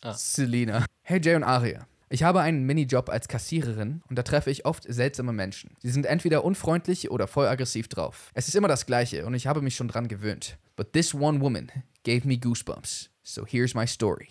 Ah. 0.04 0.12
Selina. 0.12 0.84
Hey 1.02 1.18
Jay 1.18 1.34
und 1.34 1.44
Aria. 1.44 1.86
Ich 2.10 2.22
habe 2.22 2.42
einen 2.42 2.66
Minijob 2.66 3.08
als 3.08 3.26
Kassiererin 3.26 4.02
und 4.06 4.18
da 4.18 4.22
treffe 4.22 4.50
ich 4.50 4.66
oft 4.66 4.84
seltsame 4.86 5.32
Menschen. 5.32 5.78
Sie 5.82 5.88
sind 5.88 6.04
entweder 6.04 6.44
unfreundlich 6.44 7.10
oder 7.10 7.26
voll 7.26 7.46
aggressiv 7.46 7.88
drauf. 7.88 8.30
Es 8.34 8.46
ist 8.46 8.54
immer 8.54 8.68
das 8.68 8.84
Gleiche 8.84 9.24
und 9.24 9.32
ich 9.32 9.46
habe 9.46 9.62
mich 9.62 9.76
schon 9.76 9.88
dran 9.88 10.06
gewöhnt. 10.06 10.58
But 10.76 10.92
this 10.92 11.14
one 11.14 11.40
woman 11.40 11.72
gave 12.04 12.28
me 12.28 12.36
goosebumps. 12.36 13.08
So 13.22 13.46
here's 13.46 13.74
my 13.74 13.86
story. 13.86 14.28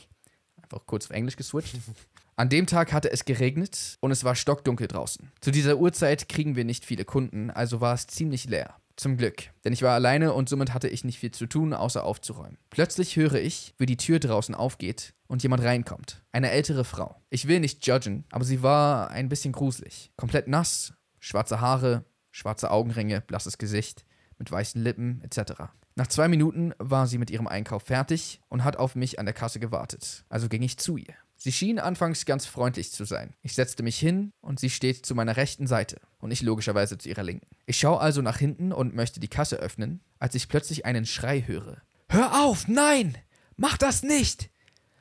Einfach 0.61 0.85
kurz 0.85 1.05
auf 1.05 1.11
Englisch 1.11 1.37
geswitcht. 1.37 1.75
An 2.35 2.49
dem 2.49 2.67
Tag 2.67 2.93
hatte 2.93 3.11
es 3.11 3.25
geregnet 3.25 3.97
und 3.99 4.11
es 4.11 4.23
war 4.23 4.35
stockdunkel 4.35 4.87
draußen. 4.87 5.31
Zu 5.41 5.49
dieser 5.49 5.77
Uhrzeit 5.77 6.29
kriegen 6.29 6.55
wir 6.55 6.65
nicht 6.65 6.85
viele 6.85 7.03
Kunden, 7.03 7.49
also 7.49 7.81
war 7.81 7.95
es 7.95 8.05
ziemlich 8.05 8.45
leer. 8.45 8.75
Zum 8.95 9.17
Glück, 9.17 9.49
denn 9.65 9.73
ich 9.73 9.81
war 9.81 9.93
alleine 9.93 10.33
und 10.33 10.49
somit 10.49 10.73
hatte 10.73 10.87
ich 10.87 11.03
nicht 11.03 11.17
viel 11.17 11.31
zu 11.31 11.47
tun, 11.47 11.73
außer 11.73 12.03
aufzuräumen. 12.03 12.59
Plötzlich 12.69 13.15
höre 13.15 13.35
ich, 13.35 13.73
wie 13.77 13.87
die 13.87 13.97
Tür 13.97 14.19
draußen 14.19 14.53
aufgeht 14.53 15.15
und 15.27 15.41
jemand 15.41 15.63
reinkommt. 15.63 16.23
Eine 16.31 16.51
ältere 16.51 16.85
Frau. 16.85 17.19
Ich 17.31 17.47
will 17.47 17.59
nicht 17.59 17.87
judgen, 17.87 18.25
aber 18.31 18.45
sie 18.45 18.61
war 18.61 19.09
ein 19.09 19.29
bisschen 19.29 19.51
gruselig. 19.51 20.11
Komplett 20.15 20.47
nass, 20.47 20.93
schwarze 21.19 21.59
Haare, 21.59 22.05
schwarze 22.31 22.69
Augenringe, 22.69 23.21
blasses 23.21 23.57
Gesicht, 23.57 24.05
mit 24.37 24.51
weißen 24.51 24.81
Lippen 24.81 25.21
etc. 25.23 25.53
Nach 25.95 26.07
zwei 26.07 26.27
Minuten 26.27 26.73
war 26.77 27.07
sie 27.07 27.17
mit 27.17 27.31
ihrem 27.31 27.47
Einkauf 27.47 27.83
fertig 27.83 28.41
und 28.49 28.63
hat 28.63 28.77
auf 28.77 28.95
mich 28.95 29.17
an 29.19 29.25
der 29.25 29.33
Kasse 29.33 29.59
gewartet. 29.59 30.23
Also 30.29 30.49
ging 30.49 30.61
ich 30.61 30.77
zu 30.77 30.97
ihr. 30.97 31.15
Sie 31.43 31.51
schien 31.51 31.77
anfangs 31.77 32.23
ganz 32.23 32.45
freundlich 32.45 32.93
zu 32.93 33.03
sein. 33.03 33.33
Ich 33.41 33.53
setzte 33.53 33.83
mich 33.83 33.99
hin 33.99 34.31
und 34.39 34.61
sie 34.61 34.69
steht 34.69 35.05
zu 35.05 35.13
meiner 35.13 35.35
rechten 35.35 35.67
Seite 35.67 35.99
und 36.19 36.31
ich 36.31 36.41
logischerweise 36.41 36.97
zu 36.97 37.09
ihrer 37.09 37.23
linken. 37.23 37.49
Ich 37.65 37.79
schaue 37.79 37.99
also 37.99 38.21
nach 38.21 38.37
hinten 38.37 38.71
und 38.71 38.95
möchte 38.95 39.19
die 39.19 39.27
Kasse 39.27 39.57
öffnen, 39.57 39.99
als 40.19 40.35
ich 40.35 40.47
plötzlich 40.47 40.85
einen 40.85 41.05
Schrei 41.05 41.43
höre. 41.45 41.81
Hör 42.07 42.45
auf, 42.45 42.69
nein! 42.69 43.17
Mach 43.57 43.77
das 43.77 44.03
nicht! 44.03 44.51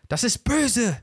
Das 0.08 0.24
ist 0.24 0.42
böse! 0.42 1.00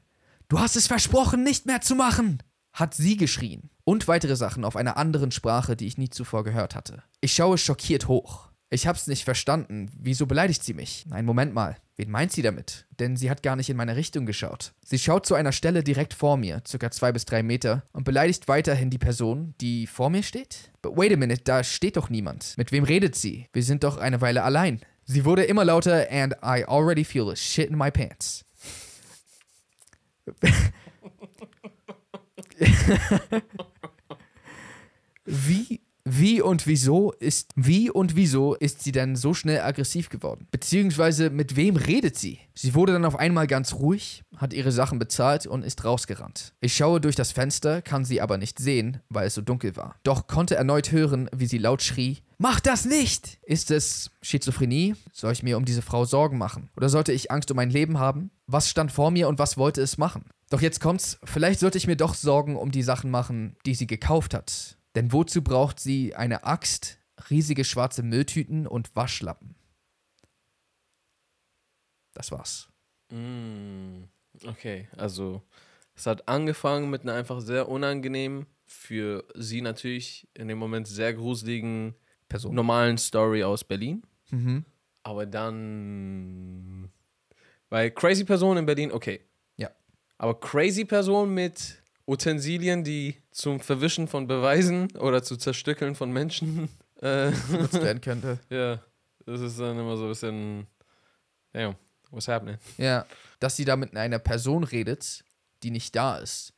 Du 0.49 0.59
hast 0.59 0.75
es 0.75 0.87
versprochen, 0.87 1.41
nicht 1.41 1.65
mehr 1.65 1.79
zu 1.79 1.95
machen! 1.95 2.43
Hat 2.73 2.93
sie 2.93 3.15
geschrien. 3.15 3.69
Und 3.85 4.09
weitere 4.09 4.35
Sachen 4.35 4.65
auf 4.65 4.75
einer 4.75 4.97
anderen 4.97 5.31
Sprache, 5.31 5.77
die 5.77 5.87
ich 5.87 5.97
nie 5.97 6.09
zuvor 6.09 6.43
gehört 6.43 6.75
hatte. 6.75 7.01
Ich 7.21 7.33
schaue 7.33 7.57
schockiert 7.57 8.09
hoch. 8.09 8.48
Ich 8.71 8.85
hab's 8.85 9.07
nicht 9.07 9.23
verstanden. 9.23 9.91
Wieso 9.97 10.27
beleidigt 10.27 10.63
sie 10.63 10.75
mich? 10.75 11.05
Nein, 11.07 11.25
Moment 11.25 11.55
mal. 11.55 11.77
Wen 11.95 12.11
meint 12.11 12.31
sie 12.31 12.43
damit? 12.43 12.85
Denn 12.99 13.17
sie 13.17 13.31
hat 13.31 13.41
gar 13.41 13.55
nicht 13.55 13.71
in 13.71 13.77
meine 13.77 13.95
Richtung 13.95 14.27
geschaut. 14.27 14.73
Sie 14.85 14.99
schaut 14.99 15.25
zu 15.25 15.33
einer 15.33 15.51
Stelle 15.51 15.83
direkt 15.83 16.13
vor 16.13 16.37
mir, 16.37 16.61
circa 16.67 16.91
zwei 16.91 17.11
bis 17.11 17.25
drei 17.25 17.41
Meter, 17.41 17.81
und 17.93 18.03
beleidigt 18.03 18.47
weiterhin 18.47 18.91
die 18.91 18.99
Person, 18.99 19.55
die 19.59 19.87
vor 19.87 20.11
mir 20.11 20.21
steht. 20.21 20.71
But 20.83 20.95
wait 20.95 21.11
a 21.11 21.17
minute, 21.17 21.41
da 21.43 21.63
steht 21.63 21.97
doch 21.97 22.11
niemand. 22.11 22.53
Mit 22.57 22.71
wem 22.71 22.83
redet 22.83 23.15
sie? 23.15 23.47
Wir 23.53 23.63
sind 23.63 23.83
doch 23.83 23.97
eine 23.97 24.21
Weile 24.21 24.43
allein. 24.43 24.81
Sie 25.03 25.25
wurde 25.25 25.45
immer 25.45 25.65
lauter 25.65 26.07
and 26.11 26.35
I 26.43 26.63
already 26.65 27.03
feel 27.03 27.31
a 27.31 27.35
shit 27.35 27.71
in 27.71 27.77
my 27.77 27.89
pants. 27.89 28.45
Wie, 35.25 35.81
wie 36.17 36.41
und 36.41 36.67
wieso 36.67 37.11
ist, 37.13 37.51
wie 37.55 37.89
und 37.89 38.15
wieso 38.15 38.55
ist 38.55 38.83
sie 38.83 38.91
denn 38.91 39.15
so 39.15 39.33
schnell 39.33 39.61
aggressiv 39.61 40.09
geworden? 40.09 40.47
Beziehungsweise 40.51 41.29
mit 41.29 41.55
wem 41.55 41.75
redet 41.75 42.17
sie? 42.17 42.39
Sie 42.53 42.73
wurde 42.75 42.93
dann 42.93 43.05
auf 43.05 43.17
einmal 43.17 43.47
ganz 43.47 43.73
ruhig, 43.73 44.23
hat 44.37 44.53
ihre 44.53 44.71
Sachen 44.71 44.99
bezahlt 44.99 45.47
und 45.47 45.63
ist 45.63 45.85
rausgerannt. 45.85 46.53
Ich 46.61 46.75
schaue 46.75 46.99
durch 46.99 47.15
das 47.15 47.31
Fenster, 47.31 47.81
kann 47.81 48.05
sie 48.05 48.21
aber 48.21 48.37
nicht 48.37 48.59
sehen, 48.59 49.01
weil 49.09 49.27
es 49.27 49.35
so 49.35 49.41
dunkel 49.41 49.75
war. 49.75 49.95
Doch 50.03 50.27
konnte 50.27 50.55
erneut 50.55 50.91
hören, 50.91 51.29
wie 51.35 51.47
sie 51.47 51.57
laut 51.57 51.81
schrie, 51.81 52.17
Mach 52.41 52.61
das 52.61 52.85
nicht! 52.85 53.37
Ist 53.43 53.69
es 53.69 54.11
Schizophrenie? 54.21 54.95
Soll 55.11 55.33
ich 55.33 55.43
mir 55.43 55.57
um 55.57 55.65
diese 55.65 55.81
Frau 55.81 56.05
Sorgen 56.05 56.37
machen? 56.37 56.69
Oder 56.77 56.87
sollte 56.87 57.11
ich 57.11 57.31
Angst 57.31 57.51
um 57.51 57.57
mein 57.57 57.69
Leben 57.69 57.99
haben? 57.99 58.31
Was 58.47 58.69
stand 58.69 58.93
vor 58.93 59.11
mir 59.11 59.27
und 59.27 59.39
was 59.39 59.57
wollte 59.57 59.81
es 59.81 59.97
machen? 59.97 60.23
Doch 60.49 60.61
jetzt 60.61 60.79
kommt's, 60.79 61.19
vielleicht 61.25 61.59
sollte 61.59 61.77
ich 61.77 61.85
mir 61.85 61.97
doch 61.97 62.15
Sorgen 62.15 62.55
um 62.55 62.71
die 62.71 62.81
Sachen 62.81 63.11
machen, 63.11 63.57
die 63.65 63.75
sie 63.75 63.87
gekauft 63.87 64.33
hat. 64.33 64.77
Denn 64.95 65.11
wozu 65.11 65.43
braucht 65.43 65.79
sie 65.79 66.15
eine 66.15 66.43
Axt, 66.43 66.99
riesige 67.29 67.63
schwarze 67.63 68.03
Mülltüten 68.03 68.67
und 68.67 68.95
Waschlappen? 68.95 69.55
Das 72.13 72.31
war's. 72.31 72.69
Mm, 73.11 74.03
okay, 74.45 74.87
also 74.97 75.41
es 75.95 76.05
hat 76.05 76.27
angefangen 76.27 76.89
mit 76.89 77.03
einer 77.03 77.13
einfach 77.13 77.41
sehr 77.41 77.69
unangenehmen, 77.69 78.45
für 78.65 79.25
sie 79.35 79.61
natürlich 79.61 80.27
in 80.33 80.47
dem 80.47 80.57
Moment 80.57 80.87
sehr 80.87 81.13
gruseligen, 81.13 81.95
Person. 82.27 82.53
normalen 82.53 82.97
Story 82.97 83.43
aus 83.43 83.63
Berlin. 83.63 84.03
Mhm. 84.29 84.63
Aber 85.03 85.25
dann. 85.25 86.91
Weil 87.69 87.91
Crazy 87.91 88.23
Person 88.23 88.57
in 88.57 88.65
Berlin, 88.65 88.91
okay. 88.91 89.21
Ja. 89.57 89.71
Aber 90.17 90.39
Crazy 90.39 90.85
Person 90.85 91.33
mit 91.33 91.81
Utensilien, 92.09 92.83
die 92.83 93.15
zum 93.31 93.59
Verwischen 93.59 94.07
von 94.07 94.25
Beweisen 94.27 94.95
oder 94.97 95.21
zu 95.23 95.37
Zerstückeln 95.37 95.95
von 95.95 96.11
Menschen. 96.11 96.69
Äh, 97.01 97.31
Benutzt 97.49 97.81
werden 97.81 98.01
könnte. 98.01 98.39
ja, 98.49 98.81
das 99.25 99.39
ist 99.39 99.57
dann 99.57 99.79
immer 99.79 99.95
so 99.95 100.03
ein 100.03 100.09
bisschen. 100.09 100.67
Damn, 101.53 101.75
what's 102.11 102.27
happening? 102.27 102.57
Ja. 102.77 103.05
Dass 103.39 103.55
sie 103.55 103.63
da 103.63 103.77
mit 103.77 103.95
einer 103.95 104.19
Person 104.19 104.65
redet, 104.65 105.23
die 105.63 105.71
nicht 105.71 105.95
da 105.95 106.17
ist. 106.17 106.51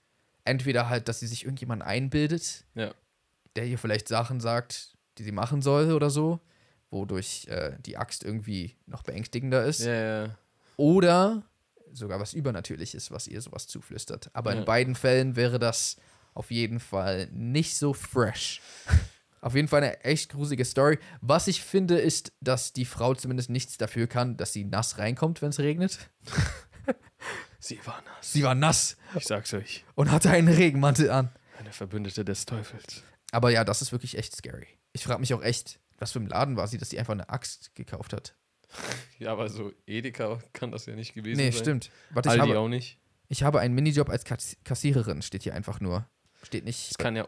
Entweder 0.44 0.90
halt, 0.90 1.08
dass 1.08 1.20
sie 1.20 1.28
sich 1.28 1.44
irgendjemand 1.44 1.84
einbildet, 1.84 2.66
Ja. 2.74 2.92
der 3.56 3.68
ihr 3.68 3.78
vielleicht 3.78 4.08
Sachen 4.08 4.40
sagt, 4.40 4.98
die 5.20 5.24
sie 5.24 5.32
machen 5.32 5.62
soll 5.62 5.92
oder 5.92 6.10
so, 6.10 6.40
wodurch 6.90 7.46
äh, 7.48 7.78
die 7.86 7.98
Axt 7.98 8.24
irgendwie 8.24 8.76
noch 8.88 9.04
beängstigender 9.04 9.64
ist. 9.64 9.82
Ja, 9.82 10.24
ja. 10.24 10.38
Oder 10.76 11.44
sogar 11.94 12.20
was 12.20 12.34
Übernatürliches, 12.34 13.12
was 13.12 13.28
ihr 13.28 13.42
sowas 13.42 13.68
zuflüstert. 13.68 14.30
Aber 14.34 14.54
Ja. 14.54 14.60
in 14.60 14.66
beiden 14.66 14.96
Fällen 14.96 15.36
wäre 15.36 15.60
das 15.60 15.98
auf 16.34 16.52
jeden 16.52 16.80
Fall 16.80 17.28
nicht 17.32 17.76
so 17.78 17.94
fresh. 17.94 18.62
auf 19.42 19.56
jeden 19.56 19.68
Fall 19.68 19.82
eine 19.84 20.04
echt 20.04 20.32
gruselige 20.32 20.66
Story. 20.66 21.00
Was 21.22 21.48
ich 21.48 21.64
finde, 21.64 21.98
ist, 22.00 22.32
dass 22.42 22.74
die 22.74 22.86
Frau 22.86 23.16
zumindest 23.16 23.50
nichts 23.50 23.78
dafür 23.78 24.08
kann, 24.08 24.38
dass 24.38 24.54
sie 24.54 24.64
nass 24.64 24.98
reinkommt, 24.98 25.42
wenn 25.42 25.50
es 25.50 25.60
regnet. 25.60 26.10
Sie 27.60 27.80
war 27.86 28.02
nass. 28.02 28.34
Sie 28.34 28.42
war 28.44 28.56
nass 28.56 28.98
Ich 29.16 29.26
sag's 29.26 29.54
euch. 29.54 29.86
und 29.94 30.10
hatte 30.12 30.32
einen 30.32 30.48
Regenmantel 30.48 31.12
an. 31.12 31.30
Eine 31.60 31.72
Verbündete 31.72 32.26
des 32.26 32.46
Teufels. 32.48 33.04
Aber 33.32 33.52
ja, 33.52 33.64
das 33.64 33.84
ist 33.84 33.92
wirklich 33.92 34.18
echt 34.18 34.36
scary. 34.36 34.68
Ich 34.94 35.04
frage 35.04 35.20
mich 35.20 35.34
auch 35.36 35.44
echt, 35.44 35.80
was 36.00 36.12
für 36.12 36.20
ein 36.20 36.26
Laden 36.28 36.58
war 36.58 36.68
sie, 36.68 36.80
dass 36.80 36.90
sie 36.90 36.98
einfach 37.00 37.14
eine 37.14 37.30
Axt 37.30 37.76
gekauft 37.76 38.14
hat. 38.14 38.36
Ja, 39.20 39.32
aber 39.34 39.50
so 39.50 39.72
Edeka 39.86 40.40
kann 40.54 40.72
das 40.72 40.86
ja 40.86 40.96
nicht 40.96 41.14
gewesen 41.14 41.38
Nee, 41.38 41.52
sein. 41.52 41.60
stimmt. 41.62 41.92
Warte, 42.12 42.30
ich 42.30 42.34
Aldi 42.40 42.48
habe, 42.54 42.60
auch 42.60 42.68
nicht. 42.68 42.98
ich 43.30 43.44
habe 43.44 43.60
einen 43.60 43.74
Minijob 43.76 44.10
als 44.10 44.24
Kass 44.26 44.58
Kassiererin, 44.64 45.22
steht 45.22 45.44
hier 45.44 45.54
einfach 45.54 45.80
nur. 45.80 46.08
Steht 46.44 46.66
nicht. 46.66 46.92
Es 46.92 46.98
kann 46.98 47.16
ja 47.16 47.28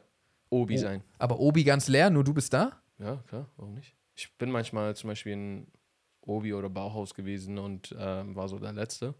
Obi 0.50 0.76
Oh. 0.78 0.82
sein. 0.82 1.04
Aber 1.20 1.40
Obi 1.40 1.64
ganz 1.64 1.88
leer, 1.88 2.10
nur 2.10 2.24
du 2.24 2.34
bist 2.34 2.54
da? 2.54 2.82
Ja, 3.00 3.18
klar, 3.28 3.50
warum 3.58 3.74
nicht? 3.74 3.96
Ich 4.16 4.36
bin 4.38 4.50
manchmal 4.52 4.96
zum 4.96 5.10
Beispiel 5.10 5.34
in 5.34 5.68
Obi 6.22 6.54
oder 6.54 6.70
Bauhaus 6.70 7.14
gewesen 7.14 7.58
und 7.58 7.94
ähm, 7.98 8.36
war 8.36 8.48
so 8.48 8.60
der 8.60 8.72
Letzte. 8.74 9.14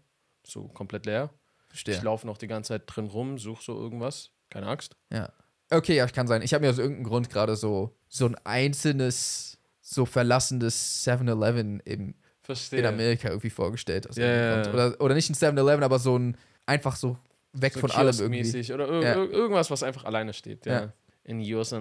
So 0.46 0.68
komplett 0.68 1.06
leer. 1.06 1.30
Verstehe. 1.68 1.96
Ich 1.96 2.02
laufe 2.02 2.26
noch 2.26 2.38
die 2.38 2.46
ganze 2.46 2.68
Zeit 2.68 2.82
drin 2.86 3.06
rum, 3.06 3.38
suche 3.38 3.62
so 3.62 3.74
irgendwas. 3.78 4.30
Keine 4.50 4.66
Axt. 4.68 4.96
Ja. 5.12 5.32
Okay, 5.70 5.96
ja, 5.96 6.06
kann 6.06 6.26
sein. 6.28 6.42
Ich 6.42 6.54
habe 6.54 6.64
mir 6.64 6.70
aus 6.70 6.78
irgendeinem 6.78 7.04
Grund 7.04 7.30
gerade 7.30 7.56
so, 7.56 7.96
so 8.08 8.26
ein 8.26 8.36
einzelnes, 8.44 9.58
so 9.86 10.06
verlassenes 10.06 11.04
7-Eleven 11.06 11.80
im 11.84 12.14
Verstehe. 12.42 12.80
in 12.80 12.86
Amerika 12.86 13.28
irgendwie 13.28 13.50
vorgestellt. 13.50 14.06
Ja, 14.16 14.54
Grund. 14.54 14.66
ja. 14.66 14.72
Oder, 14.72 15.00
oder 15.00 15.14
nicht 15.14 15.28
ein 15.30 15.34
7-Eleven, 15.34 15.82
aber 15.84 15.98
so 15.98 16.18
ein 16.18 16.36
einfach 16.66 16.96
so 16.96 17.18
weg 17.52 17.74
so 17.74 17.80
von 17.80 17.90
allem 17.90 18.18
irgendwie. 18.18 18.72
Oder 18.72 18.88
ir 18.88 19.02
Ja. 19.02 19.14
ir 19.22 19.30
irgendwas, 19.30 19.70
was 19.70 19.82
einfach 19.82 20.04
alleine 20.04 20.32
steht. 20.32 20.64
Ja. 20.66 20.72
Ja. 20.72 20.92
In 21.24 21.40
USA 21.40 21.80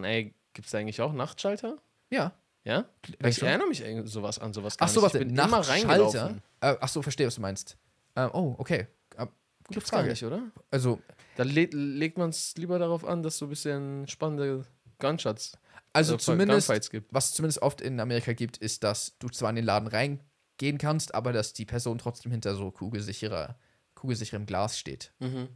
gibt 0.54 0.68
es 0.68 0.76
eigentlich 0.76 1.02
auch 1.02 1.14
Nachtschalter? 1.14 1.78
Ja. 2.10 2.34
Ja? 2.66 2.86
Ich 3.26 3.42
erinnere 3.42 3.68
mich 3.68 3.84
sowas 4.06 4.40
an 4.40 4.54
sowas 4.54 4.78
gar 4.78 4.88
Ach 4.88 4.92
so, 4.94 5.02
warte, 5.02 5.20
Ich 5.20 5.26
bin 5.28 5.34
Nachtschalter? 5.36 6.36
Äh, 6.62 6.76
ach 6.80 6.88
so, 6.90 7.02
verstehe, 7.02 7.28
was 7.28 7.36
du 7.36 7.42
meinst. 7.42 7.78
Ähm, 8.16 8.30
oh, 8.34 8.56
okay. 8.58 8.88
Äh, 9.18 9.26
gute 9.66 9.80
Gibt's 9.80 9.92
gar 9.92 10.00
Frage. 10.02 10.12
nicht, 10.12 10.24
oder? 10.24 10.44
Also, 10.72 11.00
Da 11.36 11.44
le 11.44 11.66
legt 11.72 12.18
man 12.18 12.30
es 12.30 12.56
lieber 12.58 12.80
darauf 12.80 13.06
an, 13.06 13.24
dass 13.24 13.38
so 13.38 13.46
ein 13.48 13.50
bisschen 13.50 14.08
spannende 14.08 14.64
Gunshots, 15.00 15.58
also 15.94 16.16
äh, 16.16 16.18
zumindest, 16.18 16.70
was 17.12 17.26
es 17.30 17.32
zumindest 17.34 17.62
oft 17.62 17.82
in 17.82 18.00
Amerika 18.00 18.34
gibt, 18.34 18.58
ist, 18.58 18.84
dass 18.84 19.18
du 19.20 19.30
zwar 19.30 19.50
in 19.50 19.56
den 19.58 19.66
Laden 19.66 19.88
reingehen 19.88 20.78
kannst, 20.78 21.14
aber 21.16 21.34
dass 21.34 21.54
die 21.54 21.66
Person 21.66 21.98
trotzdem 21.98 22.32
hinter 22.32 22.56
so 22.56 22.72
kugelsicherer, 22.72 23.58
kugelsicherem 23.96 24.46
Glas 24.46 24.78
steht. 24.80 25.14
Mhm. 25.20 25.50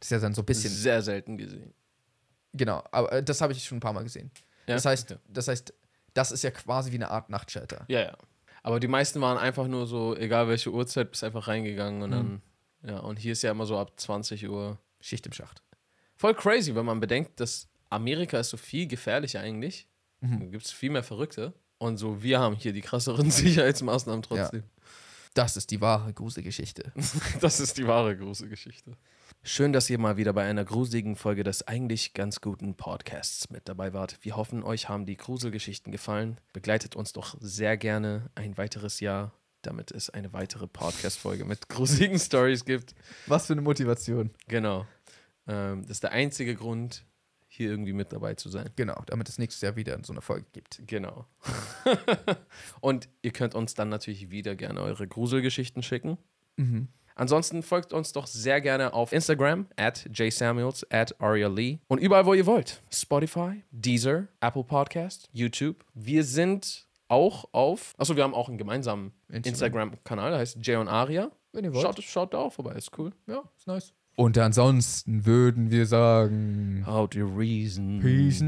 Das 0.00 0.06
ist 0.06 0.10
ja 0.10 0.18
dann 0.18 0.34
so 0.34 0.42
ein 0.42 0.46
bisschen, 0.46 0.70
Sehr 0.70 1.02
selten 1.02 1.36
gesehen. 1.38 1.74
genau, 2.52 2.84
aber 2.92 3.12
äh, 3.12 3.22
das 3.22 3.40
habe 3.40 3.52
ich 3.52 3.64
schon 3.64 3.78
ein 3.78 3.80
paar 3.80 3.92
Mal 3.92 4.04
gesehen. 4.04 4.30
Ja? 4.66 4.74
Das 4.74 4.84
heißt, 4.84 5.12
Okay. 5.12 5.20
das 5.28 5.48
heißt, 5.48 5.74
das 6.14 6.30
ist 6.32 6.42
ja 6.42 6.50
quasi 6.50 6.90
wie 6.92 6.96
eine 6.96 7.10
Art 7.10 7.30
Nachtshelter. 7.30 7.84
Ja, 7.88 8.00
ja. 8.00 8.16
Aber 8.62 8.80
die 8.80 8.88
meisten 8.88 9.20
waren 9.20 9.38
einfach 9.38 9.66
nur 9.66 9.86
so, 9.86 10.16
egal 10.16 10.48
welche 10.48 10.70
Uhrzeit, 10.72 11.10
bist 11.10 11.24
einfach 11.24 11.48
reingegangen 11.48 11.98
Mhm. 11.98 12.02
und 12.02 12.10
dann, 12.10 12.42
ja, 12.82 12.98
und 12.98 13.18
hier 13.18 13.32
ist 13.32 13.42
ja 13.42 13.50
immer 13.50 13.66
so 13.66 13.78
ab 13.78 13.92
20 13.98 14.48
Uhr. 14.48 14.78
Schicht 15.00 15.24
im 15.26 15.32
Schacht. 15.32 15.62
Voll 16.16 16.34
crazy, 16.34 16.74
wenn 16.74 16.84
man 16.84 16.98
bedenkt, 16.98 17.38
dass 17.38 17.68
Amerika 17.90 18.38
ist 18.38 18.50
so 18.50 18.56
viel 18.56 18.86
gefährlicher 18.86 19.40
eigentlich. 19.40 19.86
Mhm. 20.20 20.40
Da 20.40 20.46
gibt 20.46 20.64
es 20.64 20.72
viel 20.72 20.90
mehr 20.90 21.02
Verrückte. 21.02 21.52
Und 21.78 21.96
so, 21.96 22.22
wir 22.22 22.40
haben 22.40 22.56
hier 22.56 22.72
die 22.72 22.80
krasseren 22.80 23.30
Sicherheitsmaßnahmen 23.30 24.22
trotzdem. 24.22 24.64
Das 25.34 25.56
ist 25.56 25.70
die 25.70 25.80
wahre 25.80 26.12
Gruselgeschichte. 26.12 26.92
Das 27.40 27.60
ist 27.60 27.78
die 27.78 27.86
wahre 27.86 28.16
große 28.16 28.48
Geschichte. 28.48 28.96
Schön, 29.44 29.72
dass 29.72 29.88
ihr 29.88 29.98
mal 29.98 30.16
wieder 30.16 30.32
bei 30.32 30.44
einer 30.44 30.64
gruseligen 30.64 31.14
Folge 31.14 31.44
des 31.44 31.66
eigentlich 31.68 32.12
ganz 32.12 32.40
guten 32.40 32.74
Podcasts 32.74 33.48
mit 33.50 33.68
dabei 33.68 33.92
wart. 33.92 34.18
Wir 34.22 34.36
hoffen, 34.36 34.64
euch 34.64 34.88
haben 34.88 35.06
die 35.06 35.16
Gruselgeschichten 35.16 35.92
gefallen. 35.92 36.40
Begleitet 36.52 36.96
uns 36.96 37.12
doch 37.12 37.36
sehr 37.40 37.76
gerne 37.76 38.30
ein 38.34 38.58
weiteres 38.58 38.98
Jahr, 38.98 39.32
damit 39.62 39.92
es 39.92 40.10
eine 40.10 40.32
weitere 40.32 40.66
Podcast-Folge 40.66 41.44
mit 41.44 41.68
gruseligen 41.68 42.18
Stories 42.18 42.64
gibt. 42.64 42.96
Was 43.26 43.46
für 43.46 43.52
eine 43.52 43.62
Motivation. 43.62 44.30
Genau. 44.48 44.86
Ähm, 45.46 45.82
das 45.82 45.92
ist 45.92 46.02
der 46.02 46.12
einzige 46.12 46.56
Grund, 46.56 47.04
hier 47.58 47.70
irgendwie 47.70 47.92
mit 47.92 48.12
dabei 48.12 48.34
zu 48.34 48.48
sein. 48.48 48.70
Genau, 48.76 49.02
damit 49.06 49.28
es 49.28 49.38
nächstes 49.38 49.60
Jahr 49.60 49.76
wieder 49.76 49.98
so 50.02 50.12
eine 50.12 50.22
Folge 50.22 50.46
gibt. 50.52 50.80
Genau. 50.86 51.26
Und 52.80 53.08
ihr 53.20 53.32
könnt 53.32 53.54
uns 53.54 53.74
dann 53.74 53.90
natürlich 53.90 54.30
wieder 54.30 54.56
gerne 54.56 54.80
eure 54.80 55.06
Gruselgeschichten 55.06 55.82
schicken. 55.82 56.18
Mhm. 56.56 56.88
Ansonsten 57.14 57.64
folgt 57.64 57.92
uns 57.92 58.12
doch 58.12 58.28
sehr 58.28 58.60
gerne 58.60 58.92
auf 58.92 59.12
Instagram 59.12 59.66
at 59.76 60.08
jsamuels 60.12 60.86
at 60.88 61.20
Aria 61.20 61.48
Lee 61.48 61.80
und 61.88 61.98
überall, 61.98 62.26
wo 62.26 62.32
ihr 62.32 62.46
wollt. 62.46 62.80
Spotify, 62.92 63.64
Deezer, 63.72 64.28
Apple 64.40 64.62
Podcast, 64.62 65.28
YouTube. 65.32 65.84
Wir 65.94 66.22
sind 66.22 66.86
auch 67.08 67.48
auf, 67.50 67.94
achso, 67.98 68.14
wir 68.14 68.22
haben 68.22 68.34
auch 68.34 68.48
einen 68.48 68.56
gemeinsamen 68.56 69.12
Instagram. 69.28 69.88
Instagram-Kanal, 69.90 70.30
der 70.30 70.38
heißt 70.38 70.58
Jay 70.64 70.76
und 70.76 70.86
Aria. 70.86 71.32
Wenn 71.52 71.64
ihr 71.64 71.74
wollt. 71.74 71.82
Schaut, 71.82 72.02
schaut 72.04 72.34
da 72.34 72.38
auch 72.38 72.52
vorbei, 72.52 72.74
ist 72.74 72.96
cool. 72.96 73.10
Ja, 73.26 73.42
ist 73.56 73.66
nice. 73.66 73.92
Und 74.18 74.36
ansonsten 74.36 75.26
würden 75.26 75.70
wir 75.70 75.86
sagen: 75.86 76.82
How 76.84 77.08
to 77.08 77.24
reason. 77.24 78.00
Peace 78.00 78.42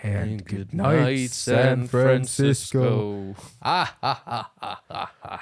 and 0.00 0.46
good 0.46 0.72
night, 0.72 1.30
San 1.30 1.88
Francisco. 1.88 3.34
Ah, 3.60 3.96
ha, 4.00 4.22
ha, 4.24 4.50
ha, 4.60 5.10
ha. 5.20 5.40